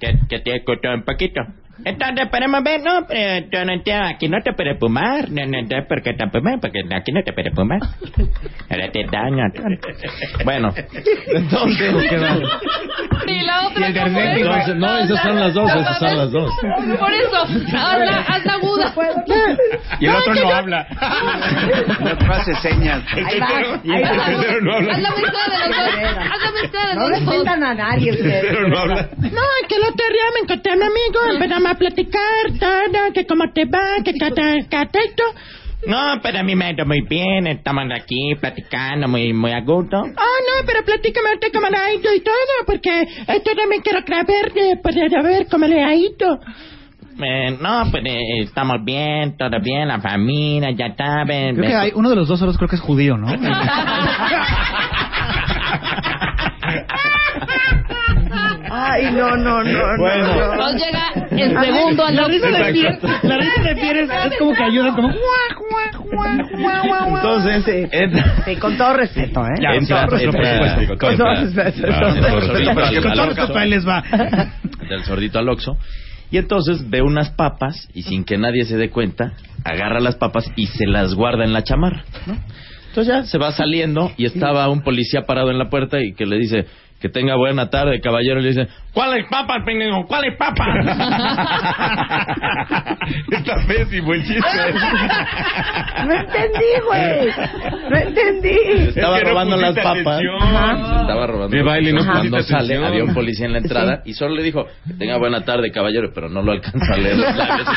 [0.00, 1.40] que, que te escucho un poquito.
[1.84, 5.58] Entonces podemos ver, no, pero yo no entiendo, aquí no te puedes fumar, no, no
[5.58, 7.80] entiendo por qué te fumar, porque aquí no te puedes fumar.
[8.70, 9.42] Ahora te daño.
[10.44, 10.72] Bueno,
[11.34, 11.94] entonces...
[13.26, 16.50] Y la otra Y el no, esas son las dos, esas son las dos.
[16.98, 17.36] Por eso,
[17.76, 18.94] hazla, hazla aguda.
[19.98, 20.86] Y el otro no habla.
[22.00, 23.02] El otro hace señas.
[23.12, 24.92] Ahí va, ahí va.
[24.92, 26.16] Haz la mezcla de los dos.
[26.18, 27.34] Haz la mezcla de No los le dos.
[27.34, 28.52] cuentan a nadie ustedes.
[28.68, 33.12] No, es que el otro día me encontré a mi amigo, empezamos a platicar, todo,
[33.14, 35.22] que cómo te va, que esto.
[35.86, 39.60] No, pero a mí me ha ido muy bien, estamos aquí platicando muy, muy a
[39.60, 39.96] gusto.
[39.96, 42.34] Ah, no, pero platícame ahorita cómo le ha ido y todo,
[42.66, 46.38] porque esto también quiero saber, de, de ver cómo le ha ido.
[47.20, 51.56] Eh, no, pues eh, estamos bien, todo bien, la familia, ya saben.
[51.56, 53.26] Creo que hay uno de los dos solos creo que es judío, ¿no?
[58.84, 60.26] Ay, no, no, no, Bueno.
[60.34, 60.46] no.
[60.46, 60.56] no.
[60.56, 62.72] Nos llega el segundo al La risa de.
[62.72, 65.10] Pierre, la risa de Pierre es, es como que ayuda como...
[67.16, 69.76] Entonces, entra, Sí, con todo respeto, ¿eh?
[69.76, 70.98] entra, con todo respeto.
[70.98, 71.88] Con todo respeto.
[71.88, 72.80] Con todo el sordito respeto.
[72.84, 73.40] al- Con al todo Oxxo.
[73.40, 74.02] respeto, ahí les va.
[74.88, 75.76] del sordito al Oxxo.
[76.30, 79.32] Y entonces ve unas papas y sin que nadie se dé cuenta,
[79.64, 82.04] agarra las papas y se las guarda en la chamarra.
[82.26, 82.36] ¿no?
[82.88, 86.24] Entonces ya se va saliendo y estaba un policía parado en la puerta y que
[86.26, 86.66] le dice,
[87.02, 88.38] Que tenga buena tarde, caballero.
[88.38, 90.06] Y le dice, ¿cuál es papa, pendejo?
[90.06, 90.64] ¿Cuál es papa?
[93.32, 94.42] Está pésimo el chiste.
[96.04, 97.28] No entendí, güey.
[97.90, 98.56] No entendí.
[98.88, 100.20] Estaba Es que no robando las papas.
[100.20, 100.26] Se
[101.00, 101.56] estaba robando.
[101.56, 102.84] De baile, no Cuando sale, atención.
[102.84, 106.10] había un policía en la entrada y solo le dijo, que tenga buena tarde, caballero,
[106.14, 107.68] pero no lo alcanza a leer los labios.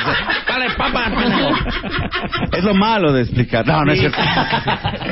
[0.48, 1.50] ¿Cuál es papa, pendejo?
[2.58, 3.66] Es lo malo de explicar.
[3.68, 4.18] No, no es cierto.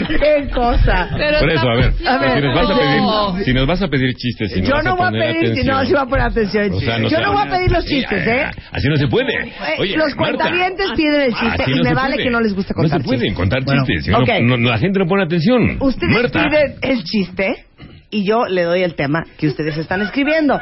[0.08, 1.10] Qué cosa.
[1.40, 3.02] Por eso, a ver, A ver, si, nos vas a pedir,
[3.46, 5.92] si nos vas a pedir chistes, si Yo no voy a pedir, atención, no, sí
[5.94, 6.74] voy a poner atención.
[6.74, 8.46] O sea, no Yo no voy a pedir los chistes, ¿eh?
[8.72, 9.34] Así no se puede.
[9.34, 12.24] Eh, Oye, los cuentavientes piden el chiste y no me vale puede.
[12.26, 13.38] que no les gusta contar No se pueden chistes.
[13.38, 14.30] contar Bueno, chistes, si no, ok.
[14.42, 15.78] no- la gente no pone atención.
[15.80, 16.44] Ustedes Marta.
[16.50, 17.66] piden el chiste
[18.10, 20.60] y yo le doy el tema que ustedes están escribiendo.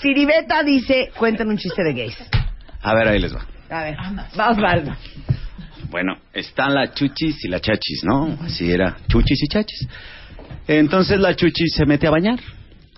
[0.00, 2.16] Firibeta dice, cuenten un chiste de gays.
[2.82, 3.44] A ver, ahí les va.
[3.70, 3.96] A ver,
[4.36, 4.96] vamos, Valdo.
[5.90, 8.38] Bueno, están las chuchis y las chachis, ¿no?
[8.42, 9.88] Así era, chuchis y chachis.
[10.68, 12.38] Entonces la chuchi se mete a bañar.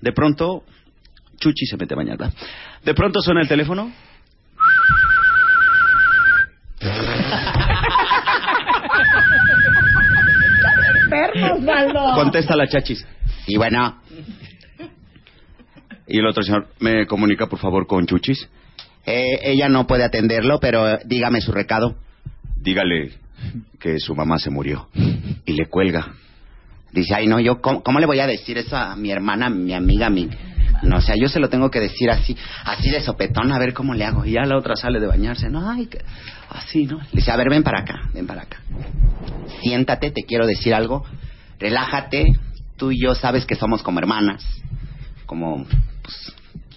[0.03, 0.65] De pronto,
[1.39, 2.35] chuchi se mete a bañar, ¿verdad?
[2.85, 3.93] De pronto suena el teléfono.
[12.15, 13.07] Contesta la chachis.
[13.47, 14.03] Y bueno.
[16.09, 18.49] Y el otro señor, ¿me comunica por favor con chuchis?
[19.07, 21.97] Eh, ella no puede atenderlo, pero dígame su recado.
[22.57, 23.13] Dígale
[23.79, 24.89] que su mamá se murió.
[25.45, 26.13] Y le cuelga.
[26.93, 30.11] Dice, ay, no, yo, ¿cómo, le voy a decir eso a mi hermana, mi amiga,
[30.11, 30.29] mi...
[30.83, 33.73] No, o sea, yo se lo tengo que decir así, así de sopetón, a ver
[33.73, 34.25] cómo le hago.
[34.25, 35.49] Y ya la otra sale de bañarse.
[35.49, 36.03] No, ay, que-
[36.51, 36.99] así, ¿no?
[36.99, 38.59] Le dice, a ver, ven para acá, ven para acá.
[39.63, 41.05] Siéntate, te quiero decir algo.
[41.61, 42.33] Relájate,
[42.77, 44.45] tú y yo sabes que somos como hermanas.
[45.27, 45.65] Como,
[46.03, 46.33] pues,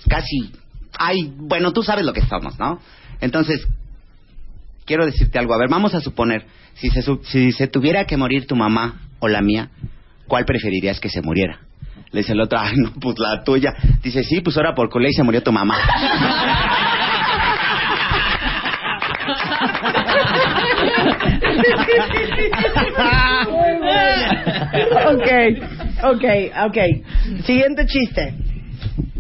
[0.08, 0.52] casi...
[0.98, 2.80] Ay, bueno, tú sabes lo que somos, ¿no?
[3.22, 3.68] Entonces,
[4.86, 5.54] quiero decirte algo.
[5.56, 9.28] A ver, vamos a suponer, si se, si se tuviera que morir tu mamá o
[9.28, 9.70] la mía,
[10.28, 11.60] ¿cuál preferirías que se muriera?
[12.12, 13.74] Le dice el otro, ay, no, pues la tuya.
[14.02, 15.78] Dice, sí, pues ahora por culé y se murió tu mamá.
[25.08, 25.30] ok,
[26.04, 26.24] ok,
[26.68, 26.78] ok.
[27.46, 28.34] Siguiente chiste.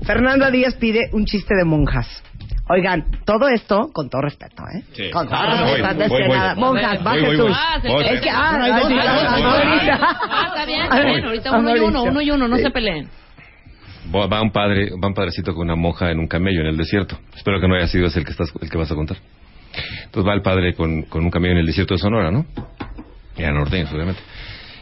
[0.04, 2.24] Fernanda Díaz pide un chiste de monjas.
[2.68, 4.82] Oigan, todo esto con todo respeto, ¿eh?
[4.94, 5.12] Sí.
[5.12, 6.56] Con todo Ah, respeto, voy, voy, voy.
[6.58, 7.58] Monjas, va Voy, voy, Jesús.
[7.84, 7.96] voy.
[8.06, 8.36] Ah, Es que, ah.
[8.40, 11.26] Ah, está bien, está bien.
[11.26, 13.08] Ahorita uno y uno, uno y uno, no se peleen.
[14.14, 17.18] Va un padre, va un padrecito con una monja en un camello en el desierto.
[17.36, 19.18] Espero que no haya sido ese el que estás, el que vas a contar.
[20.06, 22.46] Entonces va el padre con, con un camello en el desierto de Sonora, ¿no?
[23.38, 24.22] Y a norteños, obviamente.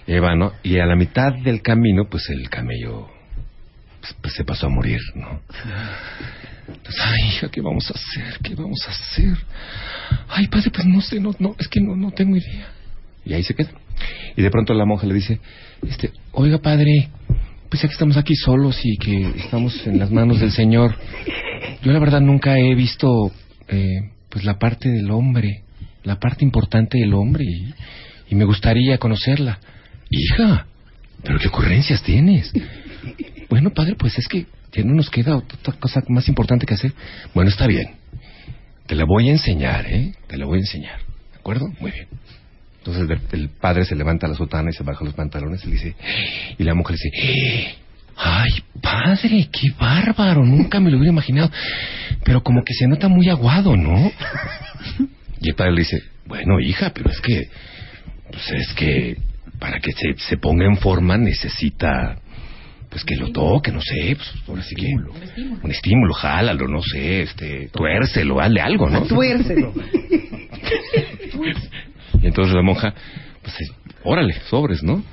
[0.07, 0.51] Y va, ¿no?
[0.63, 3.07] Y a la mitad del camino, pues el camello
[4.03, 5.39] pues, pues, se pasó a morir, ¿no?
[6.67, 8.37] Entonces, ay, hija, ¿qué vamos a hacer?
[8.43, 9.37] ¿Qué vamos a hacer?
[10.27, 12.67] Ay, padre, pues no sé, no, no, es que no, no tengo idea.
[13.23, 13.69] Y ahí se queda.
[14.35, 15.39] Y de pronto la monja le dice,
[15.87, 17.11] este, oiga, padre,
[17.69, 20.97] pues ya que estamos aquí solos y que estamos en las manos del Señor,
[21.81, 23.31] yo la verdad nunca he visto,
[23.69, 25.63] eh, pues la parte del hombre,
[26.03, 27.73] la parte importante del hombre y,
[28.31, 29.59] y me gustaría conocerla.
[30.09, 30.67] Hija,
[31.23, 32.51] pero qué ocurrencias tienes.
[33.53, 36.91] Bueno, padre, pues es que ya no nos queda otra cosa más importante que hacer.
[37.35, 37.87] Bueno, está bien.
[38.87, 40.11] Te la voy a enseñar, ¿eh?
[40.25, 40.97] Te la voy a enseñar.
[41.31, 41.67] ¿De acuerdo?
[41.79, 42.07] Muy bien.
[42.79, 45.95] Entonces el padre se levanta la sotana y se baja los pantalones y le dice,
[46.57, 47.75] y la mujer le dice,
[48.17, 48.49] ay,
[48.81, 51.51] padre, qué bárbaro, nunca me lo hubiera imaginado.
[52.23, 54.11] Pero como que se nota muy aguado, ¿no?
[55.41, 57.49] Y el padre le dice, bueno, hija, pero es que,
[58.31, 59.15] pues es que
[59.59, 62.17] para que se, se ponga en forma necesita,
[62.93, 67.23] pues que lo toque, no sé, pues ahora sí que un estímulo, jálalo, no sé,
[67.23, 69.01] este, tuércelo, hazle algo, ¿no?
[69.01, 69.73] Tuércelo.
[72.21, 72.93] Y entonces la monja,
[73.41, 75.03] pues, eh, órale, sobres, ¿no?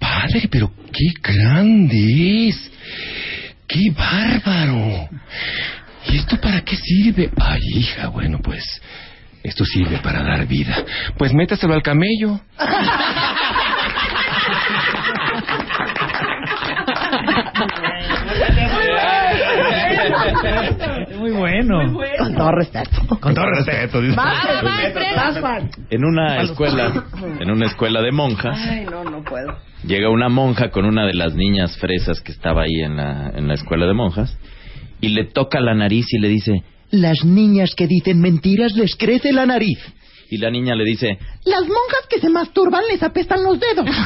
[0.00, 2.72] Padre, pero qué grande es.
[3.68, 5.08] ¡Qué bárbaro!
[6.08, 7.30] ¿Y esto para qué sirve?
[7.38, 8.64] Ay, hija, bueno, pues,
[9.44, 10.84] esto sirve para dar vida.
[11.16, 12.40] Pues métaselo al camello.
[21.18, 21.78] Muy bueno.
[22.18, 22.90] Con todo respeto.
[23.20, 24.00] Con todo respeto.
[24.00, 24.16] dice.
[24.16, 25.70] Vas, vas, vas, Juan.
[25.90, 27.04] En una escuela,
[27.40, 29.56] en una escuela de monjas, Ay, no, no puedo.
[29.84, 33.48] llega una monja con una de las niñas fresas que estaba ahí en la, en
[33.48, 34.36] la escuela de monjas
[35.00, 39.32] y le toca la nariz y le dice, Las niñas que dicen mentiras les crece
[39.32, 39.78] la nariz.
[40.30, 43.86] Y la niña le dice, Las monjas que se masturban les apestan los dedos.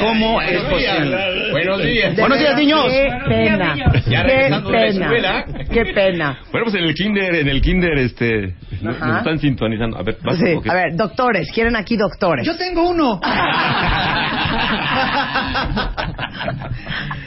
[0.00, 1.50] ¿Cómo es posible?
[1.50, 2.16] Buenos días.
[2.16, 2.84] Buenos días, niños.
[2.86, 3.76] Qué pena.
[3.76, 3.92] Ya
[4.22, 5.04] Qué regresando de la pena.
[5.04, 5.44] escuela.
[5.70, 6.38] Qué pena.
[6.52, 9.06] Bueno, pues en el kinder, en el kinder, este, nos, Ajá.
[9.06, 9.98] nos están sintonizando.
[9.98, 10.56] A ver, vas, Sí.
[10.68, 12.46] A ver, doctores, quieren aquí doctores.
[12.46, 13.20] Yo tengo uno.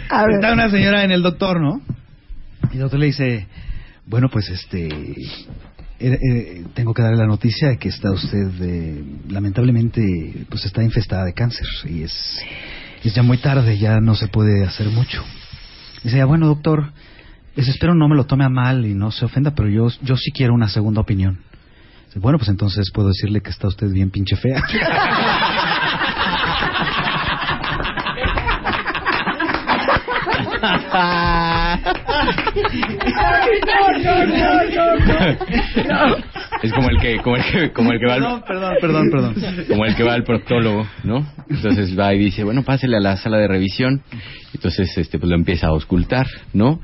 [0.09, 0.35] A ver.
[0.35, 1.81] Está una señora en el doctor, ¿no?
[2.71, 3.47] Y el doctor le dice,
[4.05, 5.37] bueno, pues este, eh,
[5.99, 11.25] eh, tengo que darle la noticia de que está usted, eh, lamentablemente, pues está infestada
[11.25, 12.13] de cáncer y es,
[13.03, 15.23] es ya muy tarde, ya no se puede hacer mucho.
[16.03, 16.91] Dice, "Ah, bueno, doctor,
[17.55, 20.17] pues espero no me lo tome a mal y no se ofenda, pero yo, yo
[20.17, 21.39] sí quiero una segunda opinión.
[22.07, 24.61] Dice, bueno, pues entonces puedo decirle que está usted bien pinche fea.
[36.63, 39.35] Es como el que, como el que, como el que va al, perdón, perdón, perdón.
[39.67, 41.27] como el que va al proctólogo, ¿no?
[41.49, 44.01] Entonces va y dice, bueno, pásele a la sala de revisión.
[44.53, 46.79] Entonces, este, pues lo empieza a auscultar, ¿no?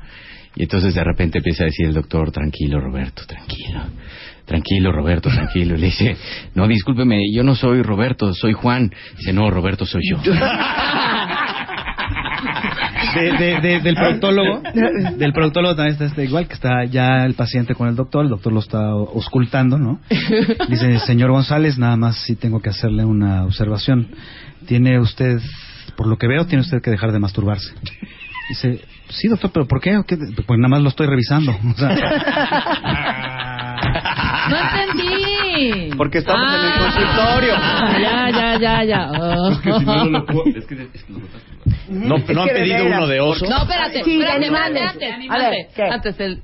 [0.56, 3.80] Y entonces de repente empieza a decir el doctor, tranquilo, Roberto, tranquilo.
[4.44, 5.76] Tranquilo, Roberto, tranquilo.
[5.76, 6.16] Y le dice,
[6.54, 8.90] no, discúlpeme, yo no soy Roberto, soy Juan.
[9.16, 10.18] Dice, no, Roberto soy yo.
[13.14, 14.62] De- de- de- del proctólogo
[15.18, 18.30] del proctólogo también está este igual que está ya el paciente con el doctor el
[18.30, 20.00] doctor lo está auscultando no
[20.68, 24.08] dice señor González nada más sí tengo que hacerle una observación.
[24.66, 25.40] Tiene usted
[25.96, 27.72] por lo que veo tiene usted que dejar de masturbarse
[28.50, 30.16] dice sí doctor pero por qué ¿O qué?
[30.16, 31.88] pues nada más lo estoy revisando O sea,
[34.50, 35.09] No entendí.
[35.96, 37.54] Porque estamos en el consultorio.
[37.56, 39.10] Ah, ya, ya, ya, ya.
[39.12, 39.50] Oh.
[39.52, 41.20] Es que si no, lo puedo- es que- es que lo-
[41.88, 43.46] No, Es no han pedido uno de oso.
[43.48, 44.82] No, espérate, Sí, espérate, animales.
[45.28, 45.82] A ver, antes, ¿qué?
[45.82, 46.42] antes el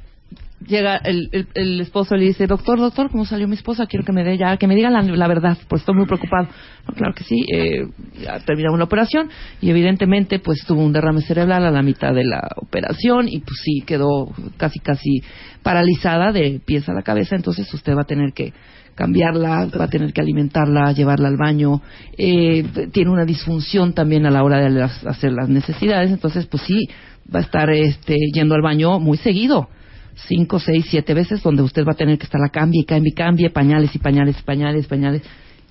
[0.67, 3.87] llega el, el, el esposo le dice, doctor, doctor, ¿cómo salió mi esposa?
[3.87, 6.49] Quiero que me dé ya, que me diga la, la verdad, pues estoy muy preocupado.
[6.89, 7.87] No, claro que sí, eh,
[8.21, 9.29] ya terminamos la operación
[9.61, 13.61] y evidentemente pues tuvo un derrame cerebral a la mitad de la operación y pues
[13.63, 15.21] sí quedó casi casi
[15.63, 18.53] paralizada de pies a la cabeza, entonces usted va a tener que
[18.97, 21.81] cambiarla, va a tener que alimentarla, llevarla al baño,
[22.19, 26.63] eh, tiene una disfunción también a la hora de las- hacer las necesidades, entonces pues
[26.65, 26.89] sí,
[27.33, 29.69] va a estar este, yendo al baño muy seguido,
[30.15, 33.51] cinco, seis, siete veces, donde usted va a tener que estar la cambie, cambie, cambie,
[33.51, 35.23] pañales y pañales, pañales, pañales.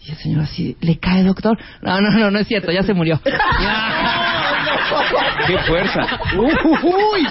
[0.06, 1.58] Y el señor así, ¿le cae, doctor?
[1.82, 3.20] No, no, no, no es cierto, ya se murió.
[5.48, 6.02] ¡Qué fuerza!
[6.38, 7.26] ¡Uy!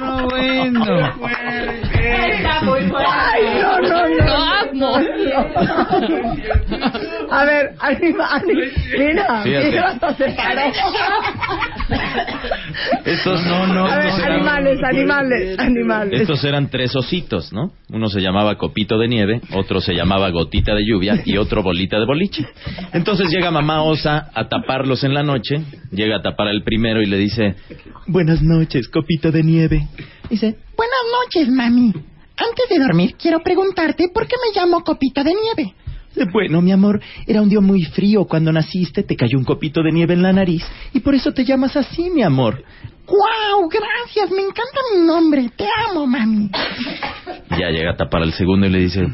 [0.00, 0.84] No, bueno.
[1.92, 4.60] Está muy Ay, no, no, no.
[4.72, 4.96] No,
[7.30, 8.62] A ver, anima, anima.
[8.98, 10.60] Mira, mira, hasta se paró.
[13.04, 16.20] Estos no, no, A ver, eran- animales, animales, animales.
[16.22, 17.72] Estos eran tres ositos, ¿no?
[17.90, 21.98] Uno se llamaba Copito de Nieve, otro se llamaba Gotita de Lluvia y otro Bolita
[21.98, 22.46] de Boliche.
[22.92, 25.60] Entonces llega mamá osa a taparlos en la noche,
[25.90, 27.56] llega a tapar al primero y le dice,
[28.06, 29.88] Buenas noches, copito de nieve.
[30.28, 31.92] Dice, buenas noches, mami.
[32.36, 35.74] Antes de dormir, quiero preguntarte por qué me llamo Copita de Nieve.
[36.32, 39.92] Bueno, mi amor, era un día muy frío cuando naciste, te cayó un copito de
[39.92, 42.64] nieve en la nariz y por eso te llamas así, mi amor.
[43.06, 43.68] ¡Guau!
[43.68, 45.50] Gracias, me encanta mi nombre.
[45.56, 46.50] Te amo, mami.
[47.50, 49.06] ya llega a tapar al segundo y le dice,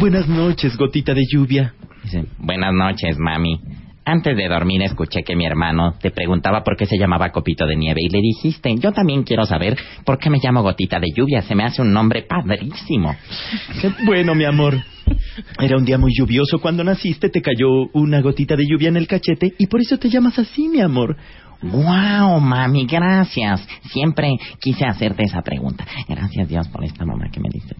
[0.00, 1.74] Buenas noches, gotita de lluvia.
[2.04, 3.60] Dice, buenas noches, mami.
[4.08, 7.76] Antes de dormir escuché que mi hermano te preguntaba por qué se llamaba Copito de
[7.76, 11.42] Nieve y le dijiste, yo también quiero saber por qué me llamo Gotita de Lluvia,
[11.42, 13.14] se me hace un nombre padrísimo.
[13.82, 14.82] Qué Bueno, mi amor.
[15.60, 19.06] Era un día muy lluvioso cuando naciste, te cayó una gotita de lluvia en el
[19.06, 21.14] cachete y por eso te llamas así, mi amor.
[21.60, 22.86] ¡Wow, mami!
[22.86, 23.68] Gracias.
[23.92, 25.84] Siempre quise hacerte esa pregunta.
[26.08, 27.76] Gracias, Dios, por esta mamá que me diste.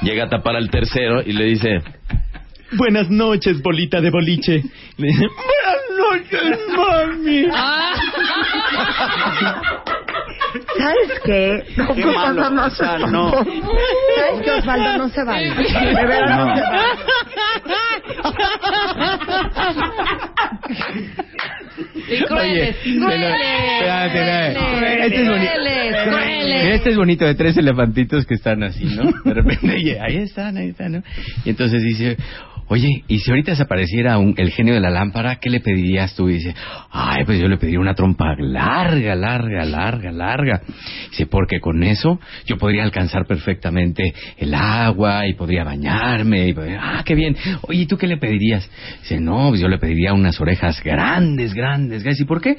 [0.00, 1.68] llega a tapar al tercero y le dice,
[2.76, 4.62] Buenas noches, bolita de boliche.
[4.96, 7.46] Le dice, Buenas noches, mami.
[10.78, 11.64] ¿Sabes qué?
[11.76, 13.30] No, Qué pues, malo, no, no, o sea, no.
[13.32, 14.98] ¿Sabes qué, Osvaldo?
[14.98, 15.48] No se vale.
[15.50, 16.54] De verdad no, No.
[16.56, 16.86] se vale.
[22.08, 23.34] Y crueles, crueles,
[25.00, 25.52] Este es bonito.
[25.52, 26.74] crueles, crueles.
[26.74, 29.04] Este es bonito de tres elefantitos que están así, ¿no?
[29.24, 31.02] De repente, oye, ahí están, ahí están, ¿no?
[31.44, 32.16] Y entonces dice,
[32.70, 36.14] oye, ¿y si ahorita se apareciera un- el genio de la lámpara, qué le pedirías
[36.14, 36.28] tú?
[36.28, 36.54] Y dice,
[36.92, 40.62] ay, pues yo le pediría una trompa larga, larga, larga, larga.
[41.10, 46.46] Dice, porque con eso yo podría alcanzar perfectamente el agua y podría bañarme.
[46.48, 47.36] Y podría- ah, qué bien.
[47.62, 48.70] Oye, ¿y tú qué le pedirías?
[49.02, 52.20] Dice, no, pues yo le pediría unas orejas grandes, grandes, grandes.
[52.20, 52.56] ¿Y por qué?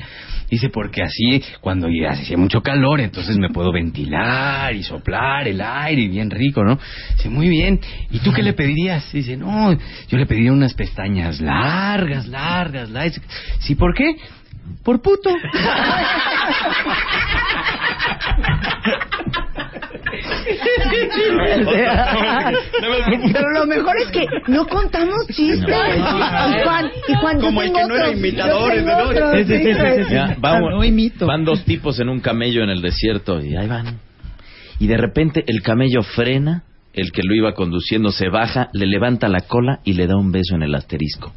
[0.49, 5.61] Dice, porque así, cuando ya hace mucho calor, entonces me puedo ventilar y soplar el
[5.61, 6.77] aire y bien rico, ¿no?
[7.15, 7.79] Dice, muy bien.
[8.11, 9.09] ¿Y tú qué le pedirías?
[9.13, 13.21] Dice, no, yo le pediría unas pestañas largas, largas, largas.
[13.59, 14.15] ¿Sí, por qué?
[14.83, 15.29] Por puto.
[23.33, 25.67] Pero lo mejor es que no contamos chistes.
[25.67, 28.73] Y Juan, y Juan, Como el que no era imitador,
[31.25, 33.99] van dos tipos en un camello en el desierto y ahí van.
[34.79, 39.29] Y de repente el camello frena, el que lo iba conduciendo se baja, le levanta
[39.29, 41.31] la cola y le da un beso en el asterisco.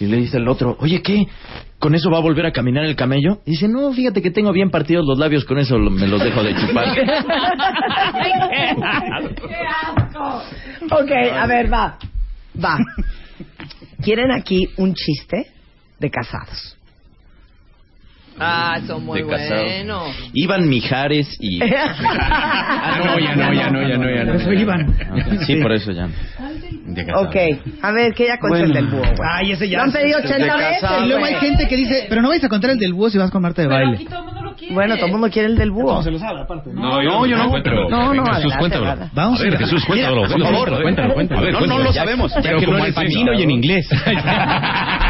[0.00, 1.26] Y le dice el otro, oye, ¿qué?
[1.78, 3.40] ¿Con eso va a volver a caminar el camello?
[3.46, 6.42] Y dice, no, fíjate que tengo bien partidos los labios, con eso me los dejo
[6.42, 6.88] de chupar.
[10.90, 11.96] Ok, a ver, va.
[12.62, 12.76] Va.
[14.02, 15.46] ¿Quieren aquí un chiste
[15.98, 16.76] de casados?
[18.38, 20.02] Ah, son muy buenos.
[20.32, 21.60] Iban Mijares y...
[22.84, 24.32] Ah, no, ya no, ya no, ya no, ya no.
[24.32, 24.96] Por eso iban.
[25.46, 26.08] Sí, por eso ya.
[27.16, 27.36] Ok,
[27.82, 29.28] a ver, que ya cuente el del búho, güey.
[29.32, 29.78] Ay, ese ya.
[29.78, 32.42] Lo han pedido es- 80 veces, Y luego hay gente que dice, pero no vais
[32.42, 33.98] a contar el del búho si vas con Marta de baile.
[34.70, 36.02] Bueno, todo el mundo quiere el del búho.
[36.02, 36.70] se lo sabe, aparte.
[36.72, 37.50] No, yo, yo no.
[37.50, 37.88] Cuéntalo.
[37.90, 38.96] No, no, Jesús, cuéntalo.
[39.12, 40.22] Vamos a ver, Jesús, cuéntalo.
[40.22, 40.82] Por favor.
[40.82, 41.50] cuéntalo, cuéntalo.
[41.50, 42.32] No, no lo sabemos.
[42.34, 43.88] ya Pero que como no eres Pacino y en inglés.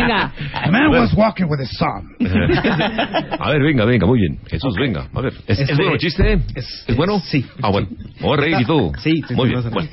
[0.00, 0.32] Venga.
[0.54, 2.16] A man was walking with his son.
[3.40, 4.38] A ver, venga, venga, muy bien.
[4.48, 5.32] Jesús, venga, a ver.
[5.46, 6.40] ¿Es, es bueno el chiste?
[6.54, 7.20] ¿Es, bueno?
[7.20, 7.44] sí.
[7.62, 7.88] Ah, bueno.
[8.20, 8.92] Voy a reír y todo.
[8.98, 9.70] Sí, sí, Muy sí, bien.
[9.70, 9.88] Bueno.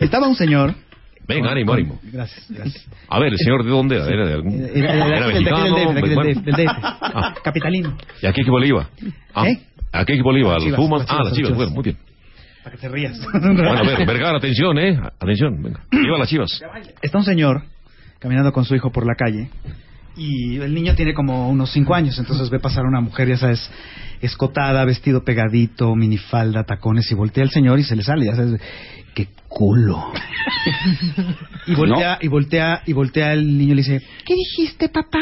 [0.00, 0.74] Estaba un señor.
[1.28, 1.98] Venga, ánimo, ánimo.
[2.12, 2.86] Gracias, gracias.
[3.08, 4.06] A ver, señor, ¿de dónde era?
[4.06, 4.52] ¿Era de algún...?
[4.54, 5.64] Era- era- era ¿Era del- mexicano?
[5.64, 6.30] DF, del bueno.
[6.30, 6.72] DF, del DF.
[6.82, 7.96] Ah, Capitalino.
[8.22, 8.88] ¿Y a qué equipo le iba?
[9.34, 9.58] Ah, ¿Eh?
[9.92, 10.50] ¿A qué equipo le iba?
[10.52, 11.06] ¿A los Chivas, Pumas?
[11.08, 11.96] Ah, las Chivas, Bueno, muy bien.
[12.62, 13.20] Para que te rías.
[13.32, 14.98] Bueno, a ver, Vergara, atención, ¿eh?
[15.20, 15.80] Atención, venga.
[15.90, 16.62] Viva las Chivas.
[17.02, 17.62] Está un señor
[18.18, 19.48] caminando con su hijo por la calle
[20.16, 23.70] y el niño tiene como unos cinco años, entonces ve pasar una mujer, ya sabes,
[24.22, 28.58] escotada, vestido pegadito, minifalda, tacones y voltea el señor y se le sale, ya sabes,
[29.14, 30.12] qué culo.
[31.66, 35.20] y voltea, y voltea, y voltea el niño y le dice, ¿Qué dijiste, papá?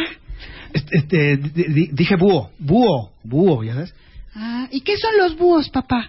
[0.72, 3.94] este, este, di- di- dije búho, búho, búho, ya sabes.
[4.36, 6.08] Ah, ¿y qué son los búhos, papá?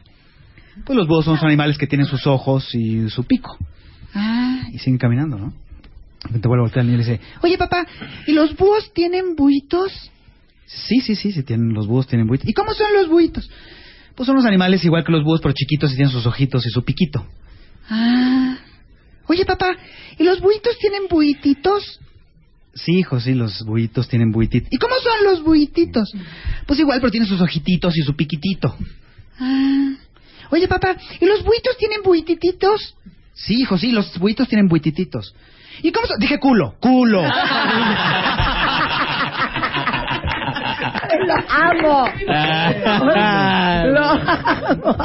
[0.86, 3.57] Pues los búhos son los animales que tienen sus ojos y su pico.
[4.14, 5.53] Ah, Y siguen caminando, ¿no?
[6.26, 7.85] Repente vuelve a voltear el niño y le dice, oye, papá,
[8.26, 9.91] ¿y los búhos tienen buitos?
[10.65, 12.49] Sí, sí, sí, sí tienen, los búhos tienen buitos.
[12.49, 13.49] ¿Y cómo son los buitos?
[14.15, 16.69] Pues son los animales igual que los búhos, pero chiquitos y tienen sus ojitos y
[16.69, 17.26] su piquito.
[17.89, 18.57] Ah.
[19.27, 19.76] Oye, papá,
[20.18, 21.99] ¿y los buitos tienen buititos?
[22.73, 24.69] Sí, hijo, sí, los buitos tienen buititos.
[24.72, 26.11] ¿Y cómo son los buititos?
[26.65, 28.76] Pues igual, pero tienen sus ojititos y su piquitito.
[29.39, 29.93] Ah.
[30.52, 32.95] Oye, papá, ¿y los buitos tienen buitititos?
[33.34, 35.35] Sí, hijo, sí, los buitos tienen buitititos.
[35.81, 36.07] ¿Y cómo?
[36.19, 37.23] Dije culo, culo.
[41.26, 42.07] Lo amo.
[43.91, 44.95] Lo amo.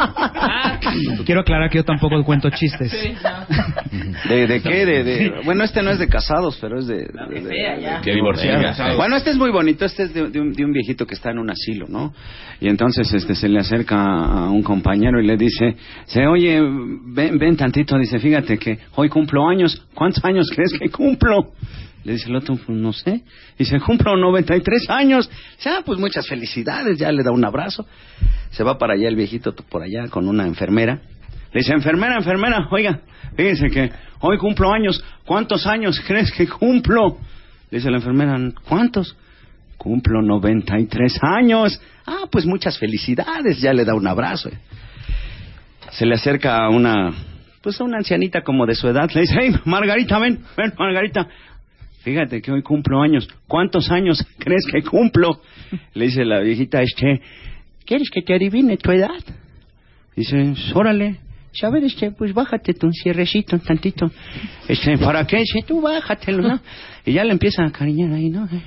[1.25, 2.93] Quiero aclarar que yo tampoco cuento chistes.
[4.29, 4.87] ¿De, de qué?
[4.87, 6.97] De, de- Bueno, este no es de casados, pero es de...
[6.97, 8.97] de- de- divorciados.
[8.97, 9.85] Bueno, este es muy bonito.
[9.85, 12.13] Este es de, de un, de un viejito que está en un asilo, ¿no?
[12.61, 15.77] Y entonces este se le acerca a un compañero y le dice,
[16.07, 17.97] se oye, ven, ven tantito.
[17.99, 19.87] Dice, fíjate que hoy cumplo años.
[19.95, 21.53] ¿Cuántos años crees que cumplo?
[22.05, 23.23] Le dice el otro, pues no sé.
[23.59, 25.29] Dice, cumplo 93 años.
[25.57, 26.99] Dice, ah, pues muchas felicidades.
[26.99, 27.87] Ya le da un abrazo.
[28.51, 31.03] Se va para allá el viejito por allá con una enfermera.
[31.53, 33.01] Le dice, enfermera, enfermera, oiga,
[33.37, 33.91] fíjese que
[34.21, 35.03] hoy cumplo años.
[35.27, 37.19] ¿Cuántos años crees que cumplo?
[37.71, 39.17] Le dice la enfermera, ¿cuántos?
[39.77, 41.81] Cumplo 93 años.
[42.07, 43.61] Ah, pues muchas felicidades.
[43.61, 44.51] Ya le da un abrazo.
[45.91, 47.13] Se le acerca a una,
[47.63, 49.11] pues a una ancianita como de su edad.
[49.13, 51.29] Le dice, hey, Margarita, ven, ven, Margarita.
[52.03, 53.29] Fíjate que hoy cumplo años.
[53.47, 55.41] ¿Cuántos años crees que cumplo?
[55.95, 57.21] Le dice la viejita, este,
[57.85, 59.23] ¿quieres que te adivine tu edad?
[60.17, 61.19] Dice, órale.
[61.53, 64.09] Dice, a ver, este, pues bájate tu cierrecito un tantito.
[64.69, 65.39] Este, ¿para qué?
[65.39, 66.61] Dice, tú bájatelo, ¿no?
[67.05, 68.47] Y ya le empieza a cariñar ahí, ¿no?
[68.49, 68.61] ¿Qué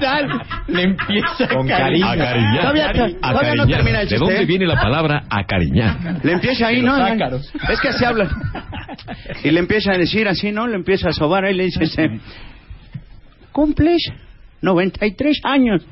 [0.00, 0.28] tal?
[0.68, 2.06] Le empieza Con a cariño.
[2.08, 2.60] Acariñar.
[2.62, 3.28] Todavía- todavía no
[3.62, 3.66] Acariñar.
[3.68, 4.46] termina el ¿De chiste, dónde ¿eh?
[4.46, 6.20] viene la palabra acariñar?
[6.24, 6.94] Le empieza ahí, De ¿no?
[6.94, 7.52] ácaros.
[7.68, 8.28] Es que así hablan.
[9.44, 10.66] Y le empieza a decir así, ¿no?
[10.66, 12.20] Le empieza a sobar ahí le dice, este,
[13.52, 14.02] cumples
[14.62, 15.84] 93 años.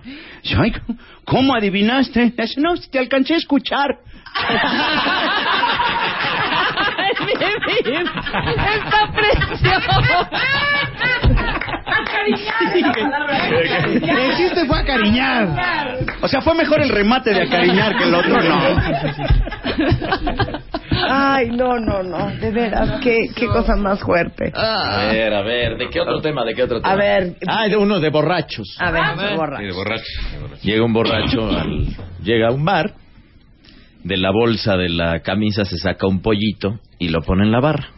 [0.43, 0.73] Dice, Ay,
[1.25, 2.33] ¿cómo adivinaste?
[2.37, 3.99] Dice, no, te alcancé a escuchar.
[8.71, 9.91] Está precioso.
[14.03, 15.49] El chiste fue acariñar.
[16.21, 18.77] O sea, fue mejor el remate de acariñar que el otro, no.
[20.91, 22.31] Ay, no, no, no.
[22.37, 24.53] De veras, qué, qué cosa más fuerte.
[24.55, 26.45] A ver, a ver, ¿de qué otro tema?
[26.45, 26.93] ¿De qué otro tema?
[26.93, 28.77] A ver, Ah, de uno de borrachos.
[28.79, 29.59] a ver, Sí, borra.
[29.61, 30.05] de borracho.
[30.63, 31.87] Llega un borracho, al-
[32.23, 32.95] llega a un bar,
[34.03, 37.61] de la bolsa de la camisa se saca un pollito y lo pone en la
[37.61, 37.89] barra.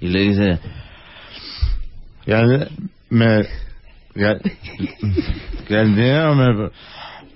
[0.00, 0.58] Y le dice,
[2.26, 2.42] Ya
[3.10, 3.42] me.
[4.14, 4.34] Ya,
[5.84, 6.70] dinero me,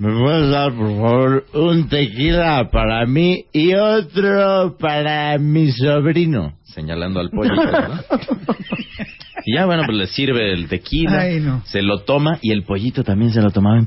[0.01, 6.55] ¿Me puedes dar, por favor, un tequila para mí y otro para mi sobrino?
[6.65, 7.55] Señalando al pollo.
[7.55, 8.05] ¿verdad?
[9.45, 11.63] Y ya, bueno, pues le sirve el tequila, Ay, no.
[11.65, 13.87] se lo toma y el pollito también se lo tomaba.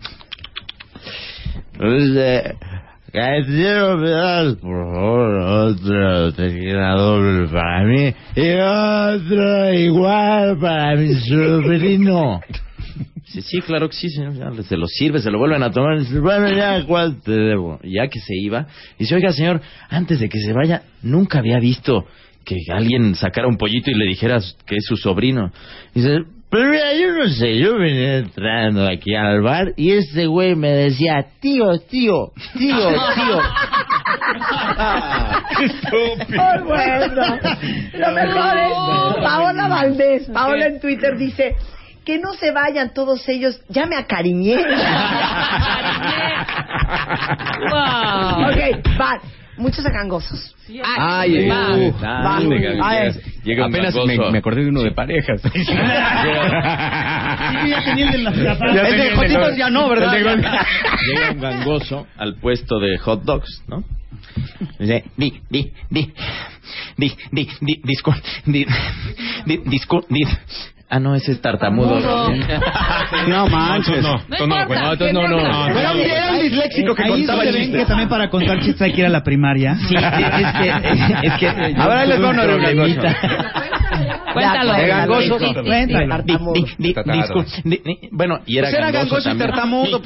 [1.78, 2.56] Pues, eh,
[3.14, 12.42] me das, por favor, otro tequila doble para mí y otro igual para mi sobrino.
[13.34, 14.36] Sí, sí, claro que sí, señor.
[14.36, 15.98] Ya, se lo sirve, se lo vuelven a tomar.
[15.98, 17.80] Dice, bueno, ya, ¿cuál te debo?
[17.82, 18.68] Y Ya que se iba,
[19.00, 22.06] dice, oiga, señor, antes de que se vaya, nunca había visto
[22.46, 24.38] que alguien sacara un pollito y le dijera
[24.68, 25.52] que es su sobrino.
[25.96, 26.20] Dice,
[26.52, 30.70] pero mira, yo no sé, yo venía entrando aquí al bar y este güey me
[30.70, 33.40] decía, tío, tío, tío, tío.
[35.58, 36.66] ¡Qué estúpido!
[36.66, 37.40] bueno.
[37.94, 40.30] Lo mejor es Paola Valdés.
[40.32, 41.56] Paola en Twitter dice
[42.06, 43.60] que no se vayan todos ellos.
[43.70, 44.58] Ya me acariñé.
[47.64, 48.50] Wow.
[48.50, 49.20] ok, va.
[49.58, 50.56] Muchos gangosos.
[50.98, 51.78] Ay, va.
[53.44, 55.42] Llega Apenas me, me acordé de uno de parejas.
[57.44, 60.14] Sí, ya tenía el de las Ya El tenía de Jotitos ya no, ¿verdad?
[60.14, 63.84] Llega un gangoso al puesto de hot dogs, ¿no?
[64.80, 66.14] Dice, di, di, di,
[66.98, 68.16] di, di, di, discul,
[68.46, 68.66] di,
[69.46, 70.26] di, discul, di.
[70.96, 72.00] Ah, no, ese es tartamudo.
[73.28, 74.04] No manches.
[74.04, 75.68] No, no, no, bueno, entonces no, no.
[75.68, 77.80] Era un, disléxico que Ahí contaba se ven chistes.
[77.82, 79.76] que también para contar chistes hay que ir a la primaria.
[79.88, 81.48] Sí, es que, es que,
[81.82, 82.48] A ver, ahí les va uno de
[84.34, 84.76] Cuéntalo.
[84.76, 85.38] Era gangoso.
[88.12, 89.32] Bueno, y era gangoso.
[89.32, 90.02] Y tartamudo.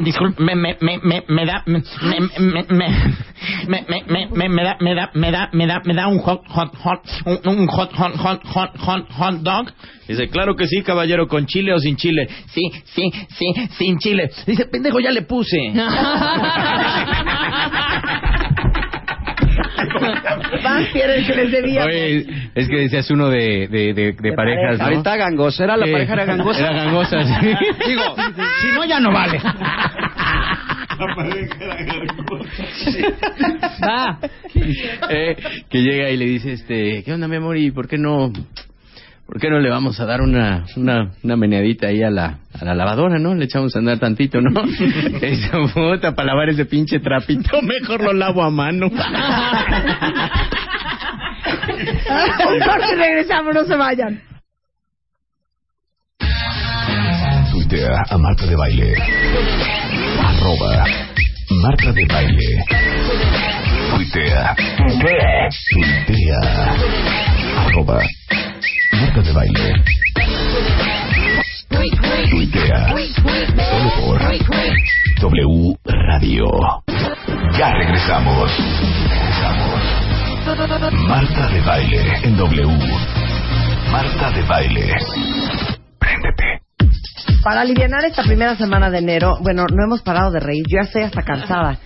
[0.00, 0.76] Disculpe, me me
[4.64, 7.06] da me da me da me da me da un hot hot hot
[9.10, 9.72] hot dog.
[10.06, 12.28] Dice, claro que sí, caballero, con chile o sin chile.
[12.52, 14.30] Sí, sí, sí, sin chile.
[14.46, 15.56] Dice, pendejo, ya le puse.
[20.64, 21.84] Van, quieren que les debía.
[21.84, 24.84] Oye, es que decías uno de, de, de, de parejas, ¿no?
[24.84, 25.92] Ahorita gangoso, era la Sí.
[25.92, 26.60] pareja era gangosa.
[26.60, 27.46] Era gangosa, sí.
[27.88, 28.02] Digo,
[28.62, 29.40] si no ya no vale.
[33.86, 34.18] Va.
[35.10, 35.36] Eh,
[35.68, 37.56] que llega y le dice, este, ¿qué onda, mi amor?
[37.56, 38.32] ¿Y por qué no,
[39.26, 42.64] por qué no le vamos a dar una, una, una meneadita ahí a la, a
[42.64, 43.34] la lavadora, no?
[43.34, 44.50] Le echamos a andar tantito, ¿no?
[45.22, 48.86] Esa puta, para lavar ese pinche trapito, mejor lo lavo a mano.
[52.06, 54.20] Un corte regresamos, no se vayan.
[57.50, 58.94] Tuitea a Marta de Baile.
[60.20, 60.84] Arroba
[61.62, 62.64] Marta de Baile.
[63.94, 64.56] Tuitea.
[65.74, 66.76] Tuitea.
[67.66, 68.02] Arroba
[68.92, 69.84] Marta de Baile.
[72.30, 72.94] Tuitea.
[73.70, 74.20] Solo por
[75.20, 76.44] W Radio.
[77.58, 78.50] Ya regresamos.
[79.08, 79.80] Regresamos.
[81.08, 82.66] Marta de Baile en W.
[83.90, 84.94] Marta de Baile.
[85.98, 86.62] Préndete.
[87.42, 90.64] Para aliviar esta primera semana de enero, bueno, no hemos parado de reír.
[90.68, 91.78] Yo ya estoy hasta cansada.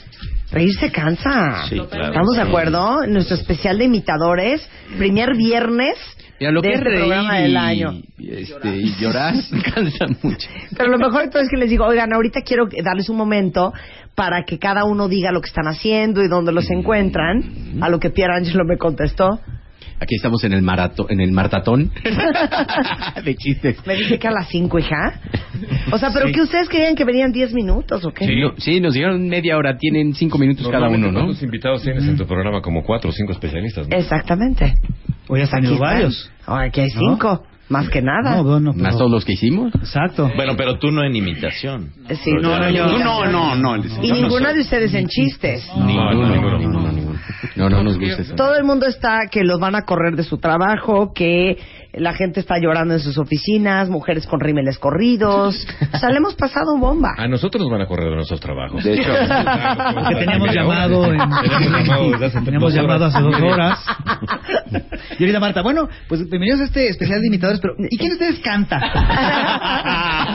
[0.50, 1.66] Reír se cansa.
[1.68, 2.06] Sí, claro.
[2.06, 3.06] ¿Estamos de acuerdo?
[3.06, 4.66] Nuestro especial de imitadores,
[4.96, 5.96] primer viernes
[6.40, 7.92] Mira, lo de que es este programa y, del año.
[8.18, 9.34] y, este, y llorar
[9.74, 10.48] cansa mucho.
[10.76, 13.72] Pero lo mejor de todo es que les digo, oigan, ahorita quiero darles un momento
[14.14, 17.80] para que cada uno diga lo que están haciendo y dónde los encuentran.
[17.80, 19.40] A lo que Pierre Angelo me contestó.
[20.00, 21.90] Aquí estamos en el marato, en el martatón
[23.24, 23.84] de chistes.
[23.86, 25.20] Me dice que a las 5, hija.
[25.92, 26.32] O sea, pero Sí.
[26.34, 28.26] que ustedes creían que venían 10 minutos o qué?
[28.26, 31.20] Sí, no- sí, nos dieron media hora, tienen cinco minutos cada uno, ¿no?
[31.20, 32.62] ¿Cuántos invitados tienes en tu programa?
[32.62, 33.96] Como cuatro o cinco especialistas, ¿no?
[33.96, 34.74] Exactamente.
[35.28, 35.90] Hoy has Aquí tenido están.
[35.94, 36.30] varios.
[36.46, 37.18] Ahora aquí hay ¿No?
[37.68, 38.36] Más que nada.
[38.36, 39.74] No, bueno, pero- Más todos los que hicimos.
[39.74, 40.30] Exacto.
[40.34, 41.90] Bueno, pero tú no en imitación.
[42.24, 43.76] Sí, no, no, yo- No, no, no.
[44.02, 45.68] Y ninguna de ustedes en chistes.
[45.76, 47.18] Ninguno, ninguno, ninguno, ninguno.
[47.56, 48.34] No, no nos gusta eso.
[48.34, 51.58] Todo el mundo está que los van a correr de su trabajo, que
[51.92, 55.66] la gente está llorando en sus oficinas, mujeres con rímeles corridos.
[55.90, 57.14] O sea, le hemos pasado bomba.
[57.16, 58.84] A nosotros nos van a correr de nuestros trabajos.
[58.84, 59.10] De hecho.
[59.10, 61.18] Porque teníamos llamado en...
[62.44, 63.84] Teníamos llamado hace dos horas.
[65.18, 68.14] Y ahorita Marta, bueno, pues bienvenidos a este especial de imitadores, pero ¿y quién de
[68.14, 68.78] ustedes canta?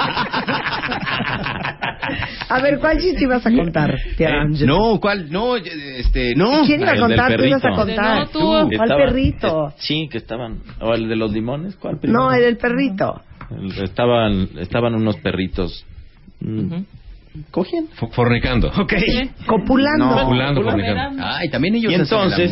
[2.56, 4.72] A ver, ¿cuál chiste ibas a contar, tía Ángela?
[4.74, 5.32] No, ¿cuál?
[5.32, 6.64] No, este, no.
[6.66, 7.36] ¿Quién iba a del contar?
[7.38, 7.86] Tú ibas a perrito.
[7.86, 8.20] contar.
[8.20, 8.40] No, tú.
[8.40, 9.70] ¿Cuál Estaba- perrito?
[9.70, 10.60] eh, sí, que estaban.
[10.82, 11.76] ¿O el de los limones?
[11.78, 12.20] ¿Cuál primero?
[12.20, 13.22] No, el del perrito.
[13.84, 15.86] Estaban, estaban unos perritos.
[16.42, 16.82] mm,
[17.52, 17.90] cogiendo.
[17.96, 18.68] Fo- Fornicando.
[18.78, 18.94] Ok.
[19.48, 20.06] Copulando.
[20.06, 20.62] No, Copulando, copulando.
[20.62, 21.24] fornicando.
[21.26, 22.52] Ay, también ellos y el entonces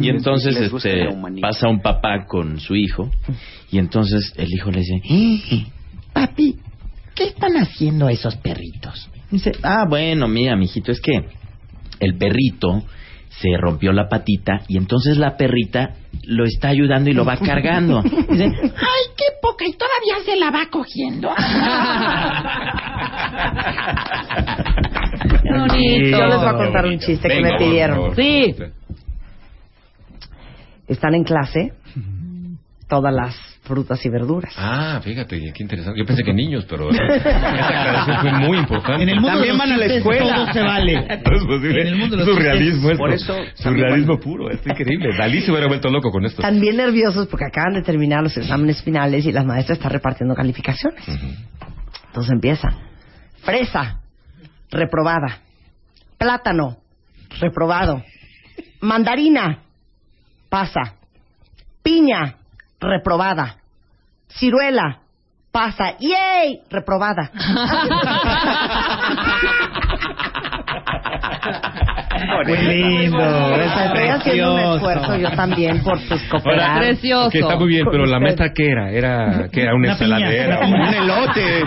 [0.00, 1.08] y entonces este
[1.40, 3.10] pasa un papá con su hijo
[3.70, 5.66] y entonces el hijo le dice "Eh,
[6.12, 6.56] papi
[7.14, 11.28] qué están haciendo esos perritos dice ah bueno mira mijito es que
[12.00, 12.82] el perrito
[13.28, 15.94] se rompió la patita y entonces la perrita
[16.24, 20.50] lo está ayudando y lo va cargando dice Ay, qué poca, y todavía se la
[20.50, 21.30] va cogiendo.
[25.42, 26.18] Qué bonito.
[26.18, 27.96] Yo les voy a contar un chiste que me pidieron.
[27.96, 28.16] favor.
[28.16, 28.54] Sí.
[30.86, 31.72] Están en clase
[32.88, 33.34] todas las
[33.68, 34.52] frutas y verduras.
[34.56, 36.00] Ah, fíjate, qué interesante.
[36.00, 39.02] Yo pensé que niños, pero esa aclaración fue muy importante.
[39.04, 40.34] En el mundo También van a la escuela.
[40.34, 40.94] Todo se vale.
[41.28, 41.82] No es posible.
[41.82, 43.20] En el mundo de los Surrealismo chistes.
[43.20, 43.34] esto.
[43.34, 44.50] Por eso Surrealismo puro.
[44.50, 45.10] Es increíble.
[45.16, 46.42] Dalí se hubiera vuelto loco con esto.
[46.58, 51.04] Bien nerviosos porque acaban de terminar los exámenes finales y las maestras están repartiendo calificaciones.
[52.06, 52.72] Entonces empiezan.
[53.42, 54.00] Fresa,
[54.70, 55.42] reprobada.
[56.16, 56.78] Plátano,
[57.40, 58.02] reprobado.
[58.80, 59.60] Mandarina,
[60.48, 60.94] pasa.
[61.82, 62.37] Piña,
[62.80, 63.56] reprobada.
[64.28, 65.00] Ciruela,
[65.50, 65.94] pasa.
[65.98, 66.62] ¡Yay!
[66.70, 67.30] Reprobada.
[72.46, 73.18] Muy lindo.
[73.18, 74.76] Estoy es haciendo un precioso.
[74.76, 76.82] esfuerzo yo también por pues cooperar.
[76.82, 78.90] Ok, está muy bien, pero la mesa ¿qué era?
[78.90, 79.74] Era, ¿qué era?
[79.74, 80.58] Una, Una piña, ensaladera.
[80.60, 80.88] una piña.
[80.88, 81.64] un elote.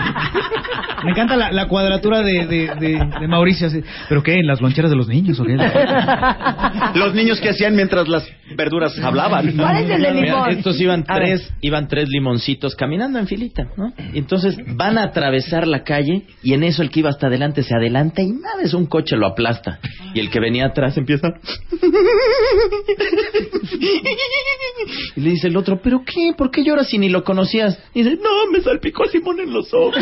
[1.04, 3.66] Me encanta la, la cuadratura de, de, de, de Mauricio.
[3.66, 3.82] así.
[4.08, 4.34] ¿Pero qué?
[4.34, 5.56] ¿En las loncheras de los niños o qué?
[6.94, 9.52] Los niños que hacían mientras las verduras hablaban.
[9.56, 10.50] ¿Cuál es el de Mira, limón?
[10.50, 11.24] estos iban A ver.
[11.24, 13.92] tres, iban tres limoncitos caminando en filita, ¿no?
[14.12, 17.62] Y entonces van a atravesar la calle y en eso el que iba hasta adelante
[17.62, 19.78] se adelanta y nada, es un coche lo aplasta.
[20.14, 21.28] Y el que venía atrás empieza...
[25.16, 26.32] Y le dice el otro, ¿pero qué?
[26.36, 27.78] ¿Por qué lloras si ni lo conocías?
[27.94, 29.96] Y dice, no, me salpicó Simón en los ojos.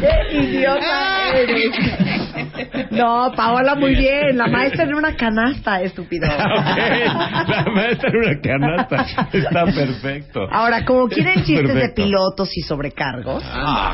[0.00, 2.90] ¡Qué idiota eres!
[2.90, 4.36] No, Paola, muy bien.
[4.36, 6.26] La maestra en una canasta, estúpido.
[6.36, 9.06] La maestra en una canasta.
[9.32, 10.40] Está perfecto.
[10.50, 12.02] Ahora, como quieren chistes de Perfecto.
[12.04, 13.42] pilotos y sobrecargos,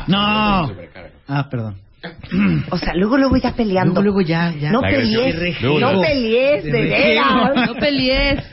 [0.07, 0.71] No.
[1.27, 1.75] Ah, perdón.
[2.69, 4.01] O sea, luego luego ya peleando.
[4.01, 4.71] Luego, luego ya, ya.
[4.71, 7.67] No pelees, no pelees, de veras.
[7.67, 8.43] No pelees.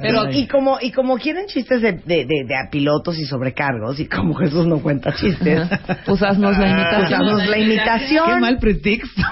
[0.00, 4.00] Pero, y como, y como quieren chistes de, de, de, de a pilotos y sobrecargos,
[4.00, 5.68] y como Jesús no cuenta chistes,
[6.04, 7.06] Pues haznos la imitación.
[7.06, 8.26] pues haznos la imitación.
[8.26, 9.22] Qué mal pretexto.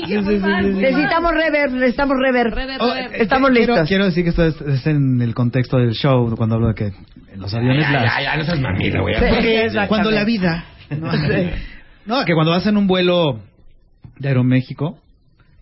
[0.00, 2.52] necesitamos rever, necesitamos rever.
[2.80, 3.88] Oh, Estamos eh, quiero, listos.
[3.88, 6.86] Quiero decir que esto es, es en el contexto del show, cuando hablo de que
[7.32, 8.04] en los aviones Ya, las...
[8.16, 9.14] ya, ya, no seas mamila, güey.
[9.70, 10.64] Sí, cuando la vida...
[10.90, 11.10] No,
[12.26, 13.40] que cuando vas en un vuelo
[14.18, 14.98] de Aeroméxico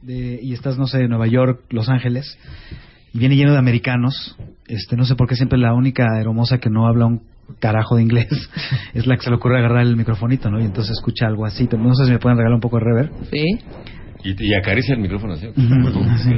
[0.02, 2.38] de, y estás, no sé, en Nueva York, Los Ángeles,
[3.12, 4.36] y viene lleno de americanos,
[4.66, 7.22] este, no sé por qué siempre la única hermosa que no habla un
[7.58, 8.28] carajo de inglés
[8.94, 10.60] es la que se le ocurre agarrar el microfonito, ¿no?
[10.60, 13.10] Y entonces escucha algo así, no sé si me pueden regalar un poco de rever.
[13.30, 13.44] Sí.
[14.22, 15.46] Y, y acaricia el micrófono así.
[15.46, 16.30] Así.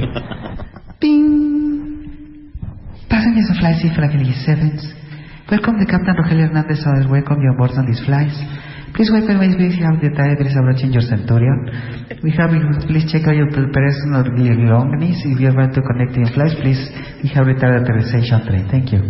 [3.09, 4.93] Passengers of Flight C-7,
[5.51, 8.39] welcome the Captain Rogelio Hernandez orders welcome you aboard on these flights.
[8.93, 10.09] Please welcome me please have the
[10.45, 11.65] is approaching your Centurion.
[12.21, 12.51] We have
[12.85, 15.17] please check out your personal belongings.
[15.25, 16.77] If you are about to connect in flights, please
[17.25, 18.69] we have retarded authorization train.
[18.69, 19.01] Thank you.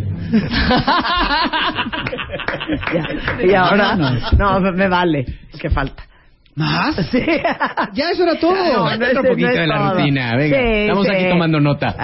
[2.96, 3.04] Ya,
[3.52, 3.98] y ahora,
[4.40, 5.26] no, me, me vale.
[5.60, 6.02] ¿Qué falta?
[6.56, 6.96] ¿Más?
[7.12, 7.20] Sí.
[7.94, 8.56] Ya, eso era todo.
[8.56, 9.96] No, no Otro poquito es de la todo.
[10.00, 10.58] rutina, venga.
[10.58, 11.12] Sí, Estamos sí.
[11.14, 11.94] aquí tomando nota.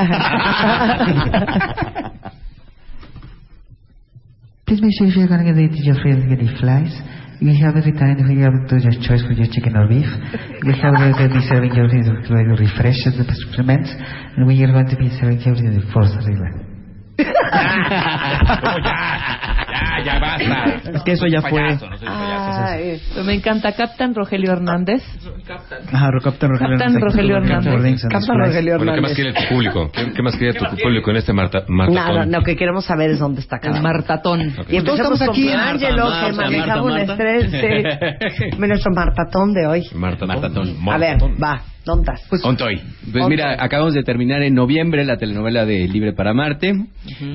[4.66, 6.94] Please make sure if you're going to get your friends get the flights.
[7.40, 10.12] You have every time you have to your choice for your chicken or beef.
[10.68, 13.90] We have to be serving you with refreshes, the supplements,
[14.36, 16.52] and we are going to be serving you the fourth river.
[19.80, 20.90] Ya, ya basta.
[20.94, 21.62] Es que eso ya fue.
[21.62, 22.64] Payaso, no soy payaso.
[22.66, 25.02] Ay, Pues me encanta Captain Rogelio Hernández.
[25.92, 27.02] Ajá, Captain Rogelio Captain Hernández.
[27.02, 27.74] Rogelio Captain Hernández.
[27.74, 28.02] Hernández.
[28.10, 29.34] Captain Rogelio Bueno, ¿qué más Hernández.
[29.34, 29.92] quiere tu público?
[29.92, 32.32] ¿Qué, qué más quiere tu público en este marta, Nada, martatón?
[32.32, 34.42] lo que queremos saber es dónde está cada martatón.
[34.70, 35.50] Y empezamos estamos con aquí.
[35.52, 37.52] Angelo, Marta, que Marta, maneja un estrés.
[38.60, 39.84] Nuestro martatón de hoy.
[39.94, 40.28] Martatón.
[40.28, 40.90] Martatón.
[40.90, 42.28] A ver, va, ¿dónde estás?
[42.30, 42.76] Pues, Ontoy.
[42.78, 43.30] Pues Ontoy.
[43.30, 46.74] mira, acabamos de terminar en noviembre la telenovela de Libre para Marte.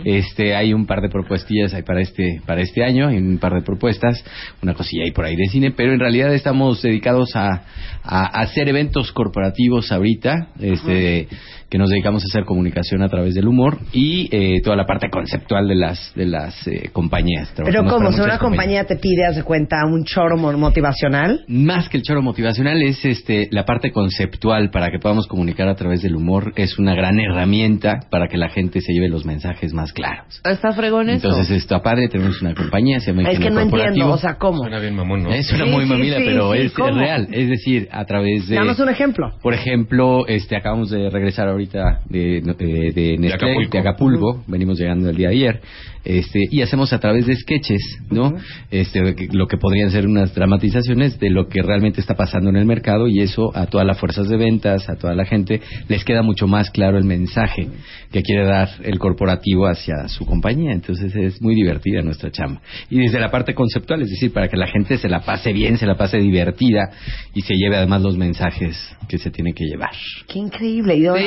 [0.05, 3.55] Este, hay un par de propuestillas ahí para este para este año, hay un par
[3.55, 4.25] de propuestas,
[4.63, 7.63] una cosilla ahí por ahí de cine, pero en realidad estamos dedicados a,
[8.03, 11.29] a hacer eventos corporativos ahorita, este
[11.75, 15.11] que nos dedicamos a hacer comunicación a través del humor y eh, toda la parte
[15.11, 17.53] conceptual de las de las eh, compañías.
[17.57, 18.39] Pero como si una compañías.
[18.39, 21.45] compañía te pide, haz de cuenta, un choro mo- motivacional.
[21.49, 25.75] Más que el choro motivacional es este la parte conceptual para que podamos comunicar a
[25.75, 29.75] través del humor es una gran herramienta para que la gente se lleve los mensajes
[29.75, 30.41] más claros.
[30.45, 31.27] Está fregón eso.
[31.27, 34.59] Entonces está padre, tenemos una compañía, se llama Es que no entiendo, o sea, ¿cómo?
[34.59, 35.33] Suena bien mamón, ¿no?
[35.33, 37.27] Es una Sí, muy sí, mamila, sí, pero sí, es, real.
[37.33, 38.55] Es decir, a través de...
[38.55, 39.33] Danos un ejemplo.
[39.43, 43.71] Por ejemplo, este acabamos de regresar ahorita de, de, de Nestlé, Acapulco.
[43.71, 45.61] de Acapulco, venimos llegando el día de ayer,
[46.05, 48.33] este, y hacemos a través de sketches, ¿no?
[48.71, 52.57] Este, que- lo que podrían ser unas dramatizaciones de lo que realmente está pasando en
[52.57, 56.05] el mercado y eso a todas las fuerzas de ventas, a toda la gente, les
[56.05, 57.69] queda mucho más claro el mensaje
[58.13, 60.73] que quiere dar el corporativo hacia su compañía.
[60.73, 62.61] Entonces es muy divertida nuestra chamba.
[62.91, 65.79] Y desde la parte conceptual, es decir, para que la gente se la pase bien,
[65.79, 66.91] se la pase divertida
[67.35, 68.77] y se lleve además los mensajes
[69.09, 69.91] que se tiene que llevar.
[70.29, 70.97] Qué increíble.
[70.97, 71.23] ¿Y dónde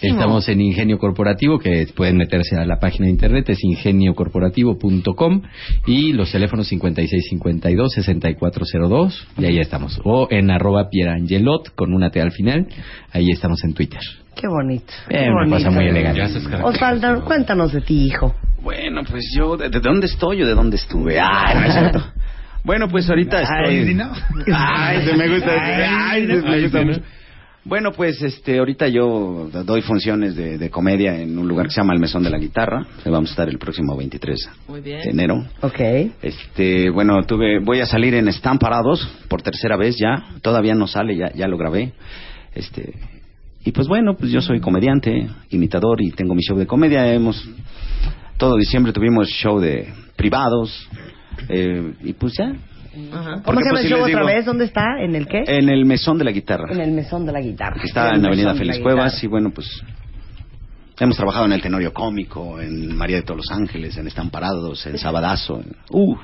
[0.00, 0.08] Sí.
[0.08, 3.58] Estamos en Ingenio Corporativo, que pueden meterse a la página de internet, es
[3.98, 5.42] ingeniocorporativo.com
[5.86, 10.00] y los teléfonos 5652-6402, y ahí estamos.
[10.04, 12.66] O en arroba pierangelot, con una T al final,
[13.12, 14.00] ahí estamos en Twitter.
[14.34, 14.92] Qué bonito.
[15.08, 16.22] Eh, qué una cosa muy elegante.
[16.62, 18.34] Osvaldo, cuéntanos de ti, hijo.
[18.62, 21.18] Bueno, pues yo, ¿de, de dónde estoy o de dónde estuve?
[21.20, 22.04] Ah, no es cierto.
[22.64, 23.44] Bueno, pues ahorita Ay,
[23.78, 23.94] estoy...
[23.94, 24.10] ¿no?
[24.52, 25.52] Ay, se me gusta.
[25.52, 27.00] Ay, se me Ay, gusta mucho.
[27.68, 31.82] Bueno, pues este, ahorita yo doy funciones de, de comedia en un lugar que se
[31.82, 32.86] llama El Mesón de la Guitarra.
[33.04, 35.02] Vamos a estar el próximo 23 Muy bien.
[35.02, 35.34] de enero.
[35.60, 35.78] Ok.
[36.22, 40.28] Este, bueno, tuve, voy a salir en Están Parados por tercera vez ya.
[40.40, 41.92] Todavía no sale, ya, ya lo grabé.
[42.54, 42.94] Este,
[43.66, 47.12] y pues bueno, pues yo soy comediante, imitador y tengo mi show de comedia.
[47.12, 47.46] Hemos,
[48.38, 50.88] todo diciembre tuvimos show de privados.
[51.50, 52.50] eh, y pues ya.
[52.92, 54.44] ¿Cómo se llama pues, el show otra vez?
[54.44, 54.84] ¿Dónde está?
[55.00, 55.44] ¿En el qué?
[55.46, 56.72] En el Mesón de la Guitarra.
[56.72, 57.76] En el mesón de la guitarra.
[57.80, 59.66] que está en la Avenida Félix Cuevas y bueno pues
[61.00, 64.84] hemos trabajado en el Tenorio Cómico, en María de todos los Ángeles, en Están Parados,
[64.86, 66.16] en Sabadazo, en- uh,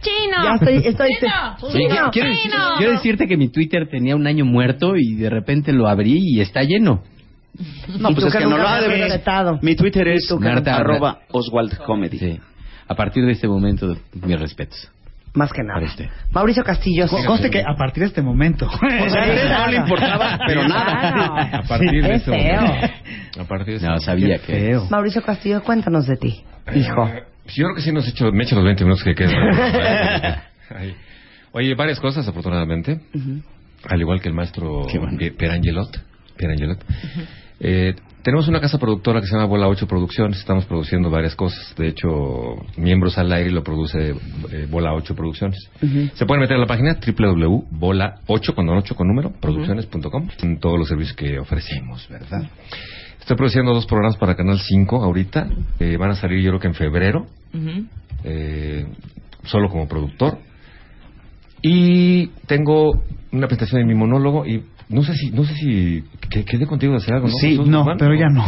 [0.00, 0.42] ¡Chino!
[0.42, 4.44] Ya estoy, estoy, Sí, quiero, quiero decir- quiero decirte que mi Twitter tenía un año
[4.44, 7.04] muerto y de repente lo abrí y está lleno.
[8.00, 9.20] No, pues es que que no lo ha de.
[9.62, 12.18] Mi Twitter es nunca- arroba Oswald Comedy.
[12.18, 12.38] Sí.
[12.88, 14.90] A partir de este momento, mis respetos.
[15.36, 15.74] Más que nada.
[15.74, 16.06] Para usted.
[16.32, 17.06] Mauricio Castillo.
[17.08, 18.66] Con- Conste que a partir de este momento.
[18.66, 18.70] O
[19.10, 21.58] sea, a él no le importaba, pero nada.
[21.58, 22.60] A partir de este feo.
[22.62, 22.86] momento.
[23.40, 24.52] A partir de este No, sabía que...
[24.52, 24.86] Feo.
[24.90, 26.42] Mauricio Castillo, cuéntanos de ti,
[26.74, 27.06] hijo.
[27.08, 27.22] Eh,
[27.54, 29.34] Yo creo que sí nos he hecho, me he hecho los 20 minutos que quedan.
[31.52, 33.00] Oye, varias cosas, afortunadamente.
[33.88, 34.82] Al igual que el maestro
[35.18, 35.96] Pi- Pierangelot.
[36.36, 36.84] Pierangelot.
[37.60, 40.38] Eh, tenemos una casa productora que se llama Bola 8 Producciones.
[40.38, 41.74] Estamos produciendo varias cosas.
[41.76, 44.16] De hecho, Miembros al Aire lo produce
[44.50, 45.70] eh, Bola 8 Producciones.
[46.14, 50.88] Se pueden meter a la página www.bola8 con 8 con número producciones.com en todos los
[50.88, 52.50] servicios que ofrecemos, ¿verdad?
[53.20, 55.48] Estoy produciendo dos programas para Canal 5 ahorita.
[55.78, 57.26] Eh, van a salir yo creo que en febrero
[58.24, 58.86] eh,
[59.44, 60.38] solo como productor.
[61.62, 66.44] Y tengo una presentación de mi monólogo y no sé si, no sé si que-
[66.44, 67.34] quedé contigo de hacer algo, ¿no?
[67.34, 68.44] Sí, no, pero ya no.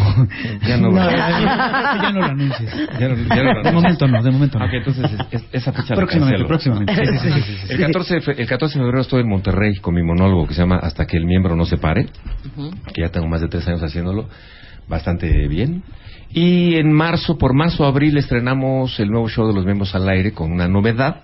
[0.66, 1.30] Ya no, No, ¿verdad?
[1.40, 2.70] ya, ya no lo anuncies.
[3.00, 4.64] Ya no- ya no lo De momento no, de momento no.
[4.66, 6.94] Ok, entonces es- es- esa fecha la Próximamente, próximamente.
[6.94, 7.72] Sí, sí, sí, sí, sí.
[7.74, 10.54] El 14, de fe- el 14 de febrero estoy en Monterrey con mi monólogo que
[10.54, 12.06] se llama Hasta que el miembro no se pare,
[12.94, 14.28] que ya tengo más de tres años haciéndolo,
[14.88, 15.82] bastante bien.
[16.30, 20.32] Y en marzo, por marzo, abril, estrenamos el nuevo show de los miembros al aire
[20.32, 21.22] con una novedad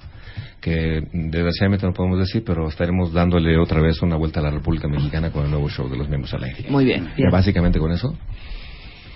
[0.65, 4.89] que desgraciadamente no podemos decir, pero estaremos dándole otra vez una vuelta a la República
[4.89, 6.65] Mexicana con el nuevo show de los miembros al aire.
[6.71, 7.11] Muy bien.
[7.19, 8.17] Y Básicamente con eso.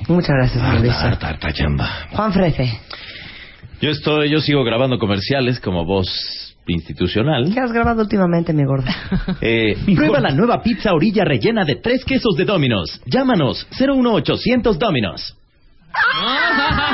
[0.09, 0.93] Muchas gracias, Mauricio.
[0.93, 1.89] Harta, harta chamba.
[2.13, 2.71] Juan Frefe,
[3.81, 7.51] Yo estoy, yo sigo grabando comerciales como voz institucional.
[7.55, 8.95] ¿qué has grabado últimamente, mi gorda?
[9.41, 13.01] Eh, prueba la nueva pizza orilla rellena de tres quesos de Dominos.
[13.07, 15.35] Llámanos 01800 Dominos.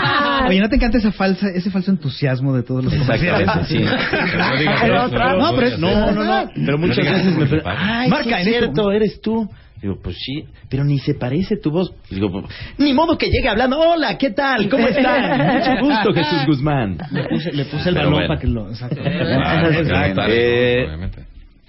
[0.48, 3.68] Oye, ¿no te encanta esa falsa, ese falso entusiasmo de todos los Exactamente, comerciales?
[3.68, 3.78] sí.
[3.78, 6.50] No digas Pero eso, otra- no, pero es- no, no, no.
[6.54, 9.48] Pero muchas No veces me preguntan, ay, Marca es cierto, eres tú.
[9.82, 11.92] Digo, pues sí, pero ni se parece tu voz.
[12.08, 12.42] Digo,
[12.78, 14.70] ni modo que llegue hablando, hola, ¿qué tal?
[14.70, 15.38] ¿Cómo están?
[15.38, 16.96] Mucho gusto, Jesús Guzmán.
[17.10, 18.28] Le puse, le puse el balón bueno.
[18.28, 18.68] para que lo...
[18.70, 19.00] Exacto.
[19.04, 20.22] Exacto.
[20.28, 20.86] Eh,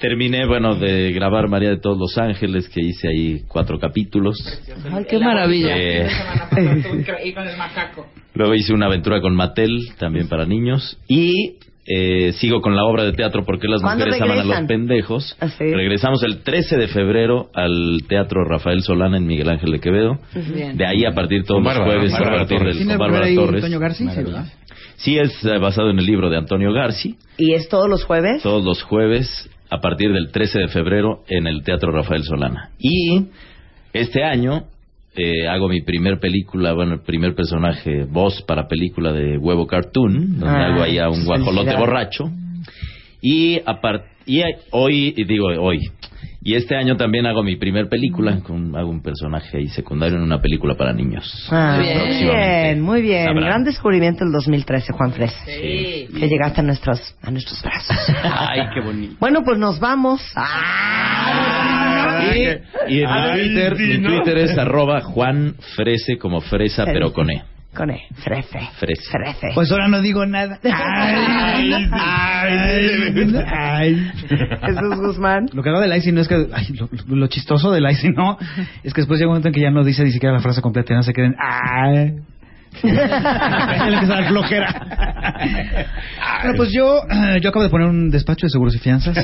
[0.08, 4.38] terminé, bueno, de grabar María de todos los Ángeles, que hice ahí cuatro capítulos.
[4.92, 5.76] Ay, qué maravilla.
[5.76, 6.08] Eh,
[7.24, 8.06] Y con el macaco.
[8.36, 11.00] Luego hice una aventura con Mattel, también para niños.
[11.08, 11.56] Y
[11.88, 15.36] eh, sigo con la obra de teatro porque las ¿Cuándo mujeres aman a los pendejos.
[15.40, 15.64] Ah, sí.
[15.74, 20.20] Regresamos el 13 de febrero al Teatro Rafael Solana en Miguel Ángel de Quevedo.
[20.54, 20.78] Bien.
[20.78, 22.76] De ahí a partir todos Con los Bárbara, jueves, Bárbara a partir Torres.
[22.76, 23.56] del ¿Tiene con Bárbara Torres.
[23.64, 24.08] Antonio Garci?
[24.08, 24.46] Sí, ¿verdad?
[24.98, 27.16] Sí, es eh, basado en el libro de Antonio Garci.
[27.38, 28.42] ¿Y es todos los jueves?
[28.44, 32.70] Todos los jueves a partir del 13 de febrero en el Teatro Rafael Solana.
[32.80, 33.26] Y
[33.94, 34.64] este año
[35.16, 40.40] eh, hago mi primer película, bueno, el primer personaje, voz para película de Huevo Cartoon,
[40.40, 42.26] donde Ah, hago ahí a un guajolote borracho.
[43.22, 44.42] Y, apar- y
[44.72, 45.80] hoy, y digo hoy,
[46.48, 50.24] Y este año también hago mi primer película, con, hago un personaje ahí secundario en
[50.24, 51.48] una película para niños.
[51.50, 53.26] Ah, bien, muy bien.
[53.26, 53.46] Sabrán.
[53.46, 55.44] Gran descubrimiento el 2013, Juan Fresa.
[55.44, 56.08] Sí.
[56.20, 57.98] Que llegaste a nuestros, a nuestros brazos.
[58.24, 59.16] Ay, qué bonito.
[59.20, 60.22] Bueno, pues nos vamos.
[60.36, 62.26] Ah.
[62.36, 64.08] Y, y en A mi ver, Twitter, mi.
[64.08, 67.42] Twitter es arroba Juan Frese como fresa, pero con E.
[67.76, 68.60] Con E, Frese.
[68.80, 69.12] Frese.
[69.12, 69.48] Frese.
[69.54, 70.60] Pues ahora no digo nada.
[70.64, 74.12] Ay, ay, ay.
[74.28, 75.48] Jesús Guzmán.
[75.54, 76.48] Lo que hago del icing no es que.
[76.54, 78.38] ay, lo, lo chistoso del icing no.
[78.84, 80.62] Es que después llega un momento en que ya no dice ni siquiera la frase
[80.62, 80.90] completa.
[80.92, 81.36] Ya no se queden.
[81.38, 82.16] ¡Ay!
[84.08, 84.82] Dar flojera.
[86.42, 89.18] Bueno, pues yo, eh, yo acabo de poner un despacho de seguros y fianzas.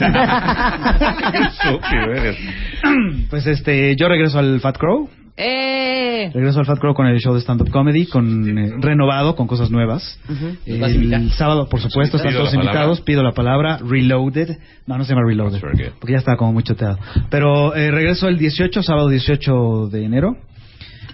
[3.29, 5.09] pues este, yo regreso al Fat Crow.
[5.37, 6.29] ¡Eh!
[6.33, 9.71] Regreso al Fat Crow con el show de stand-up comedy, con eh, renovado, con cosas
[9.71, 10.19] nuevas.
[10.65, 11.21] ¿Nos vas a invitar?
[11.21, 12.65] El sábado, por supuesto, están todos palabra.
[12.65, 13.01] invitados.
[13.01, 14.57] Pido la palabra Reloaded.
[14.85, 15.61] No, no se llama Reloaded,
[15.99, 16.97] porque ya está como muy choteado.
[17.29, 20.37] Pero eh, regreso el 18, sábado 18 de enero,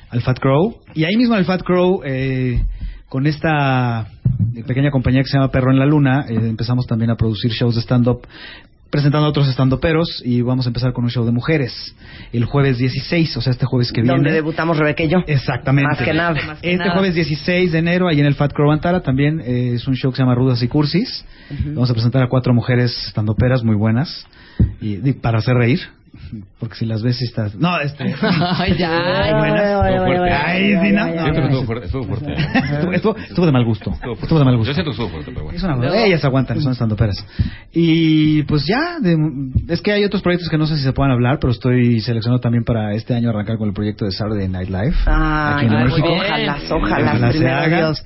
[0.09, 0.77] al Fat Crow.
[0.93, 2.63] Y ahí mismo el Fat Crow, eh,
[3.09, 4.07] con esta
[4.67, 7.75] pequeña compañía que se llama Perro en la Luna, eh, empezamos también a producir shows
[7.75, 8.21] de stand-up
[8.89, 11.95] presentando a otros estandoperos y vamos a empezar con un show de mujeres
[12.31, 14.15] el jueves 16, o sea, este jueves que viene.
[14.15, 15.19] Donde debutamos Rebeca y yo.
[15.27, 15.89] Exactamente.
[15.89, 16.57] Más que nada.
[16.61, 19.95] Este jueves 16 de enero, ahí en el Fat Crow Antara, también eh, es un
[19.95, 21.25] show que se llama Rudas y Cursis.
[21.65, 24.25] Vamos a presentar a cuatro mujeres estandoperas muy buenas
[24.81, 25.79] y, y para hacer reír.
[26.59, 27.55] Porque si las ves, estás.
[27.55, 28.03] No, este.
[28.21, 29.35] Ay, ya.
[29.37, 29.61] Buenas.
[29.61, 30.31] Estuvo fuerte.
[30.33, 31.05] Ay, sí, no.
[31.05, 31.85] Siento que estuvo fuerte.
[31.85, 32.35] Estuvo fuerte.
[33.25, 33.91] Estuvo, de mal gusto.
[34.21, 34.71] Estuvo de mal gusto.
[34.71, 35.57] Yo siento que estuvo fuerte, pero bueno.
[35.57, 37.25] Es una- ellas aguantan, son estandoperas.
[37.73, 39.17] Y pues ya, de-
[39.69, 42.41] es que hay otros proyectos que no sé si se puedan hablar, pero estoy seleccionando
[42.41, 44.95] también para este año arrancar con el proyecto de Saturday Night Live.
[45.05, 46.07] aquí Ay, en ay, México.
[46.11, 47.77] ojalá, ojalá, Ojalá se haga.
[47.77, 48.05] Dios.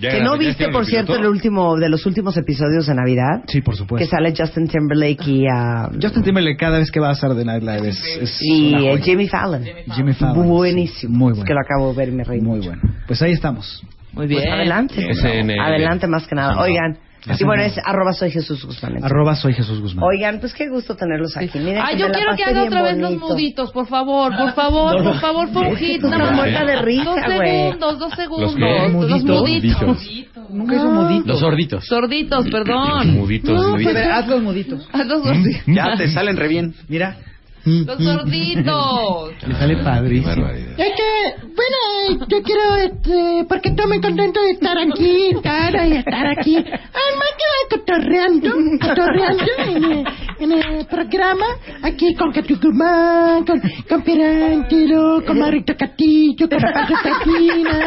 [0.00, 3.42] Ya que no viste, por el cierto, el último de los últimos episodios de Navidad.
[3.46, 4.04] Sí, por supuesto.
[4.04, 7.62] Que sale Justin Timberlake y a Justin Timberlake cada vez que va a Saturday Night
[7.62, 9.04] Live es, es y una joya.
[9.04, 9.64] Jimmy Fallon.
[9.94, 10.48] Jimmy Fallon.
[10.48, 11.16] Buenísimo.
[11.16, 11.46] Muy Es bueno.
[11.46, 12.40] que lo acabo de ver y me reí.
[12.40, 12.80] Muy bueno.
[13.06, 13.82] Pues ahí estamos.
[14.12, 15.14] Muy Pues adelante.
[15.14, 15.58] SNL.
[15.60, 16.58] Adelante más que nada.
[16.60, 16.98] Oigan.
[17.38, 19.02] Y bueno, es arroba soy Jesús Guzmán.
[19.04, 20.04] Arroba soy Jesús Guzmán.
[20.04, 21.58] Oigan, pues qué gusto tenerlos aquí.
[21.58, 23.28] Miren Ay, que yo quiero que haga otra vez los bonito.
[23.28, 26.02] muditos, por favor, por favor, No, por favor, fue un hit.
[26.02, 26.32] más.
[26.32, 28.54] muerta de risa, Dos segundos, dos segundos.
[28.58, 28.92] ¿Los?
[28.92, 29.40] Los Muditos.
[29.40, 30.08] muditos.
[30.50, 31.26] Nunca hizo muditos.
[31.26, 31.86] Los sorditos.
[31.86, 33.14] Sorditos, perdón.
[33.14, 33.92] Muditos, No, muditos.
[33.92, 34.88] pues, Haz los muditos.
[34.92, 35.62] haz los sorditos.
[35.66, 36.74] Ya te salen re bien.
[36.88, 37.16] Mira.
[37.64, 39.32] Los sorditos.
[39.46, 40.46] Le sale padrísimo.
[40.76, 45.96] Es que, bueno, yo quiero, este, porque estoy muy contento de estar aquí, estar y
[45.96, 46.56] estar aquí.
[46.56, 50.04] Además que cotorreando, cotorreando en el,
[50.40, 51.46] en el programa,
[51.82, 57.78] aquí con Katy Guzmán, con, con Pierantilo, con Marito Castillo, con Paco Casina,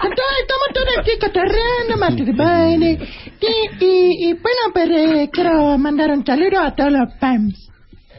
[0.00, 2.98] con todo, estamos todos aquí cotorreando, Marta de baile.
[3.40, 7.67] Y, y, y bueno, pues eh, quiero mandar un saludo a todos los fans.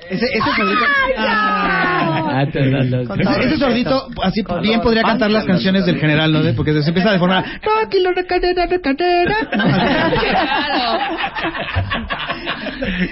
[0.09, 0.85] Ese, ese sordito.
[1.17, 2.45] Ah,
[3.41, 6.39] Ese, sordito, así bien podría cantar las canciones del general, ¿no?
[6.55, 7.41] Porque se empieza de forma.
[7.41, 9.35] No, aquí lo de cadera, de cadera.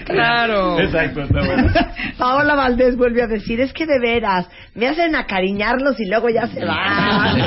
[0.05, 0.79] Claro.
[0.79, 1.71] Exacto, está bueno.
[2.17, 6.47] Paola Valdés vuelve a decir, es que de veras, me hacen acariñarlos y luego ya
[6.47, 7.37] se van.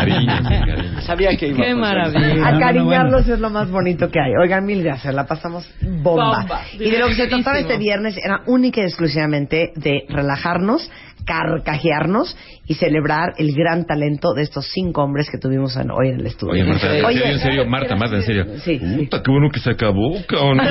[1.11, 2.47] Sabía que iba Qué maravilla.
[2.57, 4.31] Acariñarlos es lo más bonito que hay.
[4.41, 6.39] Oigan, mil gracias, la pasamos bomba.
[6.41, 10.89] Bomba, Y de lo que se trataba este viernes era única y exclusivamente de relajarnos,
[11.27, 16.21] carcajearnos y celebrar el gran talento de estos cinco hombres que tuvimos en- hoy en
[16.21, 16.53] el estudio.
[16.53, 18.45] Oye, Marta, en Oye, serio, en serio, Marta, Marta, en serio.
[18.65, 20.61] Sí, Puta, qué bueno que se acabó, cabrón.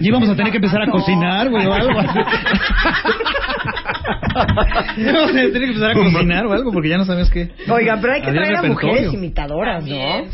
[0.00, 2.00] Y íbamos a tener que empezar a cocinar, güey, o algo.
[4.34, 7.50] A tener que empezar a cocinar o algo, porque ya no sabes qué.
[7.68, 9.96] Oigan, pero hay que traer a mujeres imitadoras, ¿no?
[9.96, 10.24] No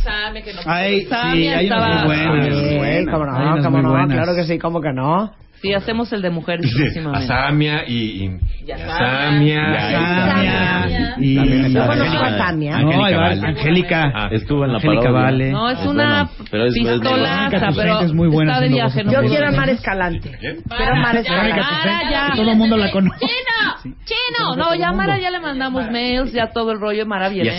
[0.66, 2.44] Ay, sí, hay unas muy buenas.
[2.47, 4.16] Sí, cómo Hay no, cómo no, buenas.
[4.16, 5.32] claro que sí, cómo que no.
[5.60, 7.26] Sí, hacemos el de mujeres A próximamente.
[7.26, 7.94] Samia y...
[7.94, 9.62] y Y a y Samia.
[9.90, 11.68] Samia.
[11.68, 12.78] Yo conozco a Samia.
[12.78, 13.04] No.
[13.46, 14.12] Angélica.
[14.14, 15.10] Ah, Estuvo en la Angélica.
[15.10, 15.50] Vale.
[15.52, 18.68] No, es Es una bueno, pero es- es- pistolaza, pero es muy buena está de
[18.70, 19.04] viaje.
[19.04, 19.72] Yo quiero a Mar puede.
[19.72, 20.30] Escalante.
[20.38, 21.60] Quiero a Mar Escalante.
[21.60, 22.30] Mara, ya.
[22.36, 23.18] Todo el mundo la conoce.
[23.20, 23.94] ¡Chino!
[24.04, 24.56] ¡Chino!
[24.56, 27.04] No, ya a Mara ya le mandamos mails, ya todo el rollo.
[27.06, 27.50] Mara viene.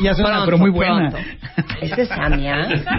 [0.00, 1.10] Ya se- pero muy buena.
[1.80, 2.60] ¿Este es Samia?
[2.62, 2.90] Este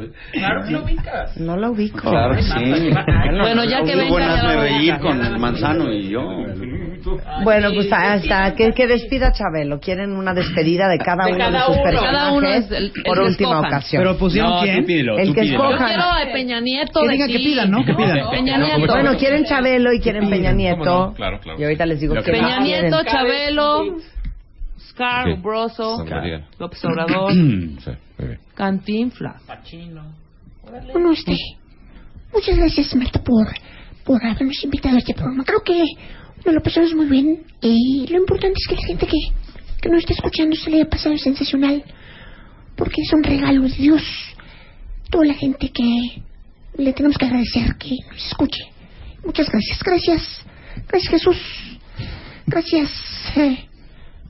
[0.00, 1.36] de- Claro que lo ubicas.
[1.38, 2.08] No lo ubico.
[2.10, 2.90] Claro que sí.
[3.40, 6.22] Bueno, ya que Muy venga, buenas lo reír con el manzano y yo.
[7.44, 9.78] Bueno, pues hasta que, que despida Chabelo.
[9.78, 11.82] Quieren una despedida de cada De uno de sus uno.
[11.84, 13.66] personajes Cada uno es el- el por que última escojan.
[13.66, 14.02] ocasión.
[14.02, 14.80] Pero pusieron No, quién?
[14.80, 15.58] tú pídelo, El tú que pídelo.
[15.58, 15.88] Yo escojan.
[15.88, 17.84] quiero a Peña Nieto Que de digan, que pidan, ¿no?
[17.84, 18.30] Que pidan.
[18.30, 18.92] Peña Nieto.
[18.92, 21.12] Bueno, quieren Chabelo y quieren Peña Nieto.
[21.14, 21.60] Claro, claro.
[21.60, 23.84] Y ahorita les digo que Peña Nieto, Chabelo,
[24.90, 25.40] Scar, Sí.
[25.40, 26.04] Broso.
[26.58, 27.32] López Obrador,
[27.84, 27.90] Sí.
[28.54, 29.42] Cantinflas.
[30.92, 31.36] Bueno, este,
[32.32, 33.46] muchas gracias, Marta, por,
[34.04, 35.44] por habernos invitado a este programa.
[35.44, 35.82] Creo que
[36.44, 39.18] nos lo pasamos muy bien y lo importante es que la gente que,
[39.80, 41.84] que nos está escuchando se le haya pasado sensacional
[42.76, 44.02] porque es un de Dios.
[45.10, 46.22] Toda la gente que
[46.76, 48.64] le tenemos que agradecer que nos escuche.
[49.24, 49.82] Muchas gracias.
[49.82, 50.46] Gracias.
[50.88, 51.36] Gracias Jesús.
[52.46, 52.90] Gracias
[53.36, 53.66] eh,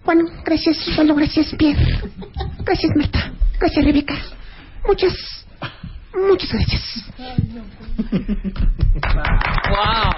[0.04, 0.18] Juan.
[0.44, 1.14] Gracias Osvaldo.
[1.14, 2.00] Gracias Pierre.
[2.64, 3.32] Gracias Marta.
[3.58, 4.16] Gracias Rebeca.
[4.86, 5.12] Muchas,
[6.28, 7.12] muchas gracias.
[9.68, 10.12] Wow.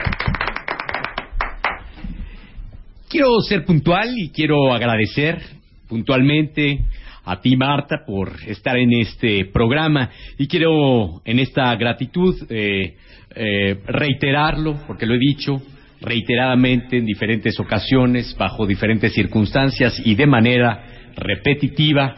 [3.09, 5.41] Quiero ser puntual y quiero agradecer
[5.89, 6.85] puntualmente
[7.25, 10.11] a ti, Marta, por estar en este programa.
[10.39, 12.97] Y quiero, en esta gratitud, eh,
[13.35, 15.61] eh, reiterarlo, porque lo he dicho
[16.01, 22.15] reiteradamente en diferentes ocasiones, bajo diferentes circunstancias y de manera repetitiva,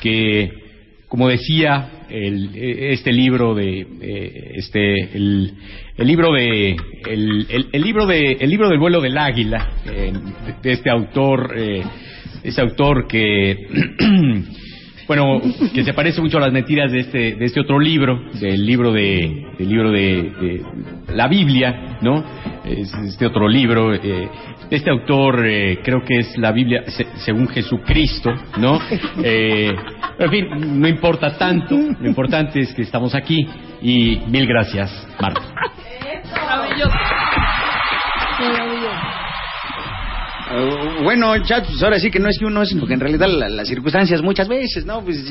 [0.00, 0.65] que,
[1.08, 5.52] como decía el- eh, este libro de eh, este el,
[5.96, 6.76] el libro de
[7.08, 10.12] el, el- libro de el libro del vuelo del águila eh,
[10.46, 11.82] de, de este autor eh,
[12.42, 13.66] ese autor que
[15.06, 15.40] bueno
[15.74, 18.92] que se parece mucho a las mentiras de este de este otro libro del libro
[18.92, 20.62] de del libro de,
[21.14, 22.24] la Biblia no
[22.64, 24.28] es este otro libro eh,
[24.70, 28.78] este autor eh, creo que es la Biblia se- según Jesucristo no
[29.22, 29.72] Eh,
[30.18, 33.46] en fin no importa tanto lo importante es que estamos aquí
[33.82, 35.40] y mil gracias Marta
[40.48, 43.26] Eh, bueno, chat, pues ahora sí que no es que uno es, porque en realidad
[43.28, 45.02] la- las circunstancias muchas veces, ¿no?
[45.02, 45.24] Pues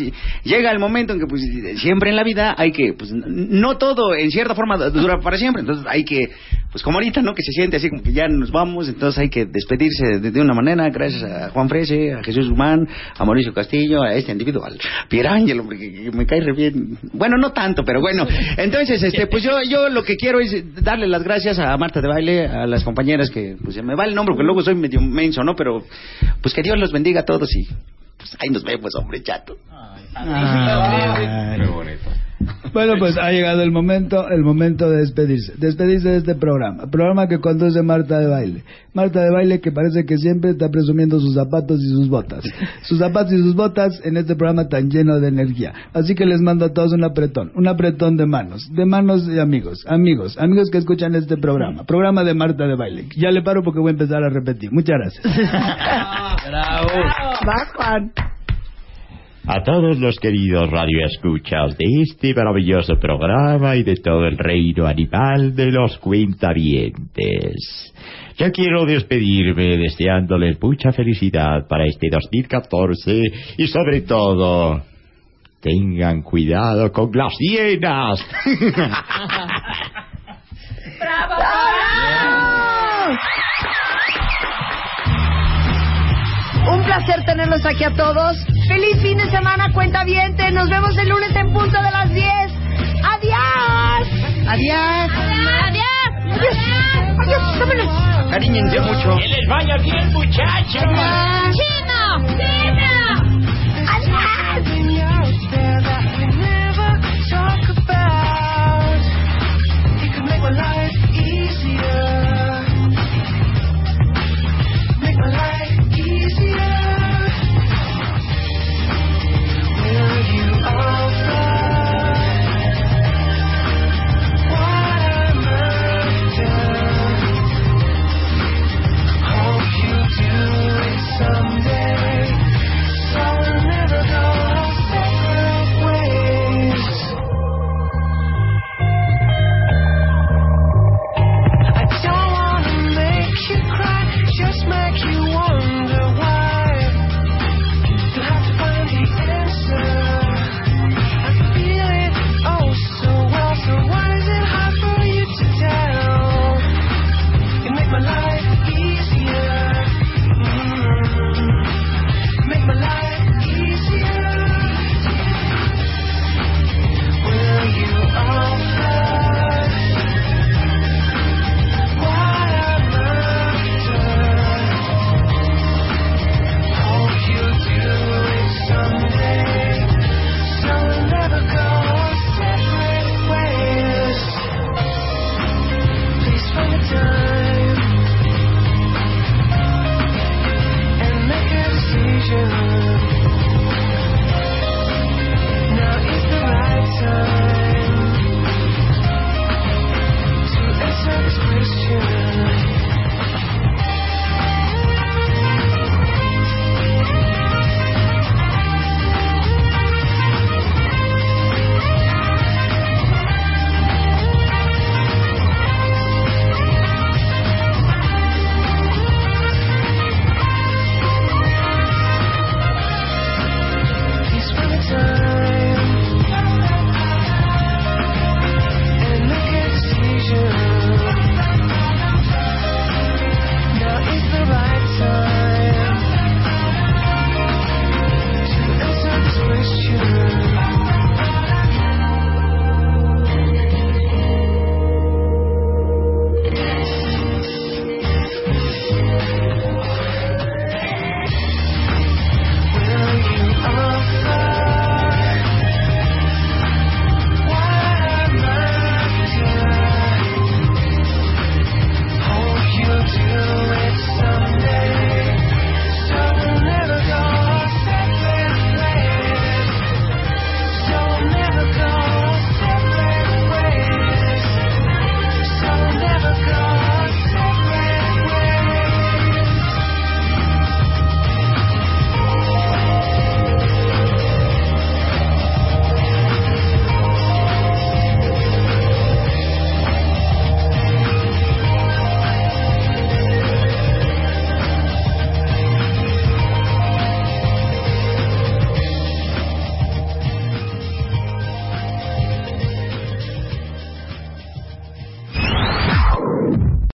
[0.43, 1.41] llega el momento en que, pues,
[1.79, 5.61] siempre en la vida hay que, pues, no todo en cierta forma dura para siempre,
[5.61, 6.29] entonces hay que,
[6.69, 7.33] pues, como ahorita, ¿no?
[7.33, 10.53] Que se siente así como que ya nos vamos, entonces hay que despedirse de, una
[10.53, 12.85] manera, gracias a Juan Frese, a Jesús Humán,
[13.17, 14.77] a Mauricio Castillo, a este individuo, al
[15.07, 16.97] Pierre Ángel, hombre, que, que me cae re bien.
[17.13, 18.27] Bueno, no tanto, pero bueno.
[18.57, 22.07] Entonces, este, pues yo, yo lo que quiero es darle las gracias a Marta de
[22.09, 24.99] Baile, a las compañeras que, pues, se me va el nombre, porque luego soy medio
[25.11, 25.55] menso, ¿no?
[25.55, 25.83] Pero,
[26.41, 27.67] pues que Dios los bendiga a todos y,
[28.17, 29.57] pues, ahí nos vemos, hombre, chato.
[30.15, 32.09] Muy bonito.
[32.73, 35.53] Bueno, pues ha llegado el momento, el momento de despedirse.
[35.57, 36.87] Despedirse de este programa.
[36.87, 38.63] Programa que conduce Marta de Baile.
[38.93, 42.43] Marta de Baile que parece que siempre está presumiendo sus zapatos y sus botas.
[42.83, 45.73] Sus zapatos y sus botas en este programa tan lleno de energía.
[45.93, 47.51] Así que les mando a todos un apretón.
[47.55, 48.69] Un apretón de manos.
[48.73, 49.85] De manos de amigos.
[49.87, 50.37] Amigos.
[50.37, 51.85] Amigos que escuchan este programa.
[51.85, 53.07] Programa de Marta de Baile.
[53.15, 54.71] Ya le paro porque voy a empezar a repetir.
[54.71, 55.23] Muchas gracias.
[56.47, 56.89] Bravo.
[57.47, 58.11] Va, Juan.
[59.47, 65.55] A todos los queridos radioescuchas de este maravilloso programa y de todo el reino animal
[65.55, 67.93] de los cuentavientes.
[68.37, 73.21] Yo quiero despedirme deseándoles mucha felicidad para este 2014
[73.57, 74.81] y sobre todo,
[75.61, 78.19] tengan cuidado con las hienas.
[83.07, 83.17] Un
[86.85, 88.37] placer tenerlos aquí a todos.
[88.67, 90.49] Feliz fin de semana, cuenta viente.
[90.51, 92.25] Nos vemos el lunes en punto de las 10.
[93.03, 94.07] Adiós.
[94.47, 95.11] Adiós.
[95.11, 95.55] Adiós.
[95.57, 95.95] Adiós.
[97.19, 97.61] Adiós.
[97.61, 98.31] Adiós.
[98.31, 99.17] Cariñense mucho.
[99.17, 100.71] Que les vaya bien, muchachos.
[100.71, 101.51] Chino.
[101.53, 101.95] Chino.
[102.29, 103.05] Adiós.